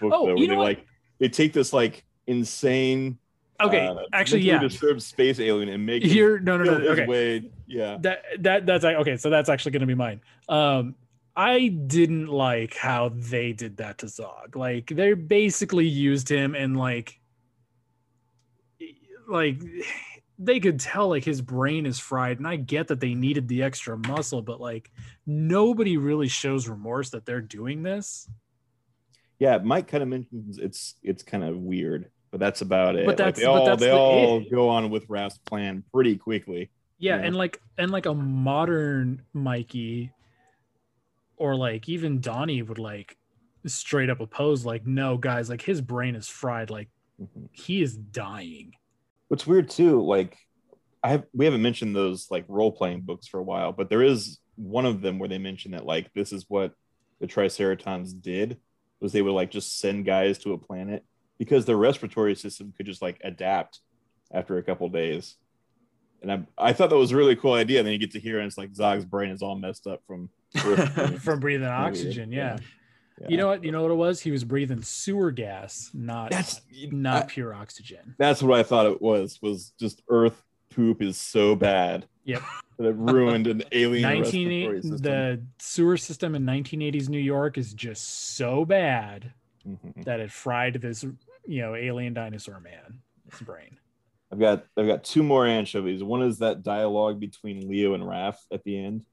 book, 0.00 0.16
Oh, 0.16 0.22
though, 0.22 0.34
you 0.34 0.46
where 0.46 0.48
know 0.48 0.54
they 0.54 0.56
what? 0.56 0.76
like 0.78 0.86
they 1.24 1.30
take 1.30 1.54
this 1.54 1.72
like 1.72 2.04
insane, 2.26 3.18
Okay, 3.62 3.86
uh, 3.86 3.96
actually 4.12 4.42
yeah. 4.42 4.58
disturbed 4.58 5.00
space 5.00 5.40
alien 5.40 5.70
and 5.70 5.86
make 5.86 6.02
Here 6.02 6.38
no 6.38 6.58
no 6.58 6.64
no 6.64 6.78
his 6.80 6.88
okay. 6.90 7.06
way. 7.06 7.50
Yeah, 7.66 7.96
that 8.00 8.22
that 8.40 8.66
that's 8.66 8.84
like 8.84 8.96
okay 8.96 9.16
so 9.16 9.30
that's 9.30 9.48
actually 9.48 9.72
going 9.72 9.80
to 9.80 9.86
be 9.86 9.94
mine 9.94 10.20
um 10.50 10.94
i 11.34 11.68
didn't 11.68 12.26
like 12.26 12.76
how 12.76 13.10
they 13.14 13.52
did 13.52 13.78
that 13.78 13.98
to 13.98 14.08
zog 14.08 14.54
like 14.54 14.88
they 14.88 15.14
basically 15.14 15.86
used 15.86 16.28
him 16.28 16.54
and 16.54 16.76
like 16.76 17.18
like 19.26 19.62
they 20.38 20.60
could 20.60 20.78
tell 20.78 21.08
like 21.08 21.24
his 21.24 21.40
brain 21.40 21.86
is 21.86 21.98
fried 21.98 22.38
and 22.38 22.46
i 22.46 22.56
get 22.56 22.88
that 22.88 23.00
they 23.00 23.14
needed 23.14 23.48
the 23.48 23.62
extra 23.62 23.96
muscle 23.96 24.42
but 24.42 24.60
like 24.60 24.90
nobody 25.26 25.96
really 25.96 26.28
shows 26.28 26.68
remorse 26.68 27.10
that 27.10 27.24
they're 27.24 27.40
doing 27.40 27.82
this 27.82 28.28
yeah. 29.38 29.58
Mike 29.58 29.88
kind 29.88 30.02
of 30.02 30.08
mentions 30.08 30.58
it's 30.58 30.94
it's 31.02 31.22
kind 31.22 31.44
of 31.44 31.56
weird, 31.58 32.10
but 32.30 32.40
that's 32.40 32.60
about 32.62 32.96
it. 32.96 33.06
But 33.06 33.18
Like, 33.18 33.34
they 33.36 33.42
but 33.44 33.48
all 33.50 33.66
that's 33.66 33.80
they 33.80 33.88
the 33.88 33.96
all 33.96 34.38
it. 34.40 34.50
go 34.50 34.68
on 34.68 34.90
with 34.90 35.04
Raph's 35.08 35.38
plan 35.38 35.82
pretty 35.92 36.16
quickly. 36.16 36.70
yeah 36.98 37.16
Yeah. 37.16 37.26
and 37.26 37.36
like 37.36 37.60
and 37.78 37.90
like 37.90 38.06
a 38.06 38.14
modern 38.14 39.22
mikey 39.32 40.10
or 41.36 41.56
like 41.56 41.88
even 41.88 42.20
donnie 42.20 42.62
would 42.62 42.78
like 42.78 43.16
straight 43.66 44.08
up 44.10 44.20
oppose 44.20 44.64
like 44.64 44.86
no 44.86 45.16
guys 45.16 45.48
like 45.50 45.62
his 45.62 45.80
brain 45.80 46.14
is 46.14 46.28
fried 46.28 46.70
like 46.70 46.88
Mhm. 47.20 47.48
he 47.52 47.82
is 47.82 47.96
dying 47.96 48.72
What's 49.28 49.46
weird 49.46 49.70
too, 49.70 50.02
like 50.02 50.36
I 51.02 51.08
have 51.10 51.24
we 51.32 51.44
haven't 51.44 51.62
mentioned 51.62 51.94
those 51.96 52.30
like 52.30 52.44
role 52.48 52.70
playing 52.72 53.00
books 53.02 53.26
for 53.26 53.38
a 53.40 53.42
while, 53.42 53.72
but 53.72 53.88
there 53.88 54.02
is 54.02 54.38
one 54.56 54.84
of 54.86 55.00
them 55.00 55.18
where 55.18 55.28
they 55.28 55.38
mention 55.38 55.72
that 55.72 55.84
like 55.86 56.12
this 56.14 56.32
is 56.32 56.44
what 56.48 56.72
the 57.20 57.26
Triceratons 57.26 58.20
did 58.20 58.58
was 59.04 59.12
they 59.12 59.22
would 59.22 59.32
like 59.32 59.50
just 59.50 59.78
send 59.78 60.04
guys 60.06 60.38
to 60.38 60.54
a 60.54 60.58
planet 60.58 61.04
because 61.38 61.66
their 61.66 61.76
respiratory 61.76 62.34
system 62.34 62.72
could 62.76 62.86
just 62.86 63.02
like 63.02 63.20
adapt 63.22 63.80
after 64.32 64.56
a 64.58 64.62
couple 64.62 64.88
days. 64.88 65.36
And 66.22 66.32
I, 66.32 66.42
I 66.56 66.72
thought 66.72 66.88
that 66.88 66.96
was 66.96 67.12
a 67.12 67.16
really 67.16 67.36
cool 67.36 67.52
idea. 67.52 67.78
And 67.80 67.86
then 67.86 67.92
you 67.92 67.98
get 67.98 68.12
to 68.12 68.18
hear, 68.20 68.38
and 68.38 68.46
it's 68.46 68.56
like 68.56 68.74
Zog's 68.74 69.04
brain 69.04 69.30
is 69.30 69.42
all 69.42 69.56
messed 69.56 69.86
up 69.86 70.00
from. 70.06 70.30
from 71.20 71.38
breathing 71.40 71.66
oxygen. 71.68 72.32
Yeah. 72.32 72.56
Yeah. 73.20 73.26
You 73.28 73.36
know 73.36 73.46
what? 73.48 73.62
You 73.62 73.72
know 73.72 73.82
what 73.82 73.90
it 73.90 73.96
was? 73.96 74.20
He 74.20 74.30
was 74.30 74.42
breathing 74.42 74.82
sewer 74.82 75.30
gas, 75.30 75.90
not 75.92 76.30
That's 76.30 76.62
not 76.90 77.24
I- 77.24 77.26
pure 77.26 77.52
oxygen. 77.54 78.14
that's 78.18 78.42
what 78.42 78.58
I 78.58 78.62
thought 78.62 78.86
it 78.86 79.02
was. 79.02 79.38
Was 79.42 79.72
just 79.78 80.02
Earth 80.08 80.42
poop 80.70 81.02
is 81.02 81.16
so 81.18 81.54
bad 81.54 82.06
Yep. 82.24 82.42
that 82.78 82.86
it 82.88 82.96
ruined 82.96 83.46
an 83.46 83.62
alien 83.72 84.02
19 84.02 84.80
the 85.02 85.40
sewer 85.58 85.96
system 85.96 86.34
in 86.34 86.44
1980s 86.44 87.08
New 87.08 87.18
York 87.18 87.56
is 87.58 87.72
just 87.74 88.36
so 88.36 88.64
bad 88.64 89.32
Mhm. 89.66 90.04
that 90.04 90.20
it 90.20 90.30
fried 90.30 90.74
this, 90.82 91.04
you 91.46 91.62
know, 91.62 91.74
alien 91.74 92.12
dinosaur 92.12 92.60
man. 92.60 93.00
His 93.30 93.40
brain. 93.40 93.78
I've 94.32 94.38
got 94.40 94.64
I've 94.76 94.86
got 94.86 95.04
two 95.04 95.22
more 95.22 95.46
anchovies. 95.46 96.02
One 96.02 96.22
is 96.22 96.38
that 96.40 96.62
dialogue 96.62 97.18
between 97.20 97.68
Leo 97.68 97.94
and 97.94 98.02
Raph 98.04 98.36
at 98.52 98.62
the 98.64 98.76
end. 98.84 99.04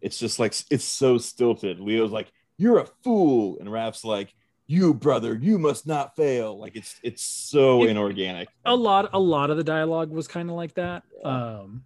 It's 0.00 0.18
just 0.18 0.38
like 0.38 0.54
it's 0.70 0.84
so 0.84 1.18
stilted. 1.18 1.80
Leo's 1.80 2.12
like, 2.12 2.30
"You're 2.56 2.78
a 2.78 2.86
fool," 3.02 3.58
and 3.58 3.68
Raph's 3.68 4.04
like, 4.04 4.32
"You 4.66 4.94
brother, 4.94 5.34
you 5.34 5.58
must 5.58 5.86
not 5.86 6.14
fail." 6.16 6.58
Like 6.58 6.76
it's 6.76 6.98
it's 7.02 7.22
so 7.22 7.82
It- 7.82 7.90
inorganic. 7.90 8.48
a 8.64 8.74
lot 8.76 9.10
a 9.12 9.18
lot 9.18 9.50
of 9.50 9.56
the 9.56 9.64
dialogue 9.64 10.10
was 10.10 10.28
kind 10.28 10.48
of 10.48 10.56
like 10.56 10.74
that 10.74 11.02
um 11.24 11.82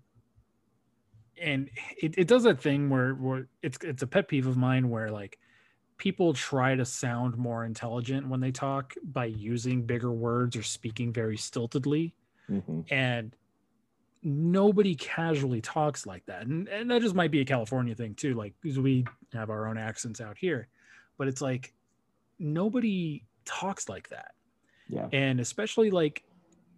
and 1.40 1.70
it, 2.00 2.14
it 2.18 2.28
does 2.28 2.42
that 2.44 2.60
thing 2.60 2.90
where 2.90 3.14
where 3.14 3.48
it's 3.62 3.78
it's 3.82 4.02
a 4.02 4.06
pet 4.06 4.28
peeve 4.28 4.46
of 4.46 4.56
mine 4.56 4.88
where 4.90 5.10
like 5.10 5.38
people 5.96 6.32
try 6.32 6.74
to 6.74 6.84
sound 6.84 7.36
more 7.36 7.64
intelligent 7.64 8.28
when 8.28 8.40
they 8.40 8.50
talk 8.52 8.94
by 9.02 9.24
using 9.26 9.82
bigger 9.82 10.12
words 10.12 10.56
or 10.56 10.62
speaking 10.62 11.12
very 11.12 11.36
stiltedly 11.36 12.12
Mhm. 12.50 12.84
and 12.90 13.36
nobody 14.22 14.94
casually 14.96 15.60
talks 15.60 16.04
like 16.06 16.26
that 16.26 16.42
and, 16.46 16.68
and 16.68 16.90
that 16.90 17.00
just 17.00 17.14
might 17.14 17.30
be 17.30 17.40
a 17.40 17.44
california 17.44 17.94
thing 17.94 18.14
too 18.14 18.34
like 18.34 18.52
because 18.60 18.78
we 18.78 19.04
have 19.32 19.48
our 19.50 19.66
own 19.66 19.78
accents 19.78 20.20
out 20.20 20.36
here 20.36 20.68
but 21.16 21.26
it's 21.28 21.40
like 21.40 21.72
nobody 22.38 23.24
talks 23.44 23.88
like 23.88 24.08
that 24.10 24.32
Yeah. 24.88 25.08
and 25.12 25.40
especially 25.40 25.90
like 25.90 26.22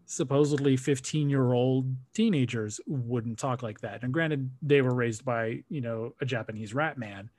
supposedly 0.07 0.77
15 0.77 1.31
year 1.31 1.53
old 1.53 1.95
teenagers 2.15 2.81
wouldn't 2.87 3.39
talk 3.39 3.63
like 3.63 3.81
that 3.81 4.03
and 4.03 4.13
granted 4.13 4.51
they 4.61 4.83
were 4.83 4.95
raised 4.95 5.25
by 5.25 5.63
you 5.69 5.81
know 5.81 6.13
a 6.21 6.25
japanese 6.25 6.75
rat 6.75 6.99
man 6.99 7.31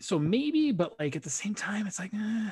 so 0.00 0.18
maybe 0.18 0.72
but 0.72 0.98
like 0.98 1.16
at 1.16 1.22
the 1.22 1.30
same 1.30 1.54
time 1.54 1.86
it's 1.86 1.98
like 1.98 2.12
eh. 2.14 2.50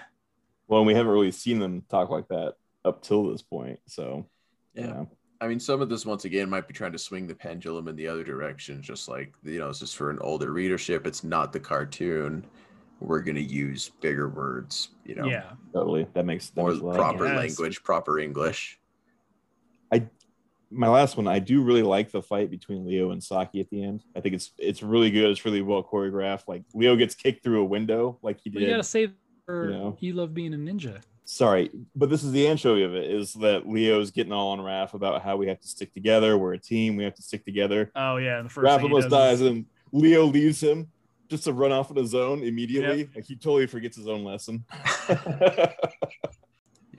Well, 0.66 0.80
and 0.80 0.86
we 0.86 0.94
haven't 0.94 1.12
really 1.12 1.30
seen 1.30 1.58
them 1.58 1.82
talk 1.90 2.10
like 2.10 2.28
that 2.28 2.54
up 2.84 3.02
till 3.02 3.30
this 3.30 3.42
point. 3.42 3.78
So 3.86 4.26
Yeah. 4.74 4.86
yeah. 4.86 5.04
I 5.40 5.48
mean, 5.48 5.60
some 5.60 5.82
of 5.82 5.90
this 5.90 6.06
once 6.06 6.24
again 6.24 6.48
might 6.48 6.66
be 6.66 6.72
trying 6.72 6.92
to 6.92 6.98
swing 6.98 7.26
the 7.26 7.34
pendulum 7.34 7.88
in 7.88 7.96
the 7.96 8.08
other 8.08 8.24
direction, 8.24 8.80
just 8.80 9.08
like 9.08 9.34
you 9.42 9.58
know, 9.58 9.68
this 9.68 9.82
is 9.82 9.92
for 9.92 10.10
an 10.10 10.18
older 10.20 10.52
readership. 10.52 11.06
It's 11.06 11.22
not 11.22 11.52
the 11.52 11.60
cartoon. 11.60 12.46
We're 13.00 13.20
gonna 13.20 13.40
use 13.40 13.90
bigger 14.00 14.28
words, 14.28 14.90
you 15.04 15.16
know, 15.16 15.26
yeah 15.26 15.50
totally. 15.74 16.06
That 16.14 16.24
makes 16.24 16.48
that 16.50 16.60
more 16.60 16.70
makes 16.70 16.80
a 16.80 16.86
lot 16.86 16.92
of 16.92 16.96
proper 16.96 17.26
Yes. 17.26 17.36
language, 17.36 17.82
proper 17.82 18.18
English. 18.18 18.78
My 20.74 20.88
last 20.88 21.16
one, 21.16 21.26
I 21.28 21.38
do 21.38 21.62
really 21.62 21.82
like 21.82 22.10
the 22.10 22.22
fight 22.22 22.50
between 22.50 22.86
Leo 22.86 23.10
and 23.10 23.22
Saki 23.22 23.60
at 23.60 23.70
the 23.70 23.82
end. 23.82 24.04
I 24.16 24.20
think 24.20 24.34
it's 24.34 24.52
it's 24.58 24.82
really 24.82 25.10
good. 25.10 25.30
It's 25.30 25.44
really 25.44 25.62
well 25.62 25.82
choreographed. 25.82 26.44
Like 26.48 26.64
Leo 26.74 26.96
gets 26.96 27.14
kicked 27.14 27.42
through 27.42 27.60
a 27.62 27.64
window, 27.64 28.18
like 28.22 28.40
he 28.42 28.50
we 28.50 28.60
did. 28.60 28.70
gotta 28.70 28.82
say 28.82 29.08
or 29.48 29.64
you 29.66 29.70
know. 29.70 29.96
you 30.00 30.12
love 30.14 30.32
being 30.34 30.54
a 30.54 30.56
ninja 30.56 31.00
Sorry, 31.26 31.70
but 31.96 32.10
this 32.10 32.22
is 32.22 32.32
the 32.32 32.46
anchovy 32.46 32.82
of 32.82 32.94
it: 32.94 33.10
is 33.10 33.32
that 33.34 33.66
Leo's 33.68 34.10
getting 34.10 34.32
all 34.32 34.50
on 34.50 34.58
Raph 34.58 34.92
about 34.94 35.22
how 35.22 35.36
we 35.36 35.46
have 35.48 35.60
to 35.60 35.68
stick 35.68 35.94
together. 35.94 36.36
We're 36.36 36.54
a 36.54 36.58
team. 36.58 36.96
We 36.96 37.04
have 37.04 37.14
to 37.14 37.22
stick 37.22 37.44
together. 37.44 37.90
oh 37.96 38.16
yeah 38.18 38.42
the 38.42 38.48
first 38.48 38.66
Raph 38.66 38.76
thing 38.76 38.84
almost 38.86 39.08
dies, 39.08 39.40
is- 39.40 39.48
and 39.48 39.66
Leo 39.92 40.24
leaves 40.24 40.62
him 40.62 40.88
just 41.30 41.44
to 41.44 41.52
run 41.52 41.72
off 41.72 41.90
on 41.90 41.96
his 41.96 42.14
own 42.14 42.42
immediately. 42.42 43.08
Like 43.14 43.24
he 43.24 43.36
totally 43.36 43.66
forgets 43.66 43.96
his 43.96 44.08
own 44.08 44.24
lesson. 44.24 44.64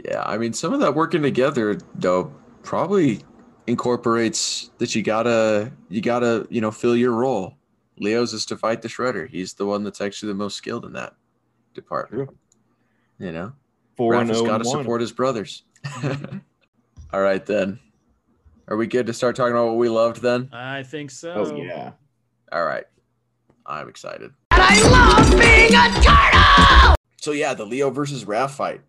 Yeah, 0.04 0.24
I 0.26 0.38
mean, 0.38 0.54
some 0.54 0.74
of 0.74 0.80
that 0.82 0.94
working 0.94 1.22
together 1.22 1.80
though 1.96 2.34
probably 2.64 3.22
incorporates 3.68 4.70
that 4.78 4.96
you 4.96 5.02
gotta 5.02 5.72
you 5.90 6.02
gotta 6.02 6.48
you 6.50 6.62
know 6.62 6.72
fill 6.72 6.96
your 6.96 7.12
role. 7.12 7.56
Leo's 7.98 8.34
is 8.34 8.46
to 8.48 8.58
fight 8.58 8.82
the 8.82 8.88
shredder. 8.88 9.28
He's 9.28 9.54
the 9.54 9.66
one 9.66 9.84
that's 9.84 10.02
actually 10.02 10.30
the 10.30 10.36
most 10.36 10.56
skilled 10.58 10.86
in 10.86 10.94
that 10.94 11.16
department. 11.74 12.30
You 13.20 13.32
know, 13.32 13.54
Four 13.96 14.14
Raph 14.14 14.22
and 14.22 14.30
has 14.30 14.42
got 14.42 14.58
to 14.60 14.66
support 14.66 15.02
his 15.02 15.12
brothers. 15.12 15.64
Mm-hmm. 15.86 16.38
All 17.14 17.22
right 17.22 17.46
then, 17.46 17.80
are 18.68 18.76
we 18.76 18.88
good 18.88 19.08
to 19.08 19.14
start 19.14 19.36
talking 19.36 19.54
about 19.54 19.68
what 19.68 19.78
we 19.78 19.88
loved 19.88 20.22
then? 20.22 20.50
i 20.52 20.84
think 20.84 21.12
so 21.12 21.34
Oh 21.34 21.56
yeah. 21.56 21.92
All 22.52 22.66
right, 22.66 22.86
I'm 23.66 23.88
excited. 23.90 24.32
And 24.52 24.62
I 24.62 24.82
love 24.90 25.32
being 25.40 25.74
a 25.74 26.02
turtle! 26.04 26.96
So 27.22 27.32
yeah, 27.32 27.54
the 27.54 27.66
Leo 27.66 27.90
versus 27.90 28.26
Raph 28.26 28.52
fight. 28.52 28.82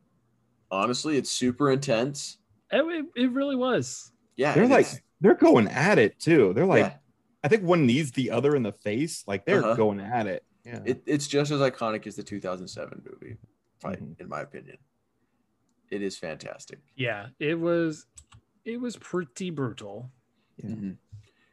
Honestly, 0.70 1.16
it's 1.16 1.30
super 1.30 1.70
intense. 1.70 2.38
it, 2.72 2.82
it, 2.82 3.06
it 3.14 3.30
really 3.30 3.54
was 3.56 4.10
Yeah, 4.36 4.52
They're 4.54 4.66
like 4.68 4.86
they're 5.20 5.34
going 5.34 5.68
at 5.68 5.98
it 5.98 6.18
too. 6.20 6.52
They're 6.54 6.66
like 6.66 6.84
yeah. 6.84 6.94
I 7.42 7.48
think 7.48 7.62
one 7.62 7.86
needs 7.86 8.10
the 8.12 8.30
other 8.30 8.54
in 8.56 8.62
the 8.62 8.72
face. 8.72 9.24
Like 9.26 9.44
they're 9.46 9.64
Uh-huh. 9.64 9.74
going 9.74 10.00
at 10.00 10.26
it. 10.26 10.44
Yeah. 10.64 10.80
It, 10.84 11.02
it's 11.06 11.26
just 11.28 11.50
as 11.52 11.60
iconic 11.60 12.06
as 12.06 12.16
the 12.16 12.22
2007 12.24 13.02
movie 13.08 13.36
fight, 13.80 14.02
Mhm. 14.02 14.20
in 14.20 14.28
my 14.28 14.40
opinion. 14.40 14.78
It 15.90 16.02
is 16.02 16.16
fantastic. 16.18 16.80
yeah 16.96 17.28
it 17.38 17.58
was 17.58 18.06
it 18.64 18.80
was 18.80 18.96
pretty 18.96 19.50
brutal 19.50 20.10
Yeah. 20.62 20.70
Mhm. 20.70 20.96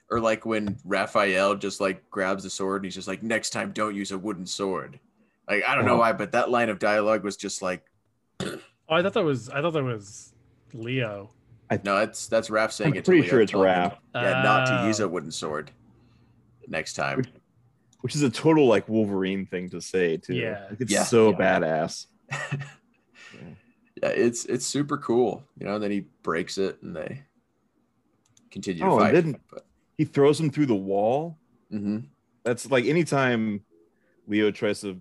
Or 0.09 0.19
like 0.19 0.45
when 0.45 0.77
Raphael 0.83 1.55
just 1.55 1.79
like 1.79 2.09
grabs 2.09 2.43
the 2.43 2.49
sword 2.49 2.81
and 2.81 2.85
he's 2.85 2.95
just 2.95 3.07
like, 3.07 3.23
next 3.23 3.49
time 3.51 3.71
don't 3.71 3.95
use 3.95 4.11
a 4.11 4.17
wooden 4.17 4.45
sword. 4.45 4.99
Like, 5.49 5.63
I 5.67 5.73
don't 5.75 5.85
know 5.85 5.95
Oh. 5.95 5.99
why, 5.99 6.13
but 6.13 6.31
that 6.33 6.49
line 6.51 6.69
of 6.69 6.77
dialogue 6.79 7.23
was 7.23 7.35
just 7.37 7.61
like, 7.61 7.83
oh 8.41 8.57
i 8.89 9.01
thought 9.01 9.13
that 9.13 9.23
was 9.23 9.49
i 9.49 9.61
thought 9.61 9.71
that 9.73 9.83
was 9.83 10.33
leo 10.73 11.29
no, 11.71 11.97
that's 11.97 12.27
that's 12.27 12.49
Raph 12.49 12.71
saying 12.71 12.91
I'm 12.91 12.97
it. 12.97 13.05
to 13.05 13.09
pretty 13.09 13.21
Leo, 13.23 13.29
sure 13.29 13.41
it's 13.41 13.51
telling 13.51 13.67
Raph. 13.67 13.97
Yeah, 14.15 14.41
not 14.43 14.65
to 14.67 14.87
use 14.87 14.99
Oh. 15.01 15.05
a 15.05 15.07
wooden 15.07 15.31
sword 15.31 15.71
next 16.67 16.93
time. 16.93 17.17
Which- 17.17 17.29
Which 18.01 18.15
is 18.15 18.21
a 18.23 18.29
total 18.29 18.67
like 18.67 18.89
Wolverine 18.89 19.45
thing 19.45 19.69
to 19.69 19.79
say 19.79 20.17
too. 20.17 20.33
Yeah. 20.35 20.67
Like, 20.69 20.81
it's 20.81 20.91
Yeah. 20.91 21.03
so 21.03 21.29
Yeah. 21.31 21.37
badass. 21.37 22.07
yeah, 24.01 24.09
it's 24.09 24.45
it's 24.45 24.65
super 24.65 24.97
cool. 24.97 25.43
You 25.57 25.65
know, 25.67 25.75
and 25.75 25.83
then 25.83 25.91
he 25.91 26.05
breaks 26.21 26.57
it 26.57 26.81
and 26.81 26.95
they 26.95 27.23
continue 28.51 28.83
Oh, 28.83 28.99
to 28.99 29.05
and 29.05 29.05
fight. 29.05 29.13
then- 29.23 29.39
but, 29.49 29.65
He 29.97 30.05
throws 30.05 30.39
him 30.39 30.49
through 30.49 30.65
the 30.65 30.75
wall. 30.75 31.37
Mhm. 31.71 32.05
That's 32.43 32.69
like 32.71 32.85
anytime 32.85 33.63
Leo 34.27 34.49
tries 34.51 34.81
to 34.81 34.99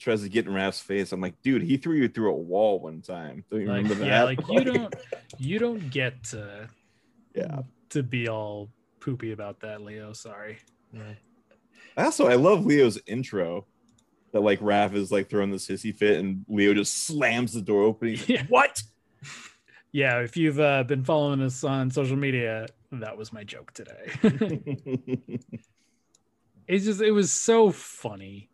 tries 0.00 0.22
to 0.22 0.28
get 0.28 0.46
in 0.46 0.52
Raph's 0.52 0.80
face, 0.80 1.12
I'm 1.12 1.20
like, 1.20 1.34
dude, 1.42 1.62
he 1.62 1.76
threw 1.76 1.96
you 1.96 2.08
through 2.08 2.30
a 2.32 2.36
wall 2.36 2.80
one 2.80 3.02
time. 3.02 3.44
Don't 3.50 3.60
you 3.60 3.66
like 3.68 3.82
remember 3.82 3.94
that? 3.96 4.06
yeah 4.06 4.22
like 4.24 4.40
you 4.48 4.64
don't 4.72 4.94
you 5.38 5.58
don't 5.58 5.90
get 5.90 6.24
to 6.24 6.68
Yeah. 7.34 7.60
to 7.90 8.02
be 8.02 8.28
all 8.28 8.70
poopy 9.00 9.32
about 9.32 9.60
that 9.60 9.80
leo 9.82 10.12
sorry 10.12 10.58
Also, 11.96 12.26
I 12.28 12.34
love 12.34 12.64
Leo's 12.66 12.98
intro. 13.06 13.66
That 14.32 14.40
like 14.40 14.60
Raph 14.60 14.94
is 14.94 15.10
like 15.10 15.28
throwing 15.28 15.50
this 15.50 15.66
hissy 15.66 15.92
fit, 15.94 16.20
and 16.20 16.44
Leo 16.48 16.72
just 16.72 17.04
slams 17.04 17.52
the 17.52 17.60
door 17.60 17.82
open. 17.82 18.08
He's 18.08 18.20
like, 18.20 18.28
Yeah. 18.28 18.44
what? 18.48 18.82
yeah 19.92 20.20
if 20.20 20.36
you've 20.36 20.60
uh, 20.60 20.84
been 20.84 21.02
following 21.04 21.42
us 21.42 21.64
on 21.64 21.90
social 21.90 22.16
media 22.16 22.66
that 22.92 23.16
was 23.16 23.32
my 23.32 23.42
joke 23.42 23.72
today 23.72 24.06
it's 26.68 26.84
just 26.84 27.00
it 27.00 27.10
was 27.10 27.32
so 27.32 27.70
funny 27.72 28.48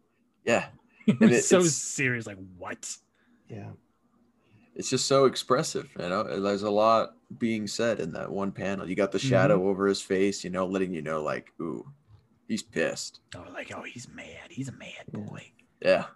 Yeah. 0.45 0.67
it 1.21 1.21
was 1.21 1.31
it- 1.33 1.45
so 1.45 1.61
serious 1.63 2.27
like 2.27 2.39
what? 2.59 2.97
Yeah. 3.49 3.71
it's 4.75 4.91
just 4.91 5.07
so 5.07 5.25
expressive 5.27 5.89
you 5.99 6.09
know? 6.09 6.25
There's 6.41 6.63
a 6.63 6.71
lot 6.71 7.15
being 7.39 7.67
said 7.67 8.01
in 8.01 8.13
that 8.13 8.31
one 8.31 8.53
panel. 8.53 8.89
You 8.89 8.95
got 8.97 9.13
the 9.13 9.19
shadow 9.19 9.59
Mm-hmm. 9.59 9.69
over 9.69 9.87
his 9.87 10.03
face 10.03 10.43
you 10.45 10.51
know 10.51 10.67
letting 10.67 10.93
you 10.93 11.03
know 11.03 11.23
like 11.23 11.53
ooh 11.61 11.87
he's 12.49 12.63
pissed. 12.63 13.21
Oh 13.35 13.45
like 13.53 13.73
oh 13.77 13.83
he's 13.83 14.09
mad. 14.09 14.49
He's 14.51 14.69
a 14.69 14.73
mad 14.73 15.05
boy. 15.13 15.51
Yeah. 15.81 16.07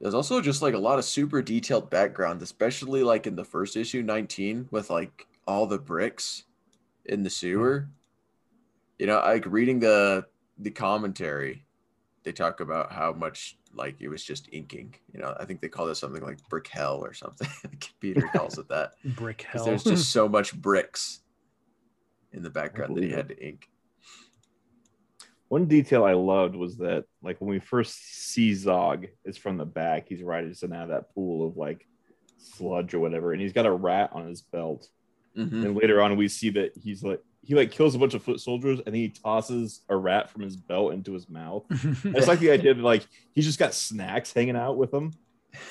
There's 0.00 0.14
also 0.14 0.40
just 0.40 0.60
like 0.60 0.74
a 0.74 0.78
lot 0.78 0.98
of 0.98 1.04
super 1.04 1.40
detailed 1.42 1.88
background 1.90 2.42
especially 2.42 3.02
like 3.02 3.26
in 3.26 3.36
the 3.36 3.44
first 3.44 3.76
issue 3.76 4.02
19 4.02 4.68
with 4.70 4.90
like 4.90 5.26
all 5.46 5.66
the 5.66 5.78
bricks 5.78 6.44
in 7.06 7.22
the 7.22 7.30
sewer. 7.30 7.88
You 8.98 9.06
know 9.06 9.16
like 9.18 9.44
reading 9.46 9.80
the 9.80 10.24
the 10.58 10.70
commentary 10.70 11.64
they 12.22 12.32
talk 12.32 12.60
about 12.60 12.90
how 12.92 13.12
much 13.12 13.58
like 13.76 13.96
it 14.00 14.08
was 14.08 14.22
just 14.24 14.48
inking 14.52 14.94
you 15.12 15.20
know 15.20 15.34
i 15.40 15.44
think 15.44 15.60
they 15.60 15.68
call 15.68 15.88
it 15.88 15.94
something 15.94 16.22
like 16.22 16.38
brick 16.48 16.68
hell 16.68 17.04
or 17.04 17.12
something 17.12 17.48
peter 18.00 18.28
calls 18.32 18.58
it 18.58 18.68
that 18.68 18.92
brick 19.16 19.38
'Cause 19.50 19.60
hell 19.60 19.64
there's 19.66 19.84
just 19.84 20.10
so 20.10 20.28
much 20.28 20.54
bricks 20.54 21.20
in 22.32 22.42
the 22.42 22.50
background 22.50 22.96
that 22.96 23.04
he 23.04 23.10
had 23.10 23.28
to 23.28 23.46
ink. 23.46 23.68
One 25.48 25.66
detail 25.66 26.04
I 26.04 26.14
loved 26.14 26.56
was 26.56 26.78
that 26.78 27.04
like 27.22 27.40
when 27.40 27.50
we 27.50 27.60
first 27.60 27.94
see 27.94 28.52
Zog, 28.54 29.06
it's 29.24 29.38
from 29.38 29.56
the 29.56 29.64
back. 29.64 30.08
He's 30.08 30.22
rising 30.22 30.72
out 30.72 30.84
of 30.84 30.88
that 30.88 31.14
pool 31.14 31.46
of 31.46 31.56
like 31.56 31.86
sludge 32.38 32.92
or 32.92 32.98
whatever, 32.98 33.32
and 33.32 33.40
he's 33.40 33.52
got 33.52 33.66
a 33.66 33.70
rat 33.70 34.10
on 34.12 34.26
his 34.26 34.42
belt. 34.42 34.88
Mhm. 35.36 35.64
And 35.64 35.76
later 35.76 36.02
on, 36.02 36.16
we 36.16 36.26
see 36.26 36.50
that 36.50 36.72
he's 36.76 37.04
like 37.04 37.20
he 37.44 37.54
like 37.54 37.70
kills 37.70 37.94
a 37.94 37.98
bunch 37.98 38.14
of 38.14 38.22
foot 38.22 38.40
soldiers 38.40 38.78
and 38.78 38.86
then 38.86 38.94
he 38.94 39.08
tosses 39.10 39.80
a 39.88 39.96
rat 39.96 40.30
from 40.30 40.42
his 40.42 40.56
belt 40.56 40.92
into 40.92 41.12
his 41.12 41.28
mouth. 41.28 41.64
It's 42.04 42.26
like 42.26 42.38
the 42.38 42.50
idea 42.50 42.74
that 42.74 42.82
like 42.82 43.06
he's 43.32 43.44
just 43.44 43.58
got 43.58 43.74
snacks 43.74 44.32
hanging 44.32 44.56
out 44.56 44.76
with 44.76 44.92
him 44.92 45.12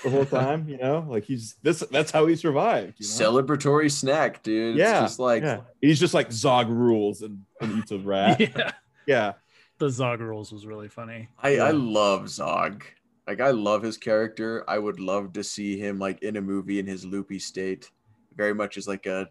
the 0.04 0.10
whole 0.10 0.26
time, 0.42 0.68
you 0.70 0.78
know? 0.78 1.06
Like 1.08 1.24
he's 1.24 1.56
this 1.62 1.80
that's 1.92 2.12
how 2.12 2.28
he 2.28 2.36
survived. 2.36 2.96
You 3.00 3.08
know? 3.08 3.42
Celebratory 3.42 3.92
snack, 3.92 4.44
dude. 4.44 4.78
yeah, 4.78 5.02
It's 5.04 5.12
just 5.12 5.20
like 5.20 5.44
yeah. 5.44 5.62
he's 5.82 6.00
just 6.00 6.14
like 6.14 6.32
Zog 6.32 6.70
rules 6.70 7.22
and, 7.22 7.44
and 7.62 7.80
eats 7.80 7.92
a 7.92 7.98
rat. 7.98 8.40
yeah, 8.58 8.72
yeah. 9.08 9.34
the 9.80 9.90
Zog 9.90 10.22
rules 10.22 10.52
was 10.52 10.66
really 10.66 10.90
funny. 10.90 11.30
I, 11.42 11.56
Yeah. 11.56 11.66
I 11.66 11.72
love 11.72 12.30
Zog. 12.30 12.84
Like 13.28 13.42
I 13.42 13.52
love 13.52 13.82
his 13.82 13.98
character. 13.98 14.64
I 14.68 14.78
would 14.78 15.00
love 15.00 15.34
to 15.34 15.44
see 15.44 15.78
him 15.78 15.98
like 15.98 16.22
in 16.24 16.38
a 16.38 16.42
movie 16.42 16.80
in 16.80 16.86
his 16.86 17.06
loopy 17.06 17.40
state, 17.40 17.90
very 18.36 18.54
much 18.54 18.78
as 18.78 18.88
like 18.88 19.06
a 19.06 19.30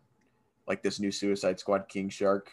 like 0.66 0.82
this 0.82 1.00
new 1.00 1.10
Suicide 1.10 1.58
Squad 1.58 1.88
King 1.88 2.08
Shark. 2.08 2.50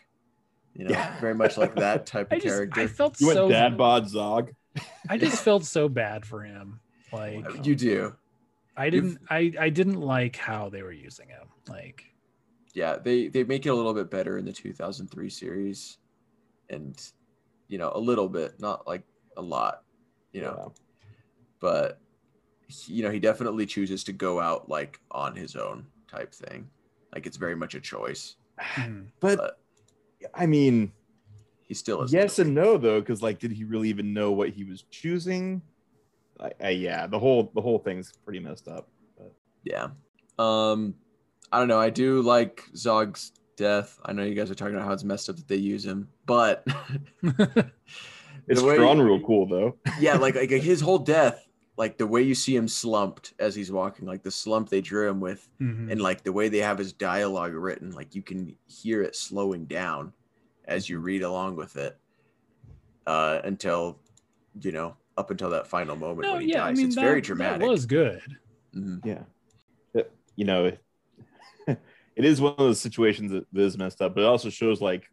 You 0.73 0.85
know, 0.85 0.91
Yeah. 0.91 1.19
very 1.19 1.33
much 1.35 1.57
like 1.57 1.75
that 1.75 2.05
type 2.05 2.27
I 2.31 2.35
of 2.35 2.41
just 2.41 2.53
character. 2.55 2.81
I 2.81 2.87
felt 2.87 3.19
You 3.19 3.27
went 3.27 3.37
so 3.37 3.49
dad 3.49 3.77
bod 3.77 4.07
Zog. 4.07 4.51
I 5.09 5.17
just 5.17 5.43
felt 5.43 5.65
so 5.65 5.89
bad 5.89 6.25
for 6.25 6.43
him. 6.43 6.79
Like 7.11 7.45
you 7.65 7.75
do. 7.75 8.15
I 8.77 8.89
didn't 8.89 9.19
I 9.29 9.51
I 9.59 9.69
didn't 9.69 9.99
like 9.99 10.35
how 10.35 10.69
they 10.69 10.83
were 10.83 10.91
using 10.93 11.27
him. 11.29 11.47
Like 11.67 12.05
Yeah, 12.73 12.97
they 12.97 13.27
they 13.27 13.43
make 13.43 13.65
it 13.65 13.69
a 13.69 13.75
little 13.75 13.93
bit 13.93 14.09
better 14.11 14.37
in 14.37 14.45
the 14.45 14.53
2003 14.53 15.29
series, 15.29 15.97
and 16.69 16.95
you 17.67 17.77
know 17.77 17.91
a 17.93 17.99
little 17.99 18.29
bit, 18.29 18.59
not 18.59 18.87
like 18.87 19.03
a 19.37 19.41
lot, 19.41 19.83
you 20.31 20.41
know. 20.41 20.73
But 21.59 21.99
he- 22.67 22.93
you 22.93 23.03
know 23.03 23.11
he 23.11 23.19
definitely 23.19 23.65
chooses 23.65 24.03
to 24.05 24.13
go 24.13 24.39
out 24.39 24.69
like 24.69 24.99
on 25.11 25.35
his 25.35 25.55
own 25.55 25.87
type 26.07 26.33
thing. 26.33 26.69
Like 27.13 27.25
it's 27.25 27.37
very 27.37 27.55
much 27.55 27.75
a 27.75 27.79
choice. 27.79 28.35
mm, 28.59 29.07
But 29.19 29.37
But- 29.37 29.59
I 30.35 30.45
mean, 30.45 30.91
He 31.63 31.73
still 31.73 32.01
is. 32.03 32.11
yes 32.13 32.39
and 32.39 32.53
no 32.53 32.77
though, 32.77 32.99
because 32.99 33.21
like, 33.21 33.39
did 33.39 33.51
he 33.51 33.63
really 33.63 33.89
even 33.89 34.13
know 34.13 34.31
what 34.31 34.49
he 34.49 34.63
was 34.63 34.83
choosing? 34.91 35.61
I, 36.39 36.51
I, 36.61 36.69
yeah, 36.69 37.07
the 37.07 37.19
whole 37.19 37.51
the 37.55 37.61
whole 37.61 37.79
thing's 37.79 38.11
pretty 38.25 38.39
messed 38.39 38.67
up. 38.67 38.87
But 39.17 39.33
Yeah. 39.63 39.89
Um, 40.37 40.95
I 41.51 41.59
don't 41.59 41.67
know. 41.67 41.79
I 41.79 41.89
do 41.89 42.21
like 42.21 42.63
Zog's 42.75 43.31
death. 43.57 43.99
I 44.05 44.13
know 44.13 44.23
you 44.23 44.35
guys 44.35 44.49
are 44.51 44.55
talking 44.55 44.75
about 44.75 44.85
how 44.87 44.93
it's 44.93 45.03
messed 45.03 45.29
up 45.29 45.35
that 45.37 45.47
they 45.47 45.55
use 45.57 45.83
him, 45.85 46.07
but 46.25 46.65
it's 48.47 48.61
drawn 48.61 49.01
real 49.01 49.19
cool 49.21 49.47
though. 49.47 49.75
yeah, 49.99 50.15
like 50.17 50.35
like 50.35 50.49
his 50.49 50.81
whole 50.81 50.99
death, 50.99 51.45
like 51.79 51.97
the 51.97 52.05
way 52.05 52.21
you 52.21 52.35
see 52.35 52.53
him 52.53 52.67
slumped 52.67 53.33
as 53.39 53.55
he's 53.55 53.71
walking, 53.71 54.05
like 54.05 54.21
the 54.21 54.29
slump 54.29 54.67
they 54.67 54.81
drew 54.81 55.07
him 55.07 55.21
with, 55.21 55.47
mhm. 55.61 55.89
and 55.89 56.01
like 56.01 56.21
the 56.23 56.31
way 56.31 56.49
they 56.49 56.57
have 56.57 56.77
his 56.77 56.91
dialogue 56.91 57.53
written, 57.53 57.91
like 57.91 58.13
you 58.13 58.21
can 58.21 58.53
hear 58.67 59.01
it 59.01 59.15
slowing 59.15 59.63
down 59.63 60.11
as 60.65 60.89
you 60.89 60.99
read 60.99 61.23
along 61.23 61.55
with 61.55 61.77
it, 61.77 61.97
uh, 63.07 63.39
until 63.45 63.97
you 64.61 64.73
know 64.73 64.97
up 65.17 65.31
until 65.31 65.49
that 65.51 65.67
final 65.67 65.95
moment 65.95 66.27
no, 66.27 66.33
when 66.33 66.41
he 66.41 66.51
yeah, 66.51 66.65
I 66.65 66.67
dies. 66.67 66.77
mean 66.77 66.87
it's 66.87 66.95
that, 66.95 67.01
very 67.01 67.21
that 67.21 67.25
dramatic. 67.27 67.67
was 67.67 67.85
good. 67.85 68.21
Mhm. 68.75 69.05
Yeah, 69.05 70.03
you 70.35 70.43
know, 70.43 70.73
it 71.67 71.77
is 72.25 72.41
one 72.41 72.51
of 72.51 72.57
those 72.57 72.81
situations 72.81 73.31
that 73.31 73.45
is 73.55 73.77
messed 73.77 74.01
up, 74.01 74.15
but 74.15 74.21
it 74.21 74.27
also 74.27 74.49
shows 74.49 74.81
like 74.81 75.09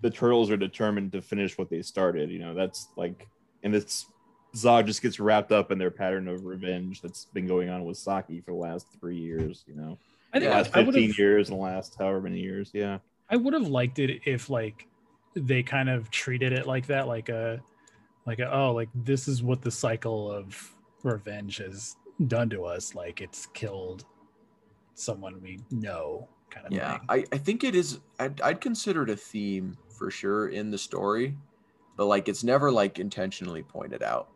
the 0.00 0.10
turtles 0.10 0.48
are 0.48 0.56
determined 0.56 1.10
to 1.10 1.20
finish 1.20 1.58
what 1.58 1.70
they 1.70 1.82
started. 1.82 2.30
You 2.30 2.38
know, 2.38 2.54
that's 2.54 2.86
like, 2.96 3.26
and 3.64 3.74
it's 3.74 4.06
Zog 4.54 4.86
just 4.86 5.02
gets 5.02 5.18
wrapped 5.18 5.52
up 5.52 5.70
in 5.70 5.78
their 5.78 5.90
pattern 5.90 6.28
of 6.28 6.44
revenge 6.44 7.00
that's 7.00 7.26
been 7.26 7.46
going 7.46 7.70
on 7.70 7.84
with 7.84 7.96
Saki 7.96 8.40
for 8.40 8.52
the 8.52 8.58
last 8.58 8.86
three 9.00 9.16
years. 9.16 9.64
You 9.66 9.74
know, 9.74 9.98
I 10.32 10.38
the 10.38 10.46
think 10.46 10.52
last 10.52 10.70
I 10.74 10.84
fifteen 10.84 11.08
have 11.08 11.18
years 11.18 11.48
and 11.48 11.58
the 11.58 11.62
last 11.62 11.96
however 11.98 12.20
many 12.20 12.40
years. 12.40 12.70
Yeah, 12.74 12.98
I 13.30 13.36
would 13.36 13.54
have 13.54 13.68
liked 13.68 13.98
it 13.98 14.22
if 14.26 14.50
like 14.50 14.86
they 15.34 15.62
kind 15.62 15.88
of 15.88 16.10
treated 16.10 16.52
it 16.52 16.66
like 16.66 16.86
that, 16.88 17.08
like 17.08 17.28
a 17.28 17.60
like 18.26 18.38
a, 18.38 18.52
oh 18.54 18.72
like 18.72 18.90
this 18.94 19.28
is 19.28 19.42
what 19.42 19.62
the 19.62 19.70
cycle 19.70 20.30
of 20.30 20.74
revenge 21.02 21.56
has 21.58 21.96
done 22.26 22.50
to 22.50 22.64
us. 22.64 22.94
Like 22.94 23.20
it's 23.20 23.46
killed 23.46 24.04
someone 24.94 25.40
we 25.40 25.60
know, 25.70 26.28
kind 26.50 26.66
of 26.66 26.72
Yeah, 26.72 26.98
thing. 26.98 27.00
I, 27.08 27.24
I 27.32 27.38
think 27.38 27.64
it 27.64 27.74
is. 27.74 28.00
I'd, 28.18 28.40
I'd 28.42 28.60
consider 28.60 29.02
it 29.02 29.10
a 29.10 29.16
theme 29.16 29.76
for 29.88 30.10
sure 30.10 30.48
in 30.48 30.70
the 30.70 30.78
story, 30.78 31.36
but 31.96 32.06
like 32.06 32.28
it's 32.28 32.44
never 32.44 32.70
like 32.70 32.98
intentionally 32.98 33.62
pointed 33.62 34.02
out. 34.02 34.31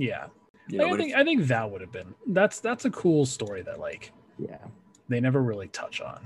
Yeah, 0.00 0.26
You 0.68 0.78
Like, 0.78 0.92
I 0.92 0.96
think 0.96 1.10
if- 1.12 1.16
I 1.18 1.24
think 1.24 1.42
that 1.48 1.70
would 1.70 1.80
have 1.82 1.92
been 1.92 2.14
that's 2.28 2.60
that's 2.60 2.84
a 2.86 2.90
cool 2.90 3.26
story 3.26 3.62
that 3.62 3.78
like 3.78 4.12
yeah. 4.38 4.58
they 5.08 5.20
never 5.20 5.42
really 5.42 5.68
touch 5.68 6.00
on. 6.00 6.20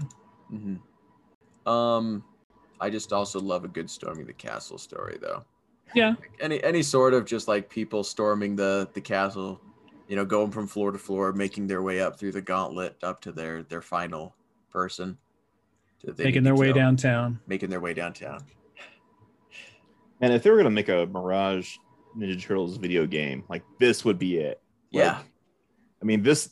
Mhm. 0.52 1.70
Um, 1.70 2.22
I 2.80 2.90
just 2.90 3.12
also 3.12 3.40
love 3.40 3.64
a 3.64 3.68
good 3.68 3.88
storming 3.90 4.26
the 4.26 4.32
castle 4.32 4.78
story 4.78 5.18
though. 5.20 5.44
Yeah, 5.94 6.10
Like, 6.10 6.32
any 6.40 6.62
any 6.62 6.82
sort 6.82 7.14
of 7.14 7.24
just 7.24 7.48
like 7.48 7.68
people 7.70 8.04
storming 8.04 8.54
the 8.56 8.88
the 8.94 9.00
castle, 9.00 9.60
you 10.08 10.16
know, 10.16 10.24
going 10.24 10.50
from 10.50 10.66
floor 10.66 10.92
to 10.92 10.98
floor, 10.98 11.32
making 11.32 11.66
their 11.66 11.82
way 11.82 12.00
up 12.00 12.18
through 12.18 12.32
the 12.32 12.42
gauntlet 12.42 12.96
up 13.02 13.20
to 13.22 13.32
their 13.32 13.62
their 13.64 13.82
final 13.82 14.34
person. 14.70 15.18
that 16.04 16.16
they 16.16 16.24
making 16.24 16.42
their 16.42 16.54
way 16.54 16.66
kill, 16.66 16.74
downtown. 16.74 17.40
making 17.46 17.70
their 17.70 17.80
way 17.80 17.94
downtown. 17.94 18.40
And 20.20 20.32
if 20.32 20.42
they 20.42 20.50
were 20.50 20.56
gonna 20.58 20.70
make 20.70 20.88
a 20.88 21.06
Mirage 21.06 21.78
Ninja 22.16 22.40
Turtles 22.40 22.76
video 22.76 23.06
game, 23.06 23.44
like 23.48 23.62
this 23.78 24.04
would 24.04 24.18
be 24.18 24.38
it. 24.38 24.60
Yeah. 24.90 25.18
I 26.00 26.04
mean 26.04 26.22
this 26.22 26.50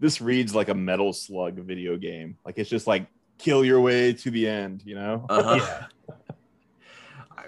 this 0.00 0.20
reads 0.20 0.54
like 0.54 0.68
a 0.68 0.74
Metal 0.74 1.12
Slug 1.12 1.56
video 1.56 1.96
game. 1.96 2.36
Like 2.44 2.58
it's 2.58 2.70
just 2.70 2.86
like 2.86 3.06
kill 3.38 3.64
your 3.64 3.80
way 3.80 4.12
to 4.12 4.30
the 4.30 4.48
end. 4.48 4.82
You 4.84 4.96
know? 4.96 5.26
Uh-huh. 5.28 5.56
Yeah, 5.56 5.86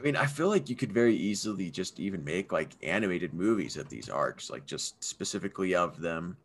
I 0.00 0.02
mean, 0.02 0.16
I 0.16 0.24
feel 0.24 0.48
like 0.48 0.70
you 0.70 0.76
could 0.76 0.92
very 0.92 1.14
easily 1.14 1.70
just 1.70 2.00
even 2.00 2.24
make 2.24 2.52
like 2.52 2.70
animated 2.82 3.34
movies 3.34 3.76
of 3.76 3.90
these 3.90 4.08
arcs, 4.08 4.48
like 4.48 4.64
just 4.64 5.02
specifically 5.04 5.74
of 5.74 6.00
them 6.00 6.38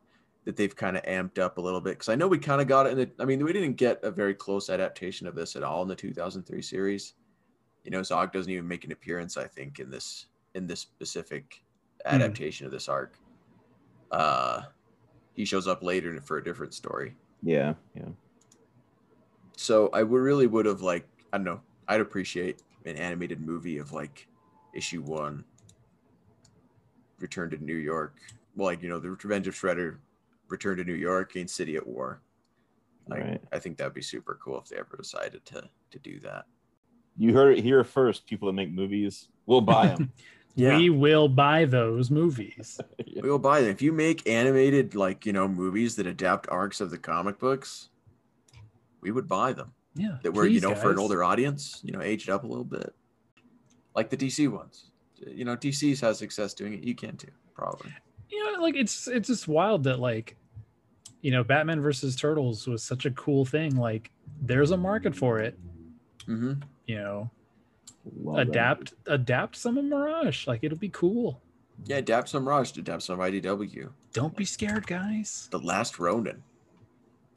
that 0.43 0.57
they've 0.57 0.75
kind 0.75 0.97
of 0.97 1.03
amped 1.03 1.39
up 1.39 1.57
a 1.57 1.61
little 1.61 1.79
bit. 1.79 1.91
Because 1.91 2.09
I 2.09 2.15
know 2.15 2.27
we 2.27 2.37
kind 2.37 2.59
of 2.59 2.67
got 2.67 2.85
it 2.85 2.91
in 2.91 2.97
the. 2.97 3.09
I 3.17 3.23
mean, 3.23 3.43
we 3.43 3.53
didn't 3.53 3.77
get 3.77 4.03
a 4.03 4.11
very 4.11 4.33
close 4.33 4.69
adaptation 4.69 5.25
of 5.25 5.35
this 5.35 5.55
at 5.55 5.63
all 5.63 5.81
in 5.83 5.87
the 5.87 5.95
2003 5.95 6.61
series. 6.61 7.13
You 7.85 7.91
know, 7.91 8.03
Zog 8.03 8.33
doesn't 8.33 8.51
even 8.51 8.67
make 8.67 8.83
an 8.83 8.91
appearance, 8.91 9.37
I 9.37 9.47
think, 9.47 9.79
in 9.79 9.89
this 9.89 10.25
in 10.55 10.65
this 10.65 10.79
specific 10.79 11.61
adaptation 12.05 12.65
of 12.65 12.71
this 12.71 12.89
arc. 12.89 13.19
Uh, 14.11 14.61
he 15.33 15.45
shows 15.45 15.67
up 15.67 15.83
later 15.83 16.19
for 16.21 16.37
a 16.37 16.43
different 16.43 16.73
story. 16.73 17.15
Yeah, 17.43 17.73
yeah. 17.93 18.07
So 19.57 19.89
I 19.93 20.01
would 20.01 20.21
really 20.21 20.47
would 20.47 20.65
have 20.65 20.81
like 20.81 21.07
I 21.31 21.37
don't 21.37 21.45
know. 21.45 21.61
I'd 21.87 22.01
appreciate 22.01 22.63
an 22.85 22.95
animated 22.95 23.41
movie 23.41 23.77
of 23.77 23.91
like 23.91 24.27
issue 24.73 25.01
one, 25.01 25.43
Return 27.19 27.49
to 27.51 27.57
New 27.57 27.75
York. 27.75 28.15
Well, 28.55 28.67
like 28.67 28.81
you 28.81 28.89
know, 28.89 28.99
the 28.99 29.11
Revenge 29.11 29.47
of 29.47 29.53
Shredder, 29.55 29.97
Return 30.47 30.77
to 30.77 30.83
New 30.83 30.93
York, 30.93 31.31
against 31.31 31.55
City 31.55 31.75
at 31.75 31.85
War. 31.85 32.21
Like, 33.07 33.21
Right. 33.23 33.41
I 33.51 33.59
think 33.59 33.77
that'd 33.77 33.93
be 33.93 34.01
super 34.01 34.39
cool 34.41 34.59
if 34.59 34.69
they 34.69 34.77
ever 34.77 34.97
decided 34.97 35.45
to 35.47 35.69
to 35.91 35.99
do 35.99 36.19
that. 36.21 36.45
You 37.17 37.33
heard 37.33 37.57
it 37.57 37.63
here 37.63 37.83
first. 37.83 38.25
People 38.25 38.47
that 38.47 38.53
make 38.53 38.71
movies, 38.71 39.27
we'll 39.45 39.61
buy 39.61 39.87
them. 39.87 40.11
we 40.55 40.89
will 40.89 41.27
buy 41.27 41.65
those 41.65 42.09
movies. 42.09 42.79
we 43.21 43.29
will 43.29 43.39
buy 43.39 43.61
them. 43.61 43.69
If 43.69 43.81
you 43.81 43.91
make 43.91 44.27
animated 44.27 44.95
like 44.95 45.25
you 45.25 45.33
know 45.33 45.47
movies 45.47 45.95
that 45.97 46.07
adapt 46.07 46.47
arcs 46.49 46.81
of 46.81 46.91
the 46.91 46.97
comic 46.97 47.39
books, 47.39 47.89
we 49.01 49.11
would 49.11 49.27
buy 49.27 49.53
them. 49.53 49.73
Yeah, 49.95 50.17
that 50.23 50.31
were 50.31 50.45
you 50.45 50.59
please, 50.59 50.63
know 50.63 50.75
for 50.75 50.91
an 50.91 50.99
older 50.99 51.23
audience 51.23 51.81
you 51.83 51.93
know 51.93 52.01
aged 52.01 52.29
up 52.29 52.43
a 52.43 52.47
little 52.47 52.65
bit. 52.65 52.93
Like 53.95 54.09
the 54.09 54.17
dc 54.17 54.49
ones. 54.51 54.91
You 55.25 55.45
know 55.45 55.55
dc's 55.55 56.01
has 56.01 56.17
success 56.17 56.53
doing 56.53 56.73
it. 56.73 56.83
You 56.83 56.95
can 56.95 57.17
too 57.17 57.31
probably. 57.53 57.91
You 58.29 58.43
know 58.53 58.61
like 58.61 58.75
it's 58.75 59.07
it's 59.07 59.27
just 59.27 59.47
wild 59.47 59.83
that 59.85 59.99
like 59.99 60.35
you 61.21 61.31
know 61.31 61.43
batman 61.43 61.81
versus 61.81 62.15
turtles 62.15 62.67
was 62.67 62.83
such 62.83 63.05
a 63.05 63.11
cool 63.11 63.45
thing. 63.45 63.75
Like 63.75 64.11
there's 64.41 64.71
a 64.71 64.77
market 64.77 65.15
for 65.15 65.39
it. 65.39 65.57
Mm-hmm. 66.27 66.53
you 66.87 66.95
know 66.95 67.29
Love 68.21 68.35
that. 68.37 68.47
adapt 68.49 68.93
adapt 69.07 69.55
some 69.55 69.77
of 69.77 69.85
mirage 69.85 70.45
like 70.47 70.59
it'll 70.63 70.77
be 70.77 70.89
cool 70.89 71.41
yeah 71.85 71.97
adapt 71.97 72.29
some 72.29 72.47
rush 72.47 72.75
adapt 72.77 73.01
some 73.03 73.19
idw 73.19 73.89
don't 74.13 74.35
be 74.35 74.45
scared 74.45 74.85
guys 74.87 75.47
the 75.51 75.59
last 75.59 75.99
ronin 75.99 76.41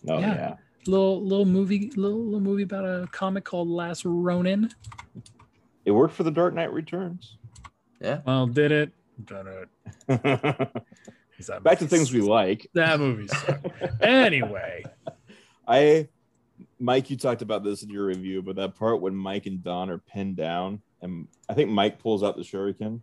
Oh 0.07 0.19
Yeah. 0.21 0.35
yeah. 0.35 0.55
little 0.87 1.23
little 1.23 1.45
movie 1.47 1.91
little, 1.97 2.23
little 2.25 2.41
movie 2.41 2.63
about 2.63 2.85
a 2.85 3.09
comic 3.13 3.45
called 3.45 3.69
last 3.69 4.05
ronin 4.05 4.71
It 5.85 5.91
worked 5.91 6.15
for 6.15 6.23
the 6.23 6.31
Dark 6.31 6.55
Knight 6.55 6.73
Returns. 6.73 7.37
yeah 8.01 8.21
well 8.27 8.47
did 8.47 8.71
it 8.73 8.93
did 9.25 9.47
it 9.47 9.69
Back 11.63 11.79
to 11.79 11.87
things 11.87 12.13
we 12.13 12.21
like. 12.21 12.69
that 12.75 12.99
movie 12.99 13.29
sucked. 13.29 13.67
anyway 14.03 14.85
I, 15.69 16.09
Mike, 16.81 17.11
you 17.11 17.17
talked 17.17 17.43
about 17.43 17.65
this 17.65 17.83
in 17.83 17.91
your 17.91 18.07
review, 18.07 18.43
but 18.43 18.57
that 18.57 18.77
part 18.77 19.01
when 19.01 19.15
Mike 19.15 19.47
and 19.47 19.63
Don 19.63 19.91
are 19.91 19.99
pinned 19.99 20.37
down, 20.37 20.81
and 21.03 21.27
I 21.49 21.55
think 21.55 21.71
Mike 21.71 21.99
pulls 21.99 22.23
out 22.23 22.37
the 22.37 22.43
shuriken. 22.43 23.01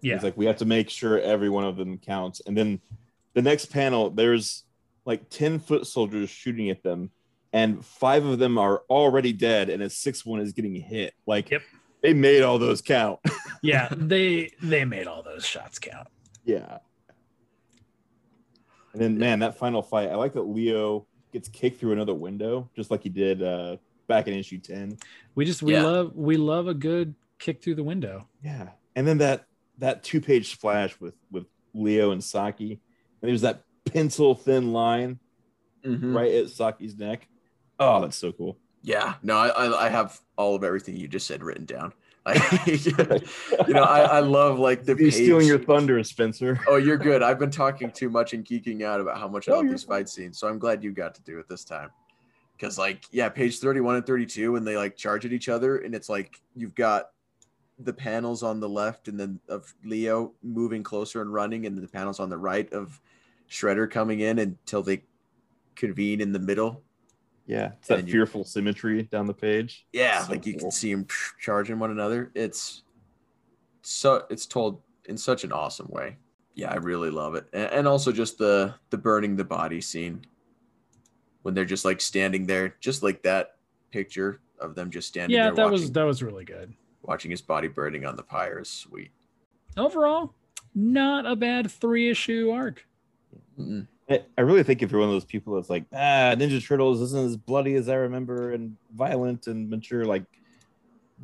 yeah 0.00 0.14
He's 0.14 0.22
like, 0.22 0.36
we 0.36 0.46
have 0.46 0.58
to 0.58 0.64
make 0.64 0.88
sure 0.90 1.18
every 1.20 1.48
one 1.48 1.64
of 1.64 1.76
them 1.76 1.98
counts. 1.98 2.40
And 2.46 2.56
then 2.56 2.80
the 3.34 3.42
next 3.42 3.66
panel, 3.66 4.10
there's 4.10 4.64
like 5.04 5.28
10 5.30 5.58
foot 5.58 5.86
soldiers 5.86 6.30
shooting 6.30 6.70
at 6.70 6.82
them, 6.82 7.10
and 7.52 7.84
five 7.84 8.24
of 8.24 8.38
them 8.38 8.58
are 8.58 8.82
already 8.90 9.32
dead, 9.32 9.68
and 9.70 9.82
a 9.82 9.90
sixth 9.90 10.24
one 10.26 10.40
is 10.40 10.52
getting 10.52 10.74
hit. 10.74 11.14
Like, 11.26 11.50
Yep. 11.50 11.62
they 12.02 12.12
made 12.14 12.42
all 12.42 12.58
those 12.58 12.80
count. 12.82 13.20
Yeah, 13.60 13.88
they 13.90 14.52
they 14.62 14.84
made 14.84 15.08
all 15.08 15.24
those 15.24 15.44
shots 15.44 15.80
count. 15.80 16.06
yeah. 16.44 16.78
And 18.92 19.02
then, 19.02 19.18
man, 19.18 19.40
that 19.40 19.58
final 19.58 19.82
fight, 19.82 20.08
I 20.08 20.14
like 20.14 20.32
that 20.34 20.42
Leo 20.42 21.06
gets 21.32 21.48
kicked 21.48 21.80
through 21.80 21.92
another 21.92 22.14
window, 22.14 22.68
just 22.74 22.90
like 22.90 23.02
he 23.02 23.08
did 23.08 23.42
uh, 23.42 23.76
back 24.06 24.26
in 24.28 24.34
issue 24.34 24.58
10. 24.58 24.96
We 25.34 25.44
just 25.44 25.62
we 25.62 25.72
Yeah. 25.72 25.84
love 25.84 26.14
we 26.16 26.36
love 26.36 26.68
a 26.68 26.74
good 26.74 27.14
kick 27.38 27.62
through 27.62 27.76
the 27.76 27.84
window. 27.84 28.26
Yeah. 28.42 28.70
And 28.96 29.06
then 29.06 29.18
that 29.18 29.46
that 29.78 30.02
two 30.02 30.20
page 30.20 30.50
splash 30.52 30.98
with 31.00 31.14
with 31.30 31.46
Leo 31.74 32.10
and 32.10 32.22
Saki. 32.22 32.80
And 33.22 33.28
there's 33.28 33.42
that 33.42 33.62
pencil 33.84 34.34
thin 34.34 34.72
line 34.72 35.18
Mhm. 35.84 36.14
right 36.14 36.32
at 36.32 36.50
Saki's 36.50 36.98
neck. 36.98 37.28
Oh, 37.78 38.00
that's 38.00 38.16
so 38.16 38.32
cool. 38.32 38.58
Yeah, 38.82 39.14
no, 39.22 39.36
I, 39.36 39.48
I 39.48 39.86
I 39.86 39.88
have 39.88 40.20
all 40.36 40.54
of 40.54 40.64
everything 40.64 40.96
you 40.96 41.08
just 41.08 41.26
said 41.26 41.42
written 41.42 41.64
down. 41.64 41.92
You 43.66 43.74
know, 43.74 43.82
I, 43.82 44.00
I 44.00 44.20
love 44.20 44.58
like 44.58 44.84
the 44.84 44.94
stealing 45.10 45.46
your 45.46 45.58
thunder, 45.58 46.02
Spencer. 46.04 46.60
Oh, 46.66 46.76
you're 46.76 46.96
good. 46.96 47.22
I've 47.22 47.38
been 47.38 47.50
talking 47.50 47.90
too 47.90 48.10
much 48.10 48.32
and 48.32 48.44
geeking 48.44 48.82
out 48.82 49.00
about 49.00 49.18
how 49.18 49.28
much 49.28 49.48
I 49.48 49.52
No, 49.52 49.58
love 49.58 49.68
these 49.68 49.84
fight 49.84 50.08
scenes, 50.08 50.38
so 50.38 50.48
I'm 50.48 50.58
glad 50.58 50.82
you 50.82 50.92
got 50.92 51.14
to 51.16 51.22
do 51.22 51.38
it 51.38 51.48
this 51.48 51.64
time. 51.64 51.90
Because, 52.56 52.78
like, 52.78 53.04
yeah, 53.12 53.28
page 53.28 53.58
31 53.60 53.96
and 53.96 54.06
32, 54.06 54.52
when 54.52 54.64
they 54.64 54.76
like 54.76 54.96
charge 54.96 55.24
at 55.24 55.32
each 55.32 55.48
other, 55.48 55.78
and 55.78 55.94
it's 55.94 56.08
like 56.08 56.40
you've 56.56 56.74
got 56.74 57.10
the 57.78 57.92
panels 57.92 58.42
on 58.42 58.58
the 58.58 58.68
left 58.68 59.06
and 59.06 59.18
then 59.20 59.38
of 59.48 59.72
Leo 59.84 60.32
moving 60.42 60.82
closer 60.82 61.22
and 61.22 61.32
running, 61.32 61.66
and 61.66 61.78
the 61.78 61.86
panels 61.86 62.18
on 62.18 62.28
the 62.28 62.38
right 62.38 62.72
of 62.72 63.00
Shredder 63.50 63.90
coming 63.90 64.20
in 64.20 64.38
until 64.38 64.82
they 64.82 65.04
convene 65.76 66.20
in 66.20 66.32
the 66.32 66.38
middle. 66.40 66.82
Yeah. 67.48 67.72
It's 67.78 67.88
that 67.88 67.98
And 68.00 68.08
you- 68.08 68.12
fearful 68.12 68.44
symmetry 68.44 69.02
down 69.04 69.26
the 69.26 69.34
page. 69.34 69.86
Yeah, 69.92 70.22
So 70.22 70.32
like 70.32 70.46
you 70.46 70.52
cool. 70.52 70.60
can 70.60 70.70
see 70.70 70.92
them 70.94 71.06
charging 71.40 71.78
one 71.80 71.90
another. 71.90 72.30
It's 72.34 72.82
so 73.82 74.26
it's 74.30 74.46
told 74.46 74.82
in 75.06 75.16
such 75.16 75.42
an 75.44 75.50
awesome 75.52 75.88
way. 75.88 76.18
Yeah, 76.54 76.70
I 76.72 76.76
really 76.76 77.10
love 77.10 77.34
it, 77.36 77.46
and, 77.52 77.70
and 77.72 77.88
also 77.88 78.12
just 78.12 78.36
the 78.38 78.74
the 78.90 78.98
burning 78.98 79.34
the 79.36 79.44
body 79.44 79.80
scene 79.80 80.22
when 81.42 81.54
they're 81.54 81.64
just 81.64 81.84
like 81.84 82.00
standing 82.00 82.46
there, 82.46 82.74
just 82.80 83.02
like 83.02 83.22
that 83.22 83.56
picture 83.92 84.40
of 84.60 84.74
them 84.74 84.90
just 84.90 85.08
standing 85.08 85.34
Yeah, 85.36 85.44
there 85.46 85.54
that 85.54 85.70
was 85.70 85.90
that 85.92 86.02
was 86.04 86.22
really 86.22 86.44
good. 86.44 86.74
watching 87.02 87.30
his 87.30 87.40
body 87.40 87.68
burning 87.68 88.04
on 88.04 88.16
the 88.16 88.22
pyre 88.24 88.58
is 88.60 88.68
sweet. 88.68 89.10
Overall, 89.76 90.34
not 90.74 91.24
a 91.24 91.34
bad 91.36 91.70
three 91.70 92.10
issue 92.10 92.50
arc. 92.50 92.84
Mm-mm. 93.58 93.86
I 94.10 94.22
I 94.36 94.40
really 94.42 94.62
think 94.62 94.82
if 94.82 94.90
you're 94.90 95.00
one 95.00 95.08
of 95.08 95.14
those 95.14 95.24
people 95.24 95.54
that's 95.54 95.70
like, 95.70 95.84
ah, 95.92 96.34
Ninja 96.36 96.64
Turtles 96.66 97.00
isn't 97.00 97.26
as 97.26 97.36
bloody 97.36 97.74
as 97.74 97.88
I 97.88 97.94
remember 97.94 98.52
and 98.52 98.76
violent 98.94 99.46
and 99.46 99.68
mature, 99.68 100.04
like 100.04 100.24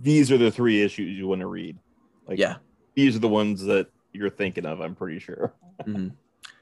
these 0.00 0.30
are 0.32 0.38
the 0.38 0.50
three 0.50 0.82
issues 0.82 1.16
you 1.16 1.26
want 1.26 1.40
to 1.40 1.46
read. 1.46 1.78
Like, 2.26 2.38
yeah, 2.38 2.56
these 2.94 3.16
are 3.16 3.20
the 3.20 3.28
ones 3.28 3.62
that 3.64 3.88
you're 4.12 4.30
thinking 4.30 4.66
of, 4.66 4.80
I'm 4.80 4.94
pretty 4.94 5.18
sure. 5.18 5.54
mhm. 5.86 6.12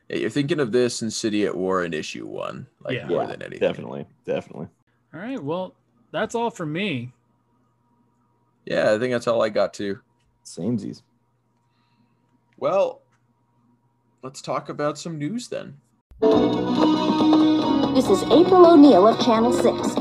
yeah, 0.08 0.16
you're 0.16 0.30
thinking 0.30 0.60
of 0.60 0.72
this 0.72 1.02
and 1.02 1.12
City 1.12 1.44
at 1.46 1.56
War 1.56 1.84
in 1.84 1.92
issue 1.94 2.26
one, 2.26 2.66
like 2.84 2.96
Yeah. 2.96 3.06
more 3.06 3.22
Yeah, 3.22 3.28
than 3.28 3.42
anything. 3.42 3.68
Definitely. 3.68 4.06
Definitely. 4.24 4.68
All 5.14 5.20
right, 5.20 5.42
well, 5.42 5.74
that's 6.12 6.34
all 6.34 6.50
from 6.50 6.72
me. 6.72 7.12
Yeah, 8.64 8.92
I 8.92 8.98
think 8.98 9.12
that's 9.12 9.26
all 9.26 9.42
I 9.42 9.48
got 9.48 9.74
to. 9.74 9.98
Samesies. 10.44 11.02
Well, 12.58 13.02
let's 14.22 14.40
talk 14.40 14.68
about 14.68 14.98
some 14.98 15.18
news 15.18 15.48
then. 15.48 15.76
This 16.22 18.08
is 18.08 18.22
April 18.30 18.64
O'Neil 18.64 19.08
of 19.08 19.18
Channel 19.24 19.52
6. 19.52 19.94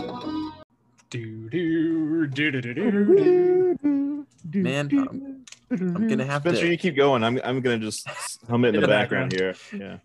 Do 1.09 1.49
do 1.49 2.27
do 2.27 2.51
do 2.51 2.61
do 2.61 2.73
do. 2.73 4.27
do. 4.47 4.61
Man, 4.61 4.89
I'm- 4.95 5.45
I'm 5.71 6.07
gonna 6.07 6.25
have 6.25 6.43
Spencer, 6.43 6.61
to- 6.61 6.67
you 6.71 6.77
keep 6.77 6.95
going. 6.95 7.23
I'm 7.23 7.39
I'm 7.43 7.59
gonna 7.61 7.79
just 7.79 8.07
hum 8.47 8.65
it 8.65 8.69
in, 8.69 8.75
In 8.75 8.81
the, 8.81 8.87
the 8.87 8.91
background, 8.91 9.31
here. 9.31 9.55
Yeah. 9.75 9.97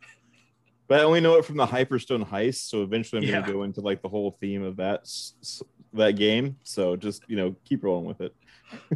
But 0.89 1.01
I 1.01 1.03
only 1.03 1.21
know 1.21 1.35
it 1.37 1.45
from 1.45 1.59
the 1.59 1.67
Hyperstone 1.67 2.27
heist, 2.27 2.69
so 2.71 2.83
eventually 2.83 3.21
I'm 3.21 3.29
Yeah. 3.29 3.41
gonna 3.43 3.53
go 3.53 3.63
into 3.65 3.83
like 3.83 4.01
the 4.01 4.09
whole 4.09 4.39
theme 4.41 4.63
of 4.63 4.77
that 4.77 5.01
s- 5.03 5.35
s- 5.43 5.63
that 5.93 6.13
game. 6.13 6.57
So 6.63 6.97
just 6.97 7.25
you 7.29 7.37
know, 7.37 7.55
keep 7.67 7.85
rolling 7.85 8.07
with 8.07 8.23
it. 8.23 8.35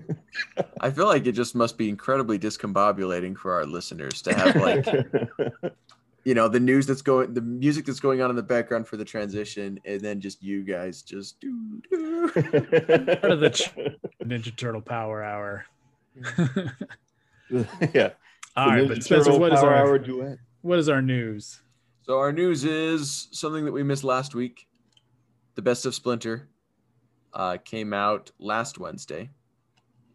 I 0.80 0.90
feel 0.90 1.06
like 1.06 1.26
it 1.26 1.32
just 1.32 1.54
must 1.54 1.76
be 1.76 1.90
incredibly 1.90 2.38
discombobulating 2.38 3.36
for 3.36 3.52
our 3.52 3.66
listeners 3.66 4.22
to 4.22 4.32
have 4.32 4.56
like 4.56 4.86
you 6.24 6.34
know 6.34 6.48
the 6.48 6.60
news 6.60 6.86
that's 6.86 7.02
going 7.02 7.32
the 7.34 7.40
music 7.40 7.86
that's 7.86 8.00
going 8.00 8.20
on 8.20 8.28
in 8.30 8.36
the 8.36 8.42
background 8.42 8.86
for 8.86 8.96
the 8.96 9.04
transition 9.04 9.80
and 9.84 10.00
then 10.00 10.20
just 10.20 10.42
you 10.42 10.62
guys 10.62 11.02
just 11.02 11.40
do, 11.40 11.80
do. 11.90 12.28
Part 12.34 12.44
of 13.32 13.40
the 13.40 13.50
ch- 13.54 13.74
Ninja 14.24 14.54
Turtle 14.56 14.82
Power 14.82 15.22
Hour. 15.24 15.64
yeah. 17.94 18.10
all 18.56 18.66
The 18.66 18.70
right, 18.70 18.84
Ninja 18.84 18.88
but 18.88 19.02
Spencer, 19.02 19.38
what 19.38 19.52
is 19.52 19.60
our 19.60 19.74
Hour 19.74 19.98
duet? 19.98 20.38
what 20.62 20.78
is 20.78 20.88
our 20.88 21.02
news? 21.02 21.60
so 22.02 22.18
our 22.18 22.32
news 22.32 22.64
is 22.64 23.28
something 23.30 23.64
that 23.64 23.72
we 23.72 23.82
missed 23.82 24.04
last 24.04 24.34
week 24.34 24.66
the 25.54 25.62
best 25.62 25.86
of 25.86 25.94
splinter 25.94 26.48
uh, 27.34 27.56
came 27.64 27.92
out 27.92 28.30
last 28.38 28.78
wednesday 28.78 29.30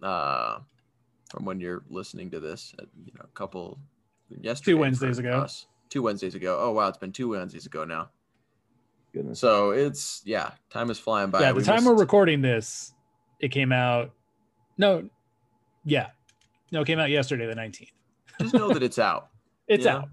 uh, 0.03 0.59
from 1.29 1.45
when 1.45 1.59
you're 1.59 1.83
listening 1.89 2.29
to 2.29 2.39
this 2.39 2.73
uh, 2.79 2.85
you 3.05 3.13
know 3.17 3.23
a 3.23 3.27
couple 3.37 3.79
yesterday 4.41 4.71
two 4.73 4.77
Wednesdays 4.77 5.19
ago. 5.19 5.39
us. 5.39 5.67
Two 5.89 6.01
wednesdays 6.01 6.35
ago 6.35 6.57
oh 6.59 6.71
wow 6.71 6.87
it's 6.87 6.97
been 6.97 7.11
two 7.11 7.29
wednesdays 7.29 7.65
ago 7.65 7.85
now 7.85 8.09
Goodness. 9.13 9.39
so 9.39 9.71
it's 9.71 10.21
yeah 10.25 10.51
time 10.69 10.89
is 10.89 10.99
flying 10.99 11.29
by 11.29 11.39
yeah, 11.41 11.51
the 11.51 11.55
We 11.55 11.63
time 11.63 11.85
we're 11.85 11.95
recording 11.95 12.41
this, 12.41 12.93
it 13.39 13.49
came 13.49 13.71
out. 13.71 14.11
No, 14.77 15.09
yeah, 15.85 16.07
no, 16.71 16.81
it 16.81 16.85
came 16.85 16.99
out 16.99 17.09
yesterday, 17.09 17.45
the 17.45 17.55
nineteenth. 17.55 17.91
just 18.41 18.53
know 18.53 18.73
that 18.73 18.83
it's 18.83 18.99
out 18.99 19.29
It's 19.67 19.85
out. 19.85 20.09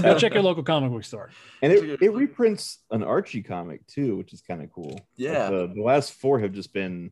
Go 0.00 0.16
check 0.16 0.34
your 0.34 0.44
local 0.44 0.62
comic 0.62 0.92
book 0.92 1.02
store. 1.02 1.30
And 1.60 1.72
it, 1.72 2.00
it 2.00 2.12
reprints 2.12 2.78
an 2.92 3.02
Archie 3.02 3.42
comic 3.42 3.84
too, 3.88 4.16
which 4.16 4.32
is 4.32 4.40
kind 4.40 4.62
of 4.62 4.70
cool. 4.70 4.92
Like, 4.92 5.02
Yeah. 5.16 5.50
the, 5.50 5.72
the 5.74 5.82
last 5.82 6.12
four 6.12 6.38
have 6.38 6.52
just 6.52 6.72
been 6.72 7.10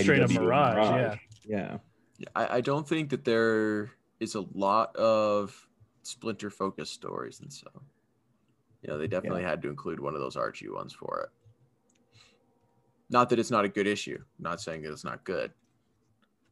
Straight 0.00 0.22
up 0.22 0.30
IDW 0.30 0.34
Mirage, 0.40 0.76
yeah. 0.76 1.16
Yeah. 1.44 1.76
Yeah, 2.18 2.28
I, 2.36 2.58
I 2.58 2.60
don't 2.60 2.88
think 2.88 3.10
that 3.10 3.24
there 3.24 3.90
is 4.20 4.36
a 4.36 4.44
lot 4.54 4.94
of 4.94 5.66
splinter 6.06 6.50
focused 6.50 6.92
stories 6.92 7.40
and 7.40 7.52
so 7.52 7.68
you 8.82 8.90
know 8.90 8.98
they 8.98 9.06
definitely 9.06 9.42
had 9.42 9.62
to 9.62 9.68
include 9.68 10.00
one 10.00 10.14
of 10.14 10.20
those 10.20 10.36
archie 10.36 10.68
ones 10.68 10.92
for 10.92 11.20
it. 11.22 12.20
Not 13.10 13.28
that 13.30 13.38
it's 13.38 13.50
not 13.50 13.64
a 13.64 13.68
good 13.68 13.86
issue 13.86 14.18
I'm 14.18 14.42
not 14.42 14.60
saying 14.60 14.82
that 14.82 14.92
it's 14.92 15.04
not 15.04 15.24
good. 15.24 15.52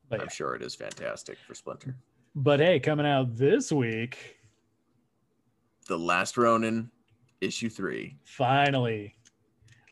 But, 0.08 0.20
i'm 0.20 0.28
sure 0.28 0.54
it 0.54 0.62
is 0.62 0.74
fantastic 0.74 1.38
for 1.46 1.54
splinter. 1.54 1.96
But 2.34 2.60
hey, 2.60 2.80
coming 2.80 3.06
out 3.06 3.36
this 3.36 3.72
week, 3.72 4.36
the 5.86 5.98
last 5.98 6.36
ronin 6.36 6.90
issue 7.40 7.68
three. 7.68 8.16
Finally, 8.24 9.14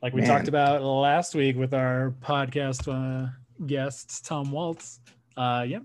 like 0.03 0.15
we 0.15 0.23
Man. 0.23 0.31
talked 0.31 0.49
about 0.49 0.83
last 0.83 1.35
week 1.35 1.57
with 1.57 1.75
our 1.75 2.15
podcast 2.23 2.89
uh, 2.89 3.31
guest 3.67 4.25
Tom 4.25 4.51
Waltz. 4.51 5.01
Uh, 5.37 5.65
yep, 5.69 5.83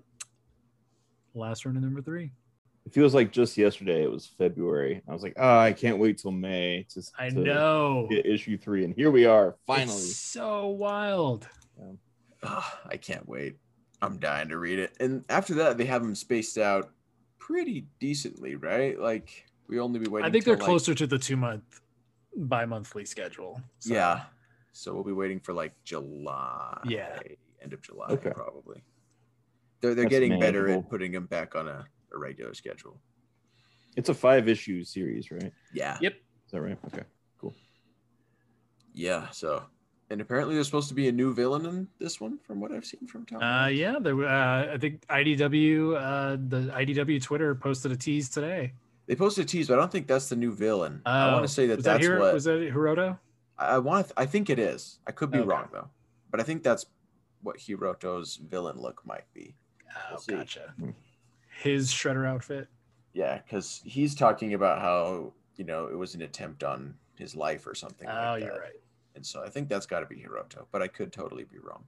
last 1.34 1.66
ronin 1.66 1.82
number 1.82 2.02
three. 2.02 2.32
It 2.86 2.94
feels 2.94 3.16
like 3.16 3.32
just 3.32 3.58
yesterday 3.58 4.04
it 4.04 4.12
was 4.12 4.28
February. 4.28 5.02
I 5.08 5.12
was 5.14 5.24
like, 5.24 5.34
oh, 5.38 5.58
I 5.58 5.74
can't 5.74 5.98
wait 5.98 6.20
till 6.20 6.32
May 6.32 6.86
to, 6.92 7.02
I 7.18 7.30
to 7.30 7.36
know. 7.40 8.08
get 8.10 8.26
issue 8.26 8.58
three. 8.58 8.84
And 8.86 8.94
here 8.94 9.10
we 9.10 9.26
are, 9.26 9.56
finally. 9.66 9.96
It's 9.98 10.18
so 10.18 10.68
wild. 10.68 11.48
Ugh, 12.44 12.64
i 12.86 12.96
can't 12.98 13.28
wait 13.28 13.56
i'm 14.04 14.18
dying 14.20 14.50
to 14.50 14.58
read 14.58 14.78
it 14.78 14.96
and 15.00 15.24
after 15.30 15.56
that 15.56 15.78
they 15.80 15.86
have 15.86 16.04
them 16.04 16.14
spaced 16.14 16.58
out 16.60 16.92
pretty 17.40 17.88
decently 18.00 18.56
right 18.56 19.00
like 19.00 19.46
we 19.68 19.80
only 19.80 19.98
be 20.00 20.08
waiting 20.08 20.28
I 20.28 20.32
think 20.32 20.46
they're 20.46 20.56
like- 20.56 20.64
closer 20.64 20.94
to 20.94 21.08
the 21.08 21.18
two 21.18 21.38
month 21.38 21.82
bi 22.38 22.66
monthly 22.66 23.06
schedule. 23.06 23.60
So, 23.80 23.94
Yeah. 23.96 24.24
So 24.74 24.94
we'll 24.94 25.06
be 25.06 25.14
waiting 25.14 25.40
for 25.40 25.54
like 25.54 25.74
July. 25.86 26.80
Yeah. 26.86 27.18
End 27.64 27.74
of 27.74 27.82
July, 27.82 28.08
Okay. 28.10 28.32
probably. 28.32 28.84
They're 29.82 29.96
they're 29.96 30.04
That's 30.04 30.10
getting 30.12 30.40
better 30.40 30.70
at 30.70 30.90
putting 30.90 31.14
them 31.14 31.26
back 31.26 31.56
on 31.56 31.68
a, 31.70 31.86
a 32.16 32.20
regular 32.20 32.54
schedule. 32.54 33.00
It's 33.96 34.10
a 34.10 34.14
five 34.14 34.48
issue 34.50 34.84
series, 34.84 35.30
right? 35.32 35.52
Yeah. 35.74 35.98
Yep. 36.02 36.14
Is 36.14 36.52
that 36.52 36.62
right? 36.62 36.78
Okay. 36.88 37.04
Cool. 37.40 37.54
Yeah. 38.94 39.30
So 39.30 39.64
and 40.10 40.22
apparently 40.22 40.54
there's 40.56 40.68
supposed 40.68 40.90
to 40.90 40.94
be 40.96 41.08
a 41.08 41.12
new 41.12 41.34
villain 41.34 41.66
in 41.66 41.88
this 42.00 42.22
one, 42.22 42.38
from 42.46 42.60
what 42.60 42.72
I've 42.72 42.86
seen 42.86 43.08
from 43.08 43.26
Tom. 43.26 43.42
Uh, 43.42 43.68
yeah, 43.68 43.96
there. 44.00 44.24
Uh, 44.24 44.74
I 44.74 44.78
think 44.78 45.06
IDW, 45.08 45.96
uh, 45.96 46.38
the 46.48 46.72
IDW 46.72 47.22
Twitter 47.22 47.56
posted 47.56 47.92
a 47.92 47.96
tease 47.98 48.30
today. 48.30 48.74
They 49.08 49.16
posted 49.16 49.46
a 49.46 49.48
tease, 49.48 49.68
but 49.68 49.76
I 49.76 49.78
don't 49.82 49.92
think 49.92 50.08
that's 50.08 50.30
the 50.30 50.36
new 50.36 50.54
villain. 50.54 51.02
I 51.06 51.28
want 51.32 51.40
Oh, 51.40 51.42
to 51.44 51.48
say 51.48 51.68
that 51.68 51.78
was 51.78 51.86
that's 51.86 52.04
Hiro- 52.04 52.20
what 52.20 52.34
was 52.34 52.44
that 52.46 52.60
Hiroto? 52.74 53.18
I 53.58 53.76
I 53.76 53.78
want. 53.80 54.12
I 54.18 54.26
think 54.26 54.50
it 54.50 54.60
is. 54.60 55.00
I 55.08 55.12
could 55.12 55.32
be 55.32 55.40
Okay. 55.40 55.48
wrong 55.48 55.70
though, 55.72 55.90
but 56.32 56.40
I 56.40 56.44
think 56.44 56.64
that's 56.64 56.86
what 57.42 57.58
Hiroto's 57.58 58.36
villain 58.38 58.78
look 58.80 59.06
might 59.06 59.32
be. 59.34 59.56
Oh, 59.90 60.00
We'll 60.12 60.20
see. 60.20 60.34
gotcha. 60.34 60.74
His 61.62 61.92
shredder 61.92 62.28
outfit. 62.28 62.68
Yeah, 63.14 63.38
because 63.38 63.82
he's 63.86 64.14
talking 64.14 64.54
about 64.54 64.82
how 64.82 65.34
you 65.56 65.64
know 65.64 65.88
it 65.88 65.98
was 65.98 66.16
an 66.16 66.22
attempt 66.22 66.64
on 66.64 66.96
his 67.18 67.36
life 67.36 67.66
or 67.66 67.74
something. 67.74 68.08
Oh, 68.10 68.14
like 68.14 68.44
you're 68.44 68.52
that. 68.52 68.60
right. 68.60 68.82
And 69.16 69.26
so 69.26 69.42
I 69.44 69.50
think 69.50 69.70
that's 69.70 69.86
got 69.86 70.02
to 70.02 70.06
be 70.06 70.18
Hiroto, 70.18 70.66
but 70.72 70.82
I 70.82 70.88
could 70.88 71.14
totally 71.14 71.46
be 71.46 71.58
wrong. 71.58 71.86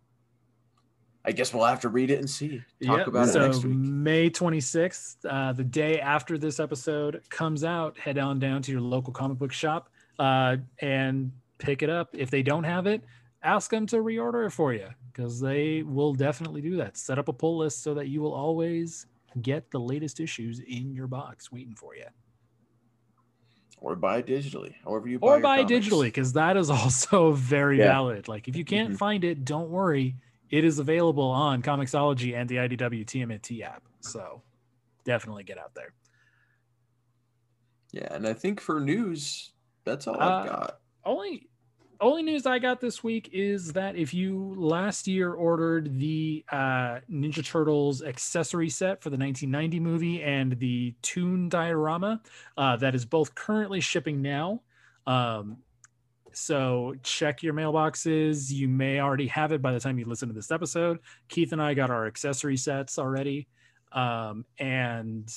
I 1.25 1.33
guess 1.33 1.53
we'll 1.53 1.65
have 1.65 1.81
to 1.81 1.89
read 1.89 2.09
it 2.09 2.19
and 2.19 2.29
see. 2.29 2.63
Talk 2.85 2.99
Yep, 2.99 3.07
about 3.07 3.27
so 3.27 3.41
it 3.43 3.47
next 3.47 3.65
week. 3.65 3.75
May 3.75 4.29
26th, 4.29 5.17
uh, 5.29 5.51
the 5.51 5.63
day 5.65 5.99
after 5.99 6.37
this 6.37 6.57
episode 6.61 7.21
comes 7.29 7.65
out, 7.65 7.97
head 7.97 8.17
on 8.17 8.39
down 8.39 8.61
to 8.61 8.71
your 8.71 8.79
local 8.79 9.11
comic 9.11 9.37
book 9.37 9.51
shop 9.51 9.89
uh, 10.19 10.55
and 10.79 11.33
pick 11.57 11.83
it 11.83 11.89
up. 11.89 12.11
If 12.13 12.29
they 12.29 12.43
don't 12.43 12.63
have 12.63 12.87
it, 12.87 13.03
ask 13.43 13.69
them 13.69 13.85
to 13.87 13.97
reorder 13.97 14.47
it 14.47 14.51
for 14.51 14.71
you 14.71 14.87
because 15.11 15.41
they 15.41 15.83
will 15.83 16.13
definitely 16.13 16.61
do 16.61 16.77
that. 16.77 16.95
Set 16.95 17.19
up 17.19 17.27
a 17.27 17.33
pull 17.33 17.57
list 17.57 17.83
so 17.83 17.93
that 17.95 18.07
you 18.07 18.21
will 18.21 18.33
always 18.33 19.07
get 19.41 19.71
the 19.71 19.79
latest 19.79 20.19
issues 20.19 20.59
in 20.59 20.93
your 20.93 21.07
box 21.07 21.51
waiting 21.51 21.75
for 21.75 21.95
you. 21.95 22.05
Or 23.79 23.95
buy 23.95 24.17
it 24.19 24.25
digitally, 24.27 24.73
however 24.83 25.07
you 25.07 25.19
buy 25.19 25.27
Or 25.27 25.39
buy 25.39 25.57
comics. 25.63 25.87
digitally 25.87 26.05
because 26.05 26.33
that 26.33 26.57
is 26.57 26.69
also 26.71 27.33
very 27.33 27.77
Yeah. 27.77 27.85
valid. 27.85 28.27
Like 28.27 28.47
if 28.47 28.55
you 28.55 28.65
can't 28.73 28.93
Mhm. 28.93 28.97
find 28.97 29.23
it, 29.23 29.45
don't 29.45 29.69
worry. 29.69 30.15
It 30.49 30.63
is 30.63 30.79
available 30.79 31.25
on 31.29 31.61
Comixology 31.61 32.35
and 32.35 32.49
the 32.49 32.55
IDW 32.57 33.05
TMNT 33.05 33.61
app. 33.61 33.83
So 34.01 34.41
definitely 35.03 35.43
get 35.43 35.57
out 35.57 35.75
there. 35.75 35.93
Yeah, 37.91 38.07
and 38.13 38.27
I 38.27 38.33
think 38.33 38.59
for 38.59 38.79
news, 38.79 39.51
that's 39.85 40.07
all 40.07 40.19
Uh, 40.21 40.39
I've 40.41 40.45
got. 40.45 40.79
only 41.05 41.49
only 42.01 42.23
news 42.23 42.45
I 42.45 42.59
got 42.59 42.79
this 42.79 43.03
week 43.03 43.29
is 43.33 43.73
that 43.73 43.95
if 43.95 44.13
you 44.13 44.55
last 44.57 45.07
year 45.07 45.33
ordered 45.33 45.97
the 45.97 46.43
uh, 46.51 46.99
Ninja 47.11 47.45
Turtles 47.45 48.01
accessory 48.03 48.69
set 48.69 49.01
for 49.01 49.09
the 49.09 49.17
1990 49.17 49.79
movie 49.79 50.23
and 50.23 50.57
the 50.59 50.95
Toon 51.01 51.49
diorama, 51.49 52.21
uh, 52.57 52.75
that 52.77 52.95
is 52.95 53.05
both 53.05 53.35
currently 53.35 53.79
shipping 53.79 54.21
now. 54.21 54.61
Um, 55.05 55.57
so 56.33 56.95
check 57.03 57.41
your 57.41 57.53
mailboxes. 57.53 58.51
You 58.51 58.67
may 58.67 58.99
already 58.99 59.27
have 59.27 59.51
it 59.51 59.61
by 59.61 59.71
the 59.71 59.79
time 59.79 59.97
you 59.97 60.05
listen 60.05 60.27
to 60.27 60.35
this 60.35 60.51
episode. 60.51 60.99
Keith 61.29 61.51
and 61.51 61.61
I 61.61 61.73
got 61.73 61.89
our 61.89 62.05
accessory 62.05 62.57
sets 62.57 62.99
already, 62.99 63.47
um, 63.91 64.45
and 64.59 65.27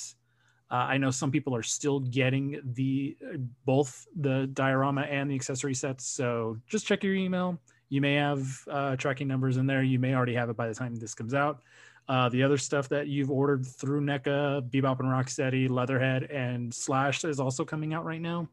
uh, 0.71 0.87
I 0.87 0.97
know 0.97 1.11
some 1.11 1.31
people 1.31 1.53
are 1.53 1.63
still 1.63 1.99
getting 1.99 2.61
the 2.63 3.17
uh, 3.21 3.37
both 3.65 4.07
the 4.15 4.47
diorama 4.53 5.01
and 5.01 5.29
the 5.29 5.35
accessory 5.35 5.75
sets. 5.75 6.07
So 6.07 6.57
just 6.67 6.87
check 6.87 7.03
your 7.03 7.13
email. 7.13 7.59
You 7.89 7.99
may 7.99 8.15
have 8.15 8.47
uh, 8.69 8.95
tracking 8.95 9.27
numbers 9.27 9.57
in 9.57 9.67
there. 9.67 9.83
You 9.83 9.99
may 9.99 10.15
already 10.15 10.33
have 10.35 10.49
it 10.49 10.55
by 10.55 10.69
the 10.69 10.73
time 10.73 10.95
this 10.95 11.13
comes 11.13 11.33
out. 11.33 11.61
Uh, 12.07 12.29
the 12.29 12.43
other 12.43 12.57
stuff 12.57 12.87
that 12.89 13.07
you've 13.07 13.29
ordered 13.29 13.65
through 13.65 14.01
NECA, 14.01 14.69
Bebop 14.69 14.99
and 15.01 15.09
Rocksteady, 15.09 15.69
Leatherhead, 15.69 16.23
and 16.23 16.73
Slash 16.73 17.25
is 17.25 17.39
also 17.39 17.65
coming 17.65 17.93
out 17.93 18.05
right 18.05 18.21
now. 18.21 18.47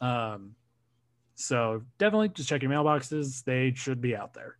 Um, 0.00 0.54
so 1.34 1.82
definitely 1.98 2.28
just 2.30 2.48
check 2.48 2.62
your 2.62 2.70
mailboxes. 2.70 3.42
They 3.42 3.72
should 3.74 4.00
be 4.00 4.14
out 4.14 4.32
there. 4.32 4.56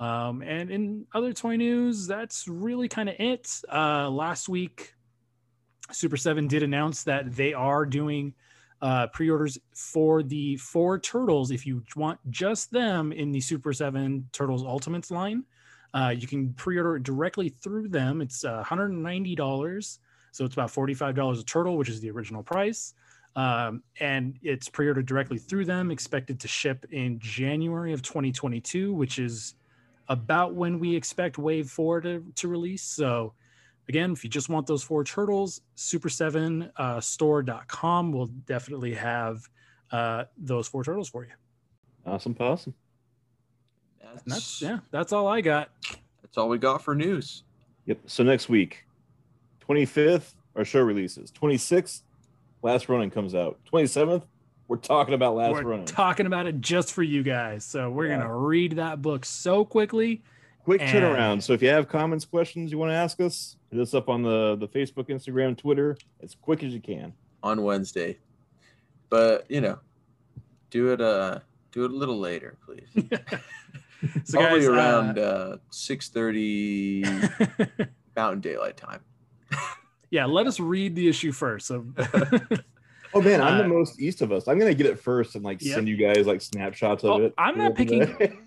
Um, 0.00 0.42
and 0.42 0.70
in 0.70 1.06
other 1.14 1.32
toy 1.32 1.54
news, 1.54 2.08
that's 2.08 2.48
really 2.48 2.88
kind 2.88 3.08
of 3.08 3.14
it. 3.20 3.48
Uh, 3.72 4.10
last 4.10 4.48
week, 4.48 4.94
Super 5.90 6.16
7 6.16 6.46
did 6.46 6.62
announce 6.62 7.02
that 7.04 7.34
they 7.34 7.52
are 7.52 7.84
doing 7.84 8.34
uh, 8.80 9.06
pre 9.08 9.30
orders 9.30 9.58
for 9.74 10.22
the 10.22 10.56
four 10.56 10.98
turtles. 10.98 11.50
If 11.50 11.66
you 11.66 11.82
want 11.96 12.18
just 12.30 12.70
them 12.70 13.12
in 13.12 13.32
the 13.32 13.40
Super 13.40 13.72
7 13.72 14.28
Turtles 14.32 14.64
Ultimates 14.64 15.10
line, 15.10 15.44
uh, 15.94 16.14
you 16.16 16.26
can 16.26 16.52
pre 16.54 16.76
order 16.78 16.96
it 16.96 17.02
directly 17.02 17.48
through 17.48 17.88
them. 17.88 18.20
It's 18.20 18.44
uh, 18.44 18.62
$190. 18.66 19.98
So 20.32 20.44
it's 20.44 20.54
about 20.54 20.70
$45 20.70 21.40
a 21.40 21.44
turtle, 21.44 21.76
which 21.76 21.88
is 21.88 22.00
the 22.00 22.10
original 22.10 22.42
price. 22.42 22.94
Um, 23.36 23.82
and 24.00 24.38
it's 24.42 24.68
pre 24.68 24.88
ordered 24.88 25.06
directly 25.06 25.38
through 25.38 25.64
them, 25.64 25.90
expected 25.90 26.40
to 26.40 26.48
ship 26.48 26.84
in 26.90 27.18
January 27.18 27.92
of 27.92 28.02
2022, 28.02 28.92
which 28.92 29.18
is 29.18 29.54
about 30.08 30.54
when 30.54 30.78
we 30.78 30.94
expect 30.96 31.38
Wave 31.38 31.70
4 31.70 32.00
to, 32.02 32.24
to 32.34 32.48
release. 32.48 32.82
So, 32.82 33.32
again, 33.88 34.12
if 34.12 34.24
you 34.24 34.30
just 34.30 34.48
want 34.48 34.66
those 34.66 34.82
four 34.82 35.04
turtles, 35.04 35.60
super7 35.76 36.70
uh, 36.76 37.00
store.com 37.00 38.12
will 38.12 38.26
definitely 38.26 38.94
have 38.94 39.48
uh, 39.90 40.24
those 40.36 40.68
four 40.68 40.84
turtles 40.84 41.08
for 41.08 41.24
you. 41.24 41.30
Awesome, 42.06 42.34
possum. 42.34 42.74
And 44.00 44.20
that's 44.26 44.60
yeah, 44.60 44.78
that's 44.90 45.12
all 45.12 45.26
I 45.26 45.40
got. 45.40 45.70
That's 46.22 46.36
all 46.36 46.48
we 46.48 46.58
got 46.58 46.82
for 46.82 46.94
news. 46.94 47.44
Yep. 47.86 47.98
So 48.06 48.22
next 48.22 48.48
week, 48.48 48.84
25th, 49.68 50.34
our 50.56 50.64
show 50.64 50.80
releases. 50.80 51.30
26th, 51.32 52.02
Last 52.62 52.88
Ronin 52.88 53.10
comes 53.10 53.34
out. 53.34 53.58
27th, 53.72 54.22
we're 54.68 54.76
talking 54.76 55.14
about 55.14 55.34
Last 55.34 55.52
We're 55.54 55.62
Ronin. 55.62 55.84
talking 55.86 56.26
about 56.26 56.46
it 56.46 56.60
just 56.60 56.92
for 56.92 57.02
you 57.02 57.22
guys. 57.22 57.64
So 57.64 57.90
we're 57.90 58.06
Yeah. 58.06 58.18
gonna 58.18 58.36
read 58.36 58.72
that 58.76 59.02
book 59.02 59.24
so 59.24 59.64
quickly. 59.64 60.22
Quick 60.64 60.80
and- 60.82 60.90
turnaround. 60.90 61.42
So 61.42 61.52
if 61.52 61.62
you 61.62 61.68
have 61.68 61.88
comments, 61.88 62.24
questions 62.24 62.70
you 62.70 62.78
want 62.78 62.90
to 62.90 62.94
ask 62.96 63.20
us, 63.20 63.56
hit 63.70 63.80
us 63.80 63.94
up 63.94 64.08
on 64.08 64.22
the, 64.22 64.56
the 64.56 64.68
Facebook, 64.68 65.08
Instagram, 65.08 65.56
Twitter 65.56 65.96
as 66.22 66.34
quick 66.40 66.62
as 66.62 66.72
you 66.72 66.80
can. 66.80 67.12
on 67.42 67.62
Wednesday. 67.62 68.18
But 69.10 69.44
you 69.50 69.60
know, 69.60 69.78
do 70.70 70.92
it 70.92 71.00
uh 71.00 71.40
do 71.72 71.84
it 71.84 71.90
a 71.90 71.94
little 71.94 72.18
later, 72.18 72.56
please. 72.64 72.88
So 74.24 74.40
Probably 74.40 74.58
guys, 74.60 74.68
uh, 74.68 74.72
around 74.72 75.18
uh, 75.20 75.56
six 75.70 76.08
thirty 76.08 77.04
Mountain 78.16 78.40
Daylight 78.40 78.76
Time. 78.76 79.00
yeah, 80.10 80.24
let 80.24 80.48
us 80.48 80.58
read 80.58 80.96
the 80.96 81.08
issue 81.08 81.30
first. 81.30 81.68
So 81.68 81.86
Oh 83.14 83.20
man, 83.20 83.40
I'm 83.42 83.54
Uh, 83.60 83.62
the 83.62 83.68
most 83.68 84.00
east 84.00 84.22
of 84.22 84.32
us. 84.32 84.48
I'm 84.48 84.58
gonna 84.58 84.74
get 84.74 84.86
it 84.86 84.98
first 84.98 85.34
and 85.34 85.44
like 85.44 85.60
Yep. 85.62 85.74
send 85.74 85.88
you 85.88 85.96
guys 85.96 86.26
like 86.26 86.40
snapshots 86.40 87.04
of 87.04 87.10
Oh, 87.10 87.22
it. 87.24 87.34
I'm 87.38 87.58
not 87.58 87.74
picking- 87.74 88.02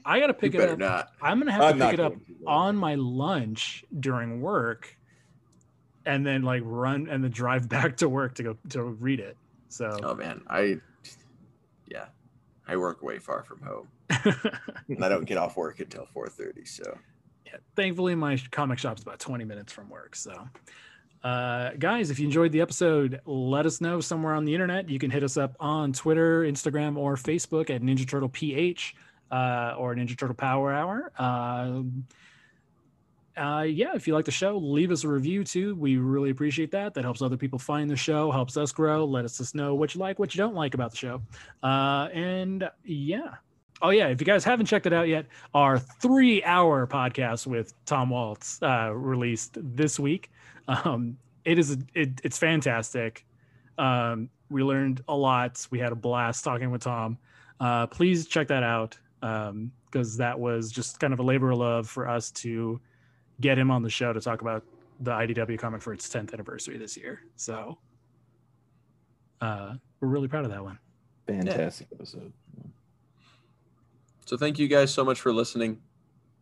I 0.05 0.19
gotta 0.19 0.33
You 0.33 0.39
pick 0.39 0.55
it 0.55 0.69
up. 0.69 0.79
not. 0.79 1.09
I'm 1.21 1.39
gonna 1.39 1.51
have 1.51 1.61
to 1.61 1.67
I'm 1.67 1.79
pick 1.79 1.93
it 1.93 1.99
up 1.99 2.13
going 2.13 2.25
to, 2.25 2.33
though. 2.41 2.47
on 2.51 2.75
my 2.75 2.95
lunch 2.95 3.85
during 3.99 4.41
work 4.41 4.97
and 6.05 6.25
then 6.25 6.41
like 6.43 6.63
run 6.65 7.07
and 7.09 7.23
then 7.23 7.31
drive 7.31 7.69
back 7.69 7.97
to 7.97 8.09
work 8.09 8.35
to 8.35 8.43
go 8.43 8.57
to 8.69 8.83
read 8.83 9.19
it. 9.19 9.37
So 9.69 9.97
Oh 10.03 10.15
man, 10.15 10.41
I 10.49 10.79
yeah, 11.87 12.05
I 12.67 12.77
work 12.77 13.03
way 13.03 13.19
far 13.19 13.43
from 13.43 13.61
home, 13.61 13.87
and 14.89 15.03
I 15.05 15.09
don't 15.09 15.25
get 15.25 15.37
off 15.37 15.55
work 15.57 15.79
until 15.79 16.07
four 16.13 16.27
thirty. 16.27 16.65
So 16.65 16.97
yeah, 17.45 17.57
thankfully 17.75 18.15
my 18.15 18.37
comic 18.51 18.79
shop's 18.79 19.03
about 19.03 19.19
20 19.19 19.43
minutes 19.45 19.71
from 19.71 19.87
work. 19.89 20.15
So 20.15 20.47
uh, 21.25 21.71
guys, 21.79 22.11
if 22.11 22.19
you 22.19 22.25
enjoyed 22.25 22.51
the 22.51 22.61
episode, 22.61 23.19
let 23.25 23.65
us 23.65 23.81
know 23.81 23.99
somewhere 23.99 24.35
on 24.35 24.45
the 24.45 24.53
internet. 24.53 24.87
You 24.87 24.99
can 24.99 25.09
hit 25.09 25.23
us 25.23 25.37
up 25.37 25.55
on 25.59 25.91
Twitter, 25.91 26.43
Instagram, 26.43 26.97
or 26.97 27.15
Facebook 27.15 27.71
at 27.71 27.81
Ninja 27.81 28.07
Turtle 28.07 28.29
PH 28.29 28.95
uh, 29.31 29.73
or 29.75 29.95
Ninja 29.95 30.15
Turtle 30.15 30.35
Power 30.35 30.71
Hour. 30.71 31.11
Um 31.17 32.05
uh, 33.37 33.63
yeah, 33.67 33.93
if 33.95 34.07
you 34.07 34.13
like 34.13 34.23
the 34.23 34.31
show, 34.31 34.57
leave 34.57 34.91
us 34.91 35.03
a 35.03 35.09
review 35.09 35.43
too. 35.43 35.75
We 35.75 35.97
really 35.97 36.29
appreciate 36.29 36.71
that. 36.71 36.93
That 36.93 37.03
helps 37.03 37.21
other 37.21 37.35
people 37.35 37.59
find 37.59 37.89
the 37.89 37.95
show, 37.97 38.31
helps 38.31 38.55
us 38.55 38.71
grow. 38.71 39.03
Let 39.03 39.25
us 39.25 39.37
just 39.39 39.55
know 39.55 39.75
what 39.75 39.93
you 39.93 39.99
like, 39.99 40.19
what 40.19 40.33
you 40.33 40.37
don't 40.37 40.55
like 40.55 40.73
about 40.73 40.91
the 40.91 40.97
show. 40.97 41.21
Uh, 41.61 42.07
and 42.13 42.69
yeah. 42.85 43.33
Oh 43.81 43.89
yeah, 43.89 44.07
if 44.07 44.21
you 44.21 44.25
guys 44.25 44.45
haven't 44.45 44.67
checked 44.67 44.85
it 44.85 44.93
out 44.93 45.09
yet, 45.09 45.25
our 45.53 45.79
three-hour 45.79 46.87
podcast 46.87 47.45
with 47.45 47.73
Tom 47.85 48.09
Waltz 48.09 48.61
uh, 48.61 48.91
released 48.93 49.57
this 49.61 49.99
week. 49.99 50.31
Um, 50.67 51.17
it 51.43 51.59
is 51.59 51.77
it, 51.93 52.21
it's 52.23 52.39
fantastic. 52.39 53.25
Um, 53.77 54.29
we 54.49 54.63
learned 54.63 55.01
a 55.07 55.15
lot. 55.15 55.65
We 55.69 55.79
had 55.79 55.91
a 55.91 55.95
blast 55.95 56.43
talking 56.43 56.71
with 56.71 56.81
Tom. 56.81 57.17
Uh, 57.59 57.87
please 57.87 58.27
check 58.27 58.47
that 58.47 58.63
out 58.63 58.97
because 59.91 60.17
that 60.17 60.39
was 60.39 60.71
just 60.71 60.99
kind 60.99 61.13
of 61.13 61.19
a 61.19 61.23
labor 61.23 61.51
of 61.51 61.57
love 61.59 61.89
for 61.89 62.07
us 62.07 62.31
to 62.31 62.79
get 63.41 63.57
him 63.57 63.71
on 63.71 63.81
the 63.81 63.89
show 63.89 64.13
to 64.13 64.21
talk 64.21 64.41
about 64.41 64.63
the 65.01 65.11
IDW 65.11 65.57
comic 65.59 65.81
for 65.81 65.93
its 65.93 66.07
10th 66.07 66.33
anniversary 66.33 66.77
this 66.77 66.95
year. 66.95 67.21
So 67.35 67.77
uh, 69.41 69.75
we're 69.99 70.07
really 70.07 70.27
proud 70.27 70.45
of 70.45 70.51
that 70.51 70.63
one. 70.63 70.79
Fantastic 71.27 71.87
episode. 71.93 72.31
so 74.25 74.37
thank 74.37 74.59
you 74.59 74.67
guys 74.67 74.93
so 74.93 75.03
much 75.03 75.19
for 75.19 75.33
listening. 75.33 75.79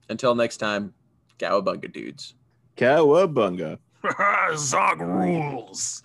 Until 0.09 0.35
next 0.35 0.57
time, 0.57 0.93
Cowabunga 1.39 1.91
dudes. 1.91 2.35
Cowabunga. 2.75 3.79
Zog 4.55 4.99
rules. 5.01 6.03